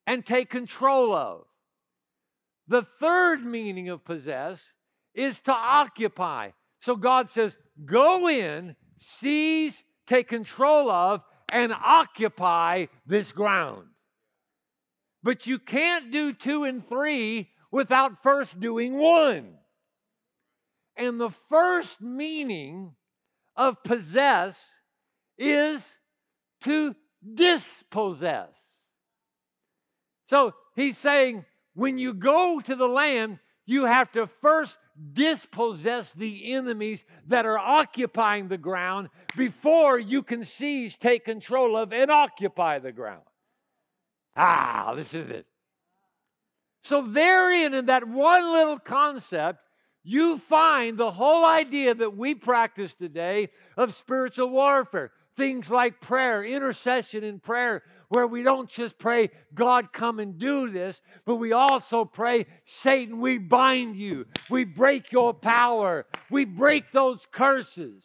and 0.06 0.24
take 0.24 0.52
control 0.52 1.16
of. 1.16 1.46
The 2.68 2.86
third 3.00 3.44
meaning 3.44 3.90
of 3.90 4.06
possess 4.06 4.60
is 5.20 5.40
to 5.42 5.52
occupy. 5.52 6.52
So 6.82 6.96
God 6.96 7.30
says, 7.32 7.52
go 7.86 8.30
in, 8.30 8.76
seize, 9.20 9.84
take 10.08 10.30
control 10.30 10.90
of, 10.90 11.22
and 11.52 11.74
occupy 11.74 12.86
this 13.06 13.32
ground. 13.32 13.88
But 15.22 15.46
you 15.46 15.60
can't 15.60 16.12
do 16.12 16.32
two 16.32 16.64
and 16.64 16.88
three 16.88 17.50
without 17.70 18.24
first 18.24 18.60
doing 18.60 18.96
one. 18.96 19.56
And 20.96 21.20
the 21.20 21.32
first 21.50 22.00
meaning 22.02 22.94
of 23.56 23.84
possess 23.84 24.56
is 25.38 25.84
to 26.64 26.96
dispossess. 27.34 28.50
So 30.30 30.54
he's 30.76 30.98
saying 30.98 31.46
when 31.74 31.98
you 31.98 32.14
go 32.14 32.62
to 32.62 32.76
the 32.76 32.88
land, 32.88 33.40
you 33.66 33.86
have 33.86 34.12
to 34.14 34.28
first 34.42 34.78
dispossess 35.14 36.12
the 36.14 36.54
enemies 36.54 37.04
that 37.28 37.46
are 37.46 37.58
occupying 37.58 38.48
the 38.48 38.58
ground 38.58 39.10
before 39.38 39.98
you 39.98 40.24
can 40.24 40.44
seize, 40.44 40.98
take 40.98 41.26
control 41.26 41.78
of, 41.78 41.94
and 41.94 42.12
occupy 42.12 42.80
the 42.80 42.92
ground. 42.92 43.24
Ah, 44.36 44.94
listen 44.96 45.22
to 45.22 45.28
this. 45.28 45.46
So, 46.84 47.02
therein, 47.02 47.74
in 47.74 47.88
that 47.88 48.08
one 48.08 48.52
little 48.52 48.80
concept, 48.80 49.60
you 50.04 50.40
find 50.40 50.98
the 50.98 51.12
whole 51.12 51.46
idea 51.46 51.94
that 51.94 52.16
we 52.16 52.36
practice 52.36 52.94
today 52.94 53.50
of 53.78 53.96
spiritual 53.96 54.50
warfare. 54.50 55.12
Things 55.36 55.70
like 55.70 56.02
prayer, 56.02 56.44
intercession 56.44 57.24
in 57.24 57.40
prayer, 57.40 57.84
where 58.10 58.28
we 58.28 58.44
don't 58.44 58.70
just 58.70 58.98
pray, 58.98 59.30
God, 59.54 59.94
come 59.94 60.20
and 60.20 60.38
do 60.38 60.70
this, 60.70 61.00
but 61.26 61.36
we 61.36 61.54
also 61.54 62.06
pray, 62.06 62.48
Satan, 62.66 63.22
we 63.22 63.38
bind 63.38 63.96
you. 63.96 64.26
We 64.50 64.66
break 64.66 65.12
your 65.12 65.34
power. 65.34 66.06
We 66.30 66.46
break 66.46 66.92
those 66.92 67.26
curses. 67.32 68.04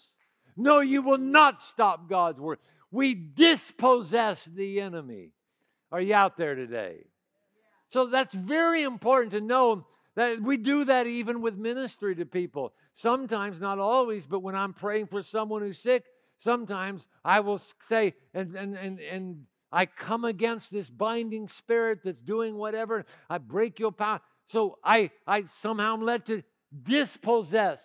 No, 0.57 0.80
you 0.80 1.02
will 1.02 1.18
not 1.18 1.62
stop 1.62 2.09
God's 2.09 2.38
word. 2.38 2.59
We 2.90 3.14
dispossess 3.14 4.38
the 4.55 4.80
enemy. 4.80 5.30
Are 5.90 6.00
you 6.00 6.14
out 6.14 6.36
there 6.36 6.55
today? 6.55 6.98
So 7.92 8.07
that's 8.07 8.34
very 8.34 8.82
important 8.82 9.32
to 9.32 9.40
know 9.40 9.86
that 10.16 10.40
we 10.40 10.59
do 10.59 10.84
that 10.84 11.07
even 11.07 11.40
with 11.40 11.57
ministry 11.57 12.14
to 12.16 12.26
people. 12.26 12.72
Sometimes, 12.96 13.61
not 13.61 13.78
always, 13.78 14.24
but 14.26 14.40
when 14.40 14.55
I'm 14.55 14.74
praying 14.74 15.07
for 15.07 15.22
someone 15.22 15.62
who's 15.62 15.78
sick, 15.78 16.05
sometimes 16.38 17.05
I 17.24 17.40
will 17.40 17.61
say, 17.88 18.14
and, 18.32 18.55
and, 18.55 18.76
and, 18.76 19.00
and 19.00 19.46
I 19.74 19.86
come 19.86 20.24
against 20.24 20.70
this 20.70 20.88
binding 20.88 21.48
spirit 21.48 21.98
that's 22.04 22.20
doing 22.20 22.54
whatever. 22.54 23.04
I 23.28 23.38
break 23.38 23.80
your 23.80 23.90
power. 23.90 24.20
So 24.52 24.78
I, 24.84 25.10
I 25.26 25.46
somehow 25.62 25.94
am 25.94 26.02
led 26.02 26.26
to 26.26 26.44
dispossess 26.84 27.80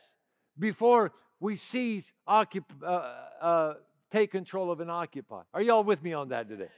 before 0.57 1.11
we 1.39 1.55
seize, 1.55 2.03
occup- 2.27 2.83
uh, 2.83 3.15
uh, 3.41 3.73
take 4.11 4.31
control 4.31 4.71
of 4.71 4.81
and 4.81 4.91
occupy. 4.91 5.41
Are 5.51 5.63
y'all 5.63 5.83
with 5.83 6.03
me 6.03 6.13
on 6.13 6.29
that 6.29 6.47
today? 6.47 6.69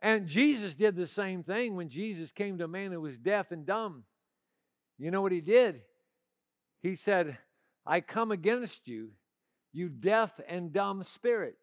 And 0.00 0.28
Jesus 0.28 0.72
did 0.74 0.94
the 0.94 1.08
same 1.08 1.42
thing 1.42 1.74
when 1.74 1.88
Jesus 1.88 2.30
came 2.30 2.58
to 2.58 2.64
a 2.64 2.68
man 2.68 2.92
who 2.92 3.00
was 3.00 3.18
deaf 3.18 3.50
and 3.50 3.66
dumb. 3.66 4.04
You 4.98 5.10
know 5.10 5.20
what 5.20 5.32
he 5.32 5.40
did? 5.40 5.80
He 6.80 6.94
said, 6.94 7.38
I 7.84 8.02
come 8.02 8.30
against 8.30 8.86
you, 8.86 9.10
you 9.72 9.88
deaf 9.88 10.30
and 10.48 10.72
dumb 10.72 11.02
spirit. 11.14 11.56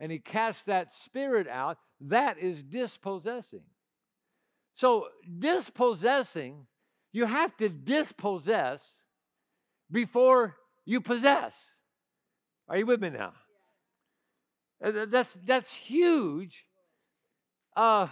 And 0.00 0.12
he 0.12 0.18
casts 0.18 0.62
that 0.66 0.88
spirit 1.04 1.48
out. 1.48 1.78
That 2.02 2.38
is 2.38 2.62
dispossessing. 2.62 3.62
So, 4.76 5.08
dispossessing, 5.38 6.66
you 7.12 7.26
have 7.26 7.56
to 7.56 7.68
dispossess 7.68 8.80
before 9.90 10.56
you 10.84 11.00
possess. 11.00 11.52
Are 12.68 12.76
you 12.76 12.86
with 12.86 13.00
me 13.00 13.10
now? 13.10 13.32
That's, 14.80 15.36
that's 15.44 15.72
huge 15.72 16.64
uh, 17.78 18.08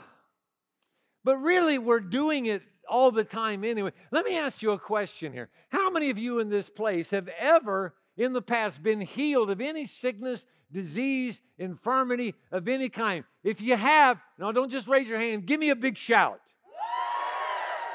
but 1.24 1.38
really, 1.38 1.78
we're 1.78 1.98
doing 1.98 2.46
it 2.46 2.62
all 2.88 3.10
the 3.10 3.24
time 3.24 3.64
anyway. 3.64 3.90
Let 4.12 4.24
me 4.24 4.38
ask 4.38 4.62
you 4.62 4.70
a 4.70 4.78
question 4.78 5.32
here. 5.32 5.48
How 5.70 5.90
many 5.90 6.10
of 6.10 6.18
you 6.18 6.38
in 6.38 6.48
this 6.48 6.70
place 6.70 7.10
have 7.10 7.26
ever 7.36 7.92
in 8.16 8.32
the 8.32 8.40
past 8.40 8.80
been 8.80 9.00
healed 9.00 9.50
of 9.50 9.60
any 9.60 9.86
sickness, 9.86 10.44
disease, 10.72 11.40
infirmity 11.58 12.34
of 12.52 12.68
any 12.68 12.88
kind? 12.88 13.24
If 13.44 13.60
you 13.60 13.76
have, 13.76 14.18
now 14.38 14.52
don't 14.52 14.70
just 14.70 14.88
raise 14.88 15.06
your 15.06 15.18
hand, 15.18 15.46
give 15.46 15.60
me 15.60 15.70
a 15.70 15.76
big 15.76 15.96
shout. 15.96 16.40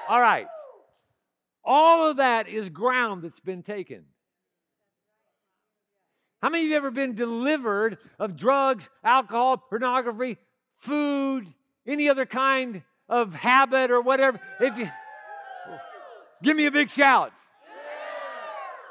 All 0.10 0.20
right. 0.20 0.48
All 1.64 2.10
of 2.10 2.18
that 2.18 2.48
is 2.48 2.70
ground 2.70 3.24
that's 3.24 3.40
been 3.40 3.64
taken. 3.64 4.06
How 6.42 6.50
many 6.50 6.64
of 6.64 6.70
you 6.72 6.76
ever 6.76 6.90
been 6.90 7.16
delivered 7.16 8.00
of 8.18 8.36
drugs, 8.36 8.90
alcohol, 9.04 9.58
pornography, 9.58 10.38
food, 10.80 11.46
any 11.86 12.10
other 12.10 12.26
kind 12.26 12.82
of 13.08 13.34
habit 13.34 13.92
or 13.92 14.02
whatever, 14.02 14.40
if 14.60 14.78
you 14.78 14.90
give 16.42 16.58
me 16.58 16.66
a 16.66 16.72
big 16.72 16.90
shout. 16.90 17.32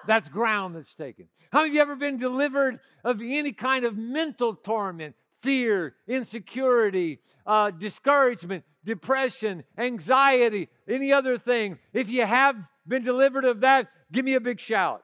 That's 0.06 0.28
ground 0.28 0.76
that's 0.76 0.94
taken. 0.94 1.26
How 1.50 1.60
many 1.60 1.70
of 1.70 1.74
you 1.74 1.80
ever 1.82 1.96
been 1.96 2.18
delivered 2.18 2.78
of 3.04 3.20
any 3.20 3.52
kind 3.52 3.84
of 3.84 3.96
mental 3.96 4.54
torment, 4.54 5.16
fear, 5.42 5.94
insecurity, 6.06 7.18
uh, 7.44 7.72
discouragement, 7.72 8.64
depression, 8.84 9.64
anxiety, 9.76 10.68
any 10.88 11.12
other 11.12 11.38
thing? 11.38 11.78
If 11.92 12.08
you 12.08 12.24
have 12.24 12.56
been 12.86 13.02
delivered 13.02 13.44
of 13.44 13.60
that, 13.60 13.88
give 14.12 14.24
me 14.24 14.34
a 14.34 14.40
big 14.40 14.60
shout. 14.60 15.02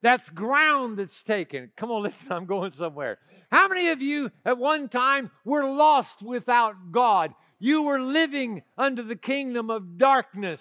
That's 0.00 0.28
ground 0.30 0.98
that's 0.98 1.20
taken. 1.24 1.72
Come 1.76 1.90
on, 1.90 2.02
listen, 2.04 2.30
I'm 2.30 2.46
going 2.46 2.72
somewhere. 2.72 3.18
How 3.50 3.66
many 3.66 3.88
of 3.88 4.00
you 4.00 4.30
at 4.44 4.58
one 4.58 4.88
time 4.88 5.30
were 5.44 5.64
lost 5.64 6.22
without 6.22 6.92
God? 6.92 7.34
You 7.58 7.82
were 7.82 8.00
living 8.00 8.62
under 8.76 9.02
the 9.02 9.16
kingdom 9.16 9.70
of 9.70 9.98
darkness. 9.98 10.60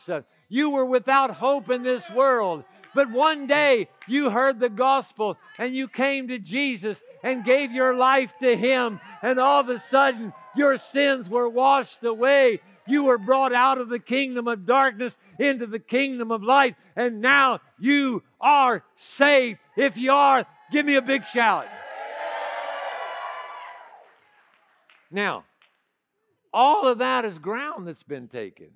You 0.49 0.71
were 0.71 0.85
without 0.85 1.29
hope 1.29 1.69
in 1.69 1.83
this 1.83 2.09
world. 2.09 2.63
But 2.97 3.11
one 3.11 3.45
day 3.45 3.89
you 4.07 4.31
heard 4.31 4.59
the 4.59 4.69
gospel 4.69 5.37
and 5.59 5.75
you 5.75 5.87
came 5.87 6.29
to 6.29 6.39
Jesus 6.39 6.99
and 7.21 7.45
gave 7.45 7.71
your 7.71 7.95
life 7.95 8.33
to 8.41 8.57
Him, 8.57 8.99
and 9.21 9.39
all 9.39 9.59
of 9.59 9.69
a 9.69 9.79
sudden 9.81 10.33
Your 10.55 10.79
sins 10.79 11.29
were 11.29 11.47
washed 11.47 12.03
away. 12.03 12.59
You 12.87 13.03
were 13.03 13.19
brought 13.19 13.53
out 13.53 13.77
of 13.77 13.89
the 13.89 13.99
kingdom 13.99 14.47
of 14.47 14.65
darkness 14.65 15.15
into 15.37 15.67
the 15.67 15.77
kingdom 15.77 16.31
of 16.31 16.41
light, 16.41 16.75
and 16.95 17.21
now 17.21 17.59
you 17.77 18.23
are 18.41 18.83
saved. 18.95 19.59
If 19.75 19.95
you 19.95 20.11
are, 20.11 20.47
give 20.71 20.83
me 20.83 20.95
a 20.95 21.01
big 21.03 21.27
shout. 21.27 21.67
Now, 25.11 25.43
all 26.51 26.87
of 26.87 26.97
that 26.97 27.25
is 27.25 27.37
ground 27.37 27.87
that's 27.87 28.01
been 28.01 28.27
taken. 28.27 28.69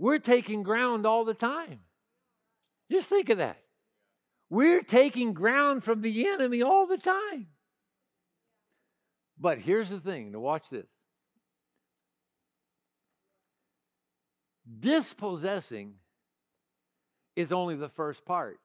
We're 0.00 0.18
taking 0.18 0.64
ground 0.64 1.06
all 1.06 1.24
the 1.24 1.34
time. 1.34 1.78
Just 2.90 3.08
think 3.08 3.30
of 3.30 3.38
that. 3.38 3.58
We're 4.50 4.82
taking 4.82 5.32
ground 5.32 5.84
from 5.84 6.02
the 6.02 6.28
enemy 6.28 6.62
all 6.62 6.86
the 6.86 6.98
time. 6.98 7.48
But 9.38 9.58
here's 9.58 9.88
the 9.88 10.00
thing 10.00 10.32
to 10.32 10.40
watch 10.40 10.64
this 10.70 10.86
dispossessing 14.80 15.94
is 17.36 17.52
only 17.52 17.76
the 17.76 17.88
first 17.88 18.24
part. 18.24 18.60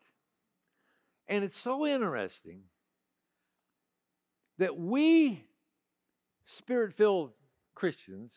And 1.27 1.43
it's 1.43 1.57
so 1.57 1.85
interesting 1.85 2.61
that 4.57 4.77
we, 4.77 5.43
spirit 6.45 6.93
filled 6.95 7.31
Christians, 7.75 8.31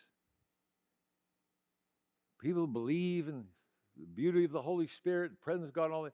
people 2.41 2.62
who 2.62 2.72
believe 2.72 3.28
in 3.28 3.45
the 3.97 4.07
beauty 4.07 4.45
of 4.45 4.53
the 4.53 4.62
Holy 4.62 4.88
Spirit, 4.88 5.32
the 5.32 5.45
presence 5.45 5.68
of 5.68 5.74
God, 5.74 5.90
all 5.90 6.05
that, 6.05 6.12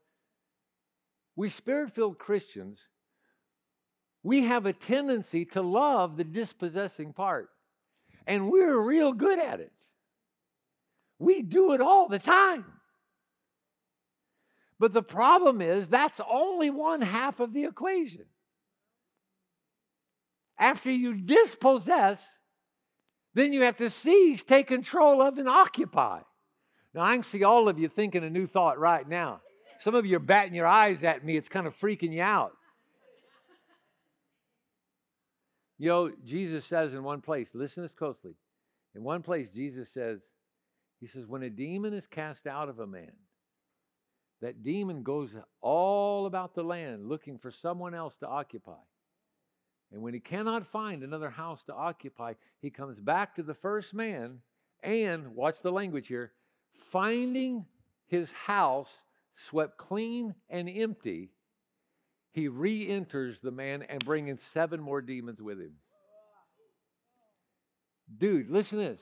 we 1.36 1.50
spirit 1.50 1.94
filled 1.94 2.18
Christians, 2.18 2.78
we 4.22 4.44
have 4.44 4.66
a 4.66 4.72
tendency 4.72 5.44
to 5.46 5.62
love 5.62 6.16
the 6.16 6.24
dispossessing 6.24 7.12
part. 7.12 7.48
And 8.26 8.50
we're 8.50 8.76
real 8.76 9.12
good 9.12 9.38
at 9.38 9.60
it. 9.60 9.72
We 11.18 11.42
do 11.42 11.72
it 11.72 11.80
all 11.80 12.08
the 12.08 12.18
time. 12.18 12.64
But 14.78 14.92
the 14.92 15.02
problem 15.02 15.60
is, 15.60 15.88
that's 15.88 16.20
only 16.30 16.70
one 16.70 17.00
half 17.00 17.40
of 17.40 17.52
the 17.52 17.64
equation. 17.64 18.24
After 20.58 20.90
you 20.90 21.14
dispossess, 21.14 22.20
then 23.34 23.52
you 23.52 23.62
have 23.62 23.76
to 23.78 23.90
seize, 23.90 24.42
take 24.42 24.66
control 24.66 25.22
of, 25.22 25.38
and 25.38 25.48
occupy. 25.48 26.20
Now, 26.98 27.04
I 27.04 27.14
can 27.14 27.22
see 27.22 27.44
all 27.44 27.68
of 27.68 27.78
you 27.78 27.88
thinking 27.88 28.24
a 28.24 28.28
new 28.28 28.48
thought 28.48 28.76
right 28.76 29.08
now. 29.08 29.40
Some 29.78 29.94
of 29.94 30.04
you 30.04 30.16
are 30.16 30.18
batting 30.18 30.52
your 30.52 30.66
eyes 30.66 31.04
at 31.04 31.24
me. 31.24 31.36
It's 31.36 31.48
kind 31.48 31.68
of 31.68 31.78
freaking 31.78 32.12
you 32.12 32.22
out. 32.22 32.56
You 35.78 35.90
know, 35.90 36.10
Jesus 36.26 36.64
says 36.64 36.92
in 36.94 37.04
one 37.04 37.20
place, 37.20 37.46
listen 37.54 37.84
this 37.84 37.92
closely. 37.92 38.32
In 38.96 39.04
one 39.04 39.22
place, 39.22 39.46
Jesus 39.54 39.88
says, 39.94 40.18
He 41.00 41.06
says, 41.06 41.24
when 41.24 41.44
a 41.44 41.50
demon 41.50 41.94
is 41.94 42.02
cast 42.10 42.48
out 42.48 42.68
of 42.68 42.80
a 42.80 42.86
man, 42.88 43.12
that 44.42 44.64
demon 44.64 45.04
goes 45.04 45.30
all 45.60 46.26
about 46.26 46.56
the 46.56 46.64
land 46.64 47.08
looking 47.08 47.38
for 47.38 47.52
someone 47.52 47.94
else 47.94 48.16
to 48.18 48.26
occupy. 48.26 48.82
And 49.92 50.02
when 50.02 50.14
he 50.14 50.20
cannot 50.20 50.72
find 50.72 51.04
another 51.04 51.30
house 51.30 51.60
to 51.66 51.74
occupy, 51.74 52.32
he 52.60 52.70
comes 52.70 52.98
back 52.98 53.36
to 53.36 53.44
the 53.44 53.54
first 53.54 53.94
man 53.94 54.40
and, 54.82 55.36
watch 55.36 55.58
the 55.62 55.70
language 55.70 56.08
here, 56.08 56.32
finding 56.90 57.64
his 58.06 58.30
house 58.30 58.88
swept 59.48 59.78
clean 59.78 60.34
and 60.48 60.68
empty, 60.68 61.30
he 62.32 62.48
re 62.48 62.88
enters 62.88 63.38
the 63.42 63.50
man 63.50 63.82
and 63.82 64.04
bringing 64.04 64.38
seven 64.52 64.80
more 64.80 65.00
demons 65.00 65.40
with 65.40 65.58
him. 65.58 65.74
Dude, 68.16 68.50
listen 68.50 68.78
to 68.78 68.84
this. 68.84 69.00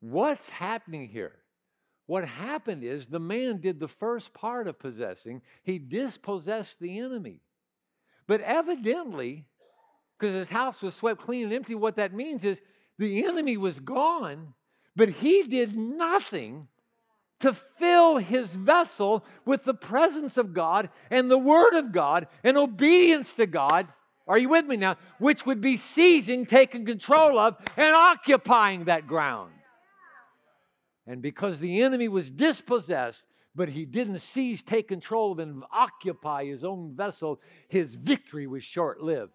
What's 0.00 0.48
happening 0.48 1.08
here? 1.08 1.32
What 2.06 2.26
happened 2.26 2.84
is 2.84 3.06
the 3.06 3.18
man 3.18 3.60
did 3.60 3.80
the 3.80 3.88
first 3.88 4.32
part 4.34 4.68
of 4.68 4.78
possessing, 4.78 5.40
he 5.62 5.78
dispossessed 5.78 6.74
the 6.80 6.98
enemy. 6.98 7.40
But 8.26 8.40
evidently, 8.40 9.46
because 10.18 10.34
his 10.34 10.48
house 10.48 10.80
was 10.82 10.94
swept 10.94 11.22
clean 11.22 11.44
and 11.44 11.52
empty, 11.52 11.74
what 11.74 11.96
that 11.96 12.12
means 12.12 12.44
is 12.44 12.60
the 12.98 13.24
enemy 13.24 13.56
was 13.56 13.78
gone, 13.80 14.54
but 14.96 15.08
he 15.08 15.42
did 15.42 15.76
nothing 15.76 16.68
to 17.40 17.52
fill 17.52 18.16
his 18.16 18.48
vessel 18.48 19.24
with 19.44 19.64
the 19.64 19.74
presence 19.74 20.36
of 20.36 20.54
God 20.54 20.88
and 21.10 21.30
the 21.30 21.38
Word 21.38 21.74
of 21.74 21.92
God 21.92 22.28
and 22.42 22.56
obedience 22.56 23.32
to 23.34 23.46
God. 23.46 23.88
Are 24.26 24.38
you 24.38 24.48
with 24.48 24.64
me 24.64 24.76
now? 24.76 24.96
Which 25.18 25.44
would 25.44 25.60
be 25.60 25.76
seizing, 25.76 26.46
taking 26.46 26.86
control 26.86 27.38
of, 27.38 27.56
and 27.76 27.94
occupying 27.94 28.84
that 28.86 29.06
ground. 29.06 29.52
And 31.06 31.20
because 31.20 31.58
the 31.58 31.82
enemy 31.82 32.08
was 32.08 32.30
dispossessed, 32.30 33.22
but 33.54 33.68
he 33.68 33.84
didn't 33.84 34.20
seize, 34.20 34.62
take 34.62 34.88
control 34.88 35.32
of, 35.32 35.38
and 35.38 35.64
occupy 35.70 36.46
his 36.46 36.64
own 36.64 36.94
vessel, 36.96 37.40
his 37.68 37.94
victory 37.94 38.46
was 38.46 38.64
short 38.64 39.02
lived. 39.02 39.32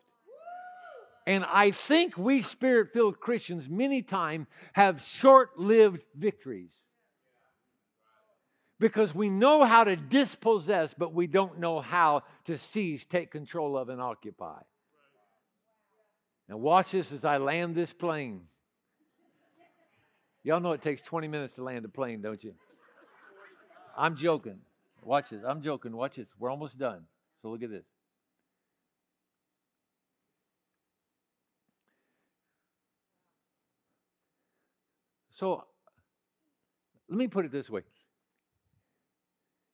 And 1.30 1.46
I 1.46 1.70
think 1.70 2.18
we 2.18 2.42
spirit 2.42 2.92
filled 2.92 3.20
Christians 3.20 3.70
many 3.70 4.02
times 4.02 4.48
have 4.74 5.00
short 5.04 5.60
lived 5.60 6.02
victories 6.18 6.72
because 8.80 9.14
we 9.14 9.30
know 9.30 9.64
how 9.64 9.84
to 9.84 9.96
dispossess, 9.96 10.92
but 10.98 11.14
we 11.14 11.28
don't 11.28 11.60
know 11.60 11.82
how 11.82 12.24
to 12.46 12.58
seize, 12.58 13.06
take 13.12 13.30
control 13.30 13.78
of, 13.78 13.90
and 13.90 14.02
occupy. 14.02 14.60
Now, 16.48 16.58
watch 16.58 16.94
this 16.94 17.12
as 17.12 17.24
I 17.24 17.38
land 17.38 17.76
this 17.76 17.94
plane. 17.94 18.42
Y'all 20.42 20.60
know 20.60 20.72
it 20.72 20.82
takes 20.82 21.04
20 21.04 21.28
minutes 21.28 21.54
to 21.58 21.64
land 21.64 21.86
a 21.86 21.90
plane, 21.90 22.24
don't 22.24 22.44
you? 22.44 22.56
I'm 23.96 24.18
joking. 24.18 24.58
Watch 25.04 25.30
this. 25.30 25.44
I'm 25.48 25.62
joking. 25.62 25.96
Watch 25.96 26.16
this. 26.16 26.26
We're 26.40 26.50
almost 26.50 26.80
done. 26.80 27.04
So 27.44 27.50
look 27.50 27.62
at 27.62 27.70
this. 27.70 27.86
So 35.40 35.64
let 37.08 37.18
me 37.18 37.28
put 37.28 37.46
it 37.46 37.52
this 37.52 37.70
way 37.70 37.82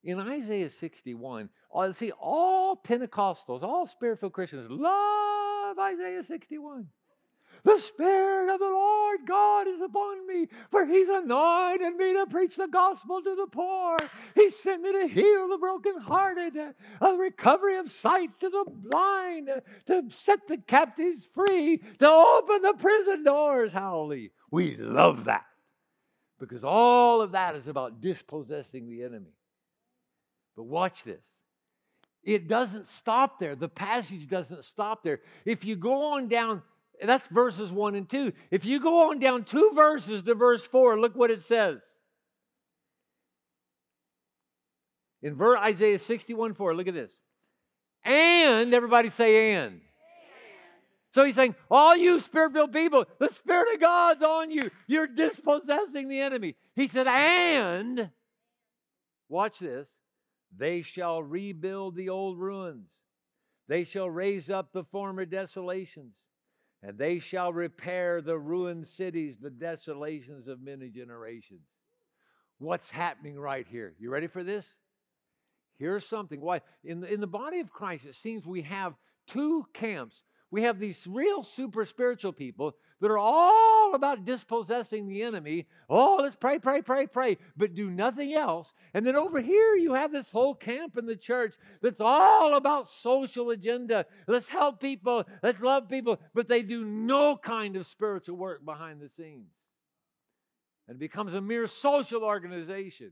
in 0.06 0.20
Isaiah 0.20 0.70
61, 0.70 1.50
uh, 1.74 1.92
see, 1.94 2.12
all 2.12 2.76
Pentecostals, 2.76 3.64
all 3.64 3.88
spirit 3.88 4.20
filled 4.20 4.34
Christians 4.34 4.68
love 4.70 5.80
Isaiah 5.80 6.24
61. 6.28 6.88
The 7.64 7.80
Spirit 7.80 8.54
of 8.54 8.60
the 8.60 8.66
Lord 8.66 9.22
God 9.28 9.68
is 9.68 9.82
upon 9.82 10.28
me, 10.28 10.48
for 10.70 10.86
He's 10.86 11.08
anointed 11.10 11.96
me 11.96 12.14
to 12.14 12.28
preach 12.30 12.56
the 12.56 12.68
gospel 12.68 13.24
to 13.24 13.36
the 13.36 13.48
poor. 13.52 13.98
He 14.36 14.52
sent 14.52 14.84
me 14.84 14.92
to 14.92 15.08
heal 15.08 15.48
the 15.48 15.58
brokenhearted, 15.58 16.76
a 17.02 17.14
recovery 17.14 17.78
of 17.78 17.92
sight 17.92 18.40
to 18.42 18.50
the 18.50 18.66
blind, 18.68 19.50
to 19.88 20.04
set 20.24 20.48
the 20.48 20.58
captives 20.58 21.28
free, 21.34 21.78
to 21.98 22.08
open 22.08 22.62
the 22.62 22.76
prison 22.78 23.24
doors. 23.24 23.72
Hallelujah. 23.72 24.30
We 24.52 24.78
love 24.78 25.26
that 25.26 25.46
because 26.40 26.64
all 26.64 27.22
of 27.22 27.32
that 27.32 27.56
is 27.56 27.68
about 27.68 28.02
dispossessing 28.02 28.90
the 28.90 29.04
enemy. 29.04 29.32
But 30.56 30.64
watch 30.64 31.04
this. 31.04 31.22
It 32.24 32.48
doesn't 32.48 32.90
stop 32.90 33.40
there. 33.40 33.56
The 33.56 33.70
passage 33.70 34.28
doesn't 34.28 34.66
stop 34.66 35.04
there. 35.04 35.20
If 35.46 35.64
you 35.64 35.76
go 35.76 36.14
on 36.14 36.28
down, 36.28 36.64
that's 37.04 37.28
verses 37.28 37.72
1 37.72 37.96
and 37.96 38.10
2. 38.10 38.34
If 38.52 38.66
you 38.66 38.82
go 38.82 39.10
on 39.10 39.20
down 39.20 39.44
two 39.44 39.72
verses 39.76 40.24
to 40.24 40.34
verse 40.34 40.64
4, 40.64 41.00
look 41.00 41.16
what 41.16 41.30
it 41.30 41.46
says. 41.46 41.80
In 45.22 45.40
Isaiah 45.42 46.00
61 46.00 46.54
4, 46.56 46.76
look 46.76 46.88
at 46.88 46.94
this. 46.94 47.12
And, 48.04 48.74
everybody 48.74 49.10
say, 49.10 49.54
and. 49.54 49.82
So 51.16 51.24
he's 51.24 51.36
saying, 51.36 51.56
all 51.72 51.96
you 51.96 52.20
spirit 52.20 52.52
filled 52.52 52.74
people, 52.74 53.06
the 53.20 53.30
Spirit 53.30 53.74
of 53.74 53.80
God's 53.80 54.22
on 54.22 54.52
you. 54.52 54.70
You're 54.86 55.08
dispossessing 55.08 56.10
the 56.10 56.20
enemy. 56.20 56.56
He 56.76 56.90
said, 56.90 57.08
and, 57.08 58.10
watch 59.30 59.60
this, 59.60 59.88
they 60.58 60.82
shall 60.82 61.24
rebuild 61.24 61.96
the 61.96 62.10
old 62.10 62.38
ruins. 62.38 62.90
They 63.70 63.86
shall 63.86 64.10
raise 64.10 64.50
up 64.50 64.74
the 64.74 64.84
former 64.84 65.24
desolations. 65.24 66.12
And 66.84 66.98
they 66.98 67.20
shall 67.20 67.54
repair 67.54 68.22
the 68.22 68.38
ruined 68.38 68.86
cities, 68.98 69.38
the 69.42 69.50
desolations 69.50 70.50
of 70.50 70.62
many 70.62 70.90
generations. 70.90 71.62
What's 72.60 72.90
happening 72.90 73.40
right 73.40 73.66
here? 73.72 73.94
You 74.00 74.10
ready 74.10 74.28
for 74.28 74.44
this? 74.44 74.66
Here's 75.80 76.06
something. 76.06 76.42
Why? 76.42 76.60
In 76.84 77.00
the, 77.00 77.08
in 77.08 77.22
the 77.22 77.26
body 77.26 77.62
of 77.62 77.72
Christ, 77.72 78.04
it 78.04 78.18
seems 78.22 78.46
we 78.46 78.64
have 78.64 78.96
two 79.30 79.66
camps. 79.74 80.18
We 80.52 80.64
have 80.64 80.80
these 80.80 81.06
real 81.08 81.44
super 81.44 81.86
spiritual 81.86 82.32
people 82.32 82.76
that 83.02 83.12
are 83.12 83.18
all 83.18 83.94
about 83.94 84.26
dispossessing 84.26 85.08
the 85.08 85.24
enemy. 85.24 85.68
Oh, 85.90 86.20
let's 86.22 86.36
pray, 86.36 86.60
pray, 86.60 86.82
pray, 86.82 87.08
pray, 87.08 87.38
but 87.58 87.76
do 87.76 87.90
nothing 87.90 88.34
else. 88.34 88.68
And 88.94 89.06
then 89.06 89.16
over 89.16 89.42
here, 89.42 89.76
you 89.76 89.94
have 89.96 90.12
this 90.12 90.30
whole 90.30 90.56
camp 90.56 90.98
in 90.98 91.06
the 91.06 91.16
church 91.16 91.54
that's 91.82 92.00
all 92.00 92.56
about 92.56 92.90
social 93.04 93.50
agenda. 93.50 94.06
Let's 94.28 94.48
help 94.48 94.80
people, 94.80 95.26
let's 95.44 95.60
love 95.60 95.90
people, 95.90 96.20
but 96.34 96.48
they 96.48 96.62
do 96.62 96.86
no 96.86 97.36
kind 97.36 97.76
of 97.76 97.88
spiritual 97.88 98.38
work 98.38 98.64
behind 98.64 99.02
the 99.02 99.10
scenes. 99.18 99.52
And 100.88 100.96
it 100.96 101.00
becomes 101.00 101.34
a 101.34 101.42
mere 101.42 101.68
social 101.68 102.24
organization. 102.24 103.12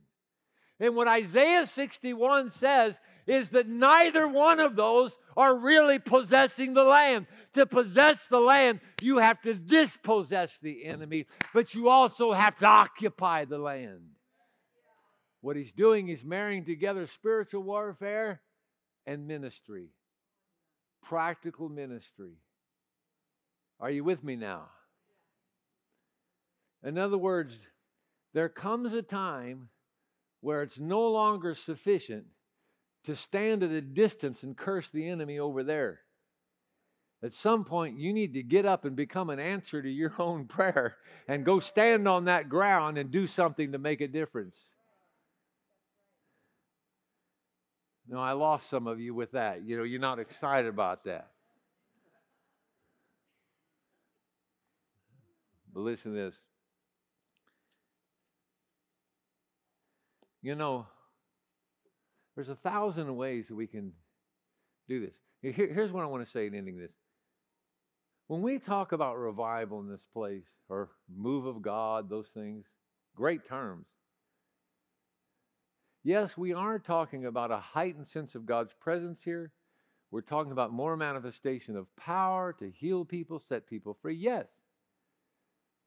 And 0.80 0.96
what 0.96 1.08
Isaiah 1.08 1.68
61 1.68 2.52
says 2.60 2.96
is 3.28 3.50
that 3.52 3.68
neither 3.68 4.28
one 4.28 4.60
of 4.60 4.76
those 4.76 5.12
are 5.36 5.56
really 5.56 6.00
possessing 6.00 6.74
the 6.74 6.84
land. 6.84 7.28
To 7.54 7.66
possess 7.66 8.20
the 8.30 8.40
land, 8.40 8.80
you 9.02 9.18
have 9.18 9.42
to 9.42 9.54
dispossess 9.54 10.52
the 10.62 10.86
enemy, 10.86 11.28
but 11.54 11.76
you 11.76 11.90
also 11.90 12.34
have 12.34 12.58
to 12.60 12.66
occupy 12.66 13.46
the 13.46 13.60
land. 13.60 14.02
What 15.42 15.56
he's 15.56 15.72
doing 15.72 16.08
is 16.08 16.24
marrying 16.24 16.66
together 16.66 17.08
spiritual 17.14 17.64
warfare 17.64 18.42
and 19.06 19.28
ministry, 19.28 19.90
practical 21.04 21.70
ministry. 21.70 22.38
Are 23.80 23.92
you 23.92 24.04
with 24.04 24.24
me 24.24 24.36
now? 24.36 24.70
In 26.84 26.98
other 26.98 27.18
words, 27.18 27.54
there 28.34 28.50
comes 28.50 28.94
a 28.94 29.02
time 29.02 29.70
where 30.42 30.64
it's 30.64 30.80
no 30.80 31.08
longer 31.10 31.56
sufficient 31.66 32.26
to 33.06 33.16
stand 33.16 33.64
at 33.64 33.72
a 33.72 33.82
distance 33.82 34.44
and 34.44 34.58
curse 34.58 34.88
the 34.94 35.08
enemy 35.08 35.40
over 35.40 35.64
there. 35.64 36.00
At 37.24 37.34
some 37.36 37.64
point, 37.64 37.98
you 37.98 38.14
need 38.14 38.34
to 38.34 38.44
get 38.44 38.66
up 38.66 38.84
and 38.84 38.96
become 38.96 39.30
an 39.30 39.40
answer 39.40 39.82
to 39.82 39.90
your 39.90 40.14
own 40.20 40.46
prayer 40.46 40.98
and 41.28 41.46
go 41.46 41.60
stand 41.60 42.08
on 42.08 42.26
that 42.26 42.50
ground 42.50 42.98
and 42.98 43.12
do 43.12 43.28
something 43.28 43.72
to 43.72 43.78
make 43.78 44.02
a 44.02 44.08
difference. 44.08 44.56
No, 48.08 48.20
I 48.20 48.34
lost 48.34 48.70
some 48.70 48.88
of 48.88 49.00
you 49.00 49.16
with 49.16 49.32
that. 49.32 49.64
You 49.64 49.78
know, 49.78 49.84
you're 49.84 50.02
not 50.02 50.20
excited 50.20 50.68
about 50.68 51.06
that. 51.06 51.30
But 55.74 55.82
listen 55.82 56.12
to 56.12 56.18
this. 56.18 56.36
You 60.42 60.56
know, 60.56 60.86
there's 62.36 62.50
a 62.50 62.56
thousand 62.56 63.16
ways 63.16 63.46
that 63.50 63.56
we 63.56 63.68
can 63.68 63.92
do 64.88 65.02
this. 65.02 65.16
Here, 65.42 65.52
here's 65.74 65.92
what 65.92 66.04
I 66.04 66.08
want 66.08 66.26
to 66.26 66.32
say 66.32 66.48
in 66.48 66.56
ending 66.56 66.78
this. 66.78 66.92
When 68.28 68.42
we 68.42 68.60
talk 68.60 68.92
about 68.92 69.18
revival 69.18 69.80
in 69.80 69.90
this 69.90 70.04
place, 70.14 70.44
or 70.70 70.90
move 71.16 71.46
of 71.46 71.62
God, 71.62 72.10
those 72.10 72.28
things, 72.34 72.66
great 73.16 73.48
terms. 73.48 73.86
Yes, 76.04 76.32
we 76.36 76.54
are 76.54 76.80
talking 76.80 77.26
about 77.26 77.52
a 77.52 77.58
heightened 77.58 78.08
sense 78.12 78.36
of 78.36 78.46
God's 78.46 78.72
presence 78.82 79.20
here. 79.24 79.52
We're 80.12 80.22
talking 80.22 80.52
about 80.52 80.74
more 80.74 80.98
manifestation 80.98 81.78
of 81.78 81.88
power 81.96 82.54
to 82.60 82.70
heal 82.70 83.06
people, 83.06 83.42
set 83.48 83.68
people 83.68 83.98
free. 84.02 84.16
Yes. 84.16 84.46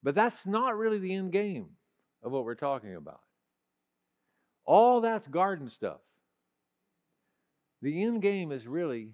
But 0.02 0.14
that's 0.14 0.46
not 0.46 0.76
really 0.76 0.98
the 0.98 1.14
end 1.14 1.32
game 1.32 1.66
of 2.22 2.32
what 2.32 2.44
we're 2.44 2.54
talking 2.54 2.96
about. 2.96 3.20
All 4.64 5.00
that's 5.00 5.28
garden 5.28 5.70
stuff. 5.70 6.00
The 7.82 8.02
end 8.02 8.22
game 8.22 8.52
is 8.52 8.66
really 8.66 9.10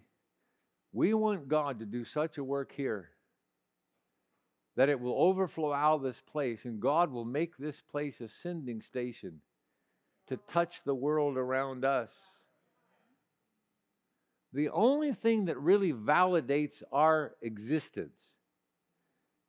we 0.92 1.14
want 1.14 1.48
God 1.48 1.80
to 1.80 1.86
do 1.86 2.04
such 2.04 2.38
a 2.38 2.44
work 2.44 2.72
here 2.72 3.10
that 4.76 4.88
it 4.88 5.00
will 5.00 5.14
overflow 5.16 5.72
out 5.72 5.96
of 5.96 6.02
this 6.02 6.20
place 6.30 6.60
and 6.64 6.80
God 6.80 7.10
will 7.10 7.24
make 7.24 7.56
this 7.56 7.76
place 7.90 8.14
a 8.20 8.28
sending 8.42 8.82
station 8.82 9.40
to 10.28 10.38
touch 10.52 10.74
the 10.84 10.94
world 10.94 11.36
around 11.36 11.84
us. 11.84 12.10
The 14.54 14.68
only 14.70 15.12
thing 15.14 15.46
that 15.46 15.58
really 15.58 15.92
validates 15.92 16.82
our 16.90 17.34
existence 17.42 18.16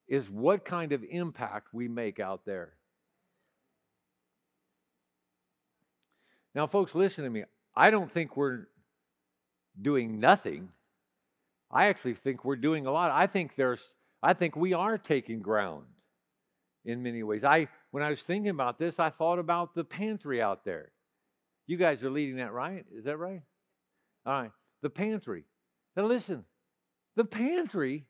is 0.08 0.30
what 0.30 0.66
kind 0.66 0.92
of 0.92 1.04
impact 1.10 1.74
we 1.74 1.88
make 1.88 2.20
out 2.20 2.46
there. 2.46 2.74
Now, 6.56 6.68
folks, 6.68 6.94
listen 6.94 7.24
to 7.24 7.30
me. 7.30 7.44
I 7.76 7.90
don't 7.90 8.12
think 8.14 8.38
we're 8.38 8.68
doing 9.82 10.20
nothing. 10.20 10.70
I 11.72 11.88
actually 11.88 12.16
think 12.16 12.46
we're 12.46 12.56
doing 12.56 12.86
a 12.86 12.92
lot. 12.92 13.12
I 13.12 13.28
think 13.28 13.56
there's 13.56 13.80
I 14.22 14.34
think 14.34 14.56
we 14.56 14.74
are 14.74 14.98
taking 14.98 15.42
ground 15.42 15.86
in 16.86 17.04
many 17.04 17.24
ways. 17.24 17.44
I 17.44 17.68
when 17.92 18.04
I 18.04 18.10
was 18.10 18.22
thinking 18.22 18.50
about 18.50 18.80
this, 18.80 18.96
I 19.00 19.10
thought 19.10 19.40
about 19.40 19.76
the 19.76 19.84
pantry 19.84 20.42
out 20.42 20.64
there. 20.66 20.92
You 21.68 21.78
guys 21.78 22.04
are 22.04 22.10
leading 22.10 22.38
that, 22.38 22.54
right? 22.54 22.86
Is 22.96 23.06
that 23.06 23.18
right? 23.18 23.42
All 24.26 24.34
right. 24.34 24.52
The 24.82 24.90
pantry. 24.90 25.44
Now 25.96 26.06
listen, 26.06 26.44
the 27.16 27.24
pantry, 27.24 28.06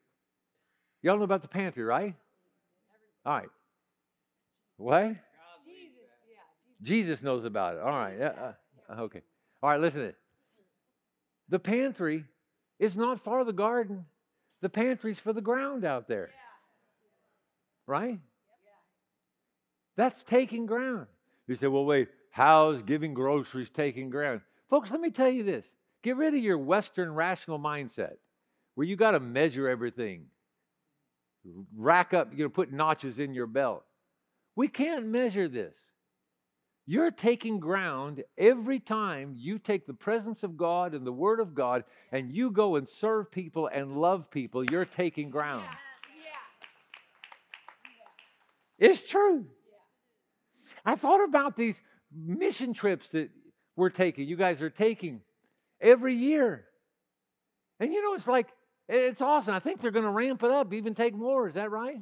y'all 1.01 1.17
know 1.17 1.23
about 1.23 1.41
the 1.41 1.47
pantry, 1.47 1.83
right? 1.83 2.15
All 3.25 3.33
right. 3.33 3.49
What? 4.77 5.15
Jesus 6.81 7.21
knows 7.21 7.45
about 7.45 7.75
it. 7.75 7.81
All 7.81 7.91
right. 7.91 8.19
Uh, 8.19 8.51
uh, 8.89 9.01
okay. 9.03 9.21
All 9.61 9.69
right, 9.69 9.79
listen 9.79 10.01
to 10.01 10.07
it. 10.07 10.17
The 11.49 11.59
pantry 11.59 12.25
is 12.79 12.95
not 12.95 13.23
for 13.23 13.43
the 13.43 13.53
garden. 13.53 14.05
The 14.61 14.69
pantry's 14.69 15.19
for 15.19 15.33
the 15.33 15.41
ground 15.41 15.85
out 15.85 16.07
there. 16.07 16.29
Right? 17.85 18.19
That's 19.95 20.23
taking 20.23 20.65
ground. 20.65 21.07
You 21.47 21.55
say, 21.57 21.67
well, 21.67 21.85
wait, 21.85 22.07
how's 22.31 22.81
giving 22.81 23.13
groceries 23.13 23.69
taking 23.75 24.09
ground? 24.09 24.41
Folks, 24.69 24.89
let 24.89 25.01
me 25.01 25.11
tell 25.11 25.29
you 25.29 25.43
this. 25.43 25.65
Get 26.01 26.17
rid 26.17 26.33
of 26.33 26.39
your 26.39 26.57
Western 26.57 27.13
rational 27.13 27.59
mindset 27.59 28.15
where 28.75 28.87
you 28.87 28.95
got 28.95 29.11
to 29.11 29.19
measure 29.19 29.69
everything, 29.69 30.25
rack 31.75 32.13
up, 32.13 32.31
you 32.35 32.43
know, 32.43 32.49
put 32.49 32.71
notches 32.71 33.19
in 33.19 33.33
your 33.33 33.47
belt. 33.47 33.83
We 34.55 34.67
can't 34.67 35.05
measure 35.05 35.47
this. 35.47 35.73
You're 36.85 37.11
taking 37.11 37.59
ground 37.59 38.23
every 38.37 38.79
time 38.79 39.35
you 39.37 39.57
take 39.57 39.87
the 39.87 39.93
presence 39.93 40.43
of 40.43 40.57
God 40.57 40.93
and 40.93 41.07
the 41.07 41.13
Word 41.13 41.39
of 41.39 41.55
God 41.55 41.85
and 42.11 42.35
you 42.35 42.51
go 42.51 42.75
and 42.75 42.87
serve 42.89 43.31
people 43.31 43.67
and 43.67 43.97
love 43.97 44.29
people. 44.29 44.65
You're 44.65 44.85
taking 44.85 45.29
ground. 45.29 45.65
It's 48.77 49.07
true. 49.07 49.45
I 50.85 50.95
thought 50.95 51.23
about 51.23 51.55
these 51.55 51.75
mission 52.13 52.73
trips 52.73 53.07
that 53.13 53.29
we're 53.77 53.89
taking, 53.89 54.27
you 54.27 54.35
guys 54.35 54.61
are 54.61 54.69
taking 54.69 55.21
every 55.81 56.15
year. 56.15 56.65
And 57.79 57.93
you 57.93 58.03
know, 58.03 58.13
it's 58.13 58.27
like, 58.27 58.47
it's 58.89 59.21
awesome. 59.21 59.53
I 59.53 59.59
think 59.59 59.81
they're 59.81 59.91
going 59.91 60.05
to 60.05 60.11
ramp 60.11 60.43
it 60.43 60.51
up, 60.51 60.73
even 60.73 60.93
take 60.93 61.15
more. 61.15 61.47
Is 61.47 61.55
that 61.55 61.71
right? 61.71 62.01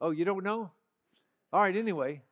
Oh, 0.00 0.10
you 0.10 0.24
don't 0.24 0.44
know? 0.44 0.70
All 1.52 1.60
right, 1.60 1.76
anyway. 1.76 2.22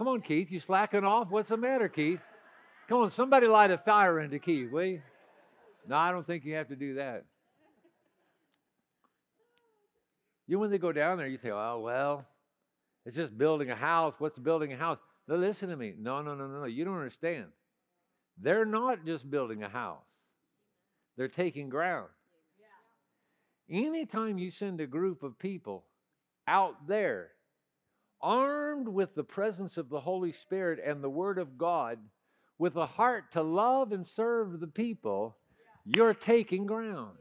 Come 0.00 0.08
on, 0.08 0.22
Keith. 0.22 0.50
You 0.50 0.60
slacking 0.60 1.04
off? 1.04 1.28
What's 1.28 1.50
the 1.50 1.58
matter, 1.58 1.86
Keith? 1.86 2.20
Come 2.88 3.02
on, 3.02 3.10
somebody 3.10 3.46
light 3.46 3.70
a 3.70 3.76
fire 3.76 4.20
into 4.20 4.38
Keith, 4.38 4.72
will 4.72 4.82
you? 4.82 5.02
No, 5.86 5.94
I 5.94 6.10
don't 6.10 6.26
think 6.26 6.46
you 6.46 6.54
have 6.54 6.68
to 6.68 6.74
do 6.74 6.94
that. 6.94 7.26
You 10.46 10.58
when 10.58 10.70
they 10.70 10.78
go 10.78 10.90
down 10.90 11.18
there, 11.18 11.26
you 11.26 11.36
say, 11.42 11.50
"Oh 11.50 11.80
well, 11.84 12.24
it's 13.04 13.14
just 13.14 13.36
building 13.36 13.70
a 13.70 13.76
house. 13.76 14.14
What's 14.16 14.38
building 14.38 14.72
a 14.72 14.76
house?" 14.78 14.96
No, 15.28 15.36
listen 15.36 15.68
to 15.68 15.76
me. 15.76 15.92
No, 15.98 16.22
no, 16.22 16.34
no, 16.34 16.46
no, 16.46 16.60
no. 16.60 16.64
You 16.64 16.86
don't 16.86 16.96
understand. 16.96 17.48
They're 18.38 18.64
not 18.64 19.04
just 19.04 19.30
building 19.30 19.64
a 19.64 19.68
house. 19.68 20.00
They're 21.18 21.28
taking 21.28 21.68
ground. 21.68 22.08
Anytime 23.68 24.38
you 24.38 24.50
send 24.50 24.80
a 24.80 24.86
group 24.86 25.22
of 25.22 25.38
people 25.38 25.84
out 26.48 26.86
there 26.88 27.32
armed 28.22 28.88
with 28.88 29.14
the 29.14 29.24
presence 29.24 29.76
of 29.76 29.88
the 29.88 30.00
Holy 30.00 30.32
Spirit 30.32 30.80
and 30.84 31.02
the 31.02 31.10
Word 31.10 31.38
of 31.38 31.58
God, 31.58 31.98
with 32.58 32.76
a 32.76 32.86
heart 32.86 33.32
to 33.32 33.42
love 33.42 33.92
and 33.92 34.06
serve 34.06 34.60
the 34.60 34.66
people, 34.66 35.36
you're 35.84 36.14
taking 36.14 36.66
ground. 36.66 37.16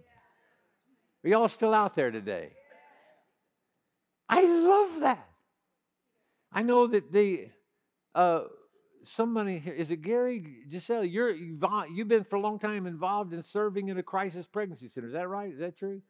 Are 1.23 1.29
y'all 1.29 1.47
still 1.47 1.73
out 1.73 1.95
there 1.95 2.11
today? 2.11 2.51
I 4.27 4.43
love 4.43 5.01
that. 5.01 5.27
I 6.51 6.61
know 6.61 6.87
that 6.87 7.11
the 7.11 7.47
uh, 8.15 8.43
somebody 9.15 9.59
here 9.59 9.73
is 9.73 9.89
it 9.91 10.01
Gary 10.01 10.43
Giselle? 10.71 11.03
You're 11.05 11.31
you've 11.31 12.07
been 12.07 12.23
for 12.23 12.35
a 12.35 12.41
long 12.41 12.59
time 12.59 12.85
involved 12.85 13.33
in 13.33 13.43
serving 13.43 13.89
in 13.89 13.97
a 13.97 14.03
crisis 14.03 14.45
pregnancy 14.51 14.89
center. 14.89 15.07
Is 15.07 15.13
that 15.13 15.27
right? 15.27 15.51
Is 15.51 15.59
that 15.59 15.77
true? 15.77 16.01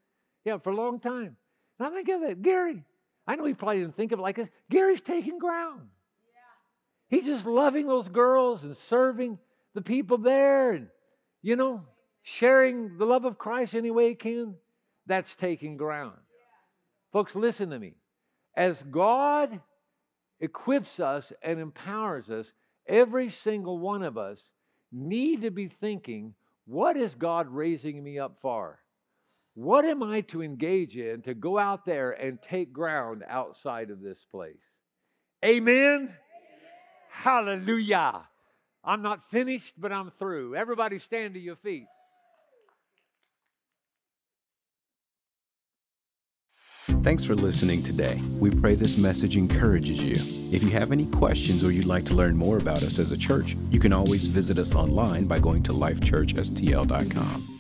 Yeah, 0.46 0.58
for 0.58 0.72
a 0.72 0.76
long 0.76 1.00
time. 1.00 1.38
And 1.78 1.88
I 1.88 1.92
think 1.92 2.10
of 2.10 2.22
that, 2.22 2.42
Gary. 2.42 2.84
I 3.30 3.36
know 3.36 3.46
he 3.46 3.54
probably 3.54 3.82
didn't 3.82 3.96
think 3.96 4.12
of 4.12 4.18
it 4.18 4.24
like 4.24 4.38
this. 4.38 4.50
Gary's 4.72 5.02
taking 5.02 5.38
ground. 5.38 5.82
Yeah. 6.34 7.16
He's 7.16 7.28
just 7.28 7.46
loving 7.46 7.86
those 7.86 8.08
girls 8.08 8.64
and 8.64 8.76
serving 8.90 9.38
the 9.76 9.84
people 9.84 10.18
there 10.18 10.72
and, 10.72 10.88
you 11.44 11.56
know, 11.56 11.84
sharing 12.24 12.98
the 12.98 13.06
love 13.06 13.26
of 13.26 13.38
Christ 13.38 13.76
any 13.76 13.92
way 13.92 14.10
he 14.10 14.16
can. 14.16 14.56
That's 15.06 15.36
taking 15.36 15.78
ground. 15.78 16.18
Folks, 17.14 17.36
listen 17.36 17.70
to 17.70 17.78
me. 17.78 17.94
As 18.56 18.82
God 18.90 19.60
equips 20.40 21.00
us 21.00 21.32
and 21.44 21.60
empowers 21.60 22.32
us, 22.32 22.48
every 22.88 23.30
single 23.30 23.78
one 23.78 24.02
of 24.02 24.18
us 24.18 24.40
need 24.92 25.44
to 25.44 25.52
be 25.52 25.68
thinking, 25.68 26.34
what 26.66 26.98
is 26.98 27.14
God 27.14 27.48
raising 27.48 28.04
me 28.04 28.18
up 28.18 28.38
for? 28.42 28.80
What 29.56 29.86
am 29.86 30.04
I 30.04 30.22
to 30.22 30.42
engage 30.42 30.96
in 30.96 31.22
to 31.24 31.34
go 31.34 31.58
out 31.58 31.86
there 31.86 32.12
and 32.12 32.40
take 32.42 32.72
ground 32.72 33.24
outside 33.28 33.90
of 33.90 34.02
this 34.02 34.20
place? 34.32 34.56
Amen? 35.44 35.76
Amen. 35.76 36.10
Hallelujah. 37.10 38.22
I'm 38.84 39.02
not 39.02 39.30
finished, 39.30 39.74
but 39.78 39.92
I'm 39.92 40.12
through. 40.20 40.56
Everybody 40.56 41.00
stand 41.00 41.34
to 41.34 41.40
your 41.40 41.58
feet. 41.58 41.88
Thanks 47.04 47.24
for 47.24 47.36
listening 47.36 47.82
today. 47.82 48.22
We 48.40 48.52
pray 48.52 48.76
this 48.76 48.98
message 48.98 49.38
encourages 49.38 50.04
you. 50.04 50.16
If 50.52 50.64
you 50.64 50.70
have 50.72 50.92
any 50.92 51.06
questions 51.06 51.64
or 51.64 51.72
you'd 51.72 51.86
like 51.86 52.04
to 52.06 52.14
learn 52.14 52.36
more 52.36 52.58
about 52.58 52.84
us 52.84 53.00
as 53.00 53.12
a 53.12 53.18
church, 53.18 53.56
you 53.70 53.80
can 53.80 53.94
always 53.94 54.28
visit 54.28 54.58
us 54.58 54.76
online 54.76 55.26
by 55.26 55.40
going 55.40 55.64
to 55.64 55.72
lifechurchstl.com. 55.72 57.59